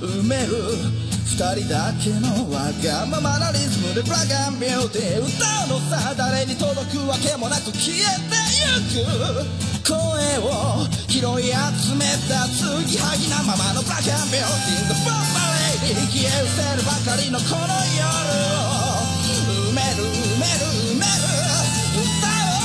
[0.00, 0.54] 埋める
[1.26, 4.22] 二人だけのわがままなリズムでブラッ
[4.54, 9.68] クビューティー歌うのさ誰に届くわけもなく消えてゆく。
[9.82, 9.98] 声
[10.38, 15.18] を拾い集めた継ぎはぎなままのブラックビューティー The Bomb
[15.82, 18.06] Lady 消え失せるばかりのこの夜
[18.54, 19.02] を
[19.66, 21.26] 埋める埋める埋める
[21.98, 22.62] 歌お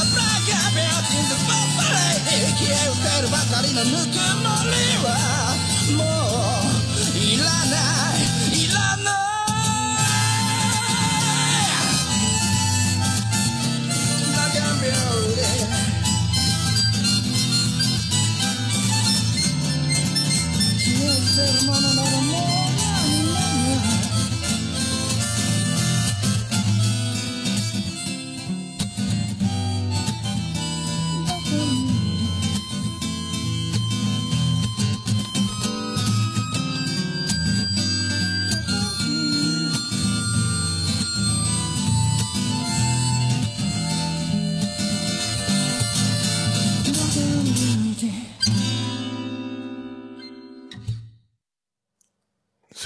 [0.00, 5.29] うブラックビューティー The Bomb Lady 消え失せるばかりのぬくもりは。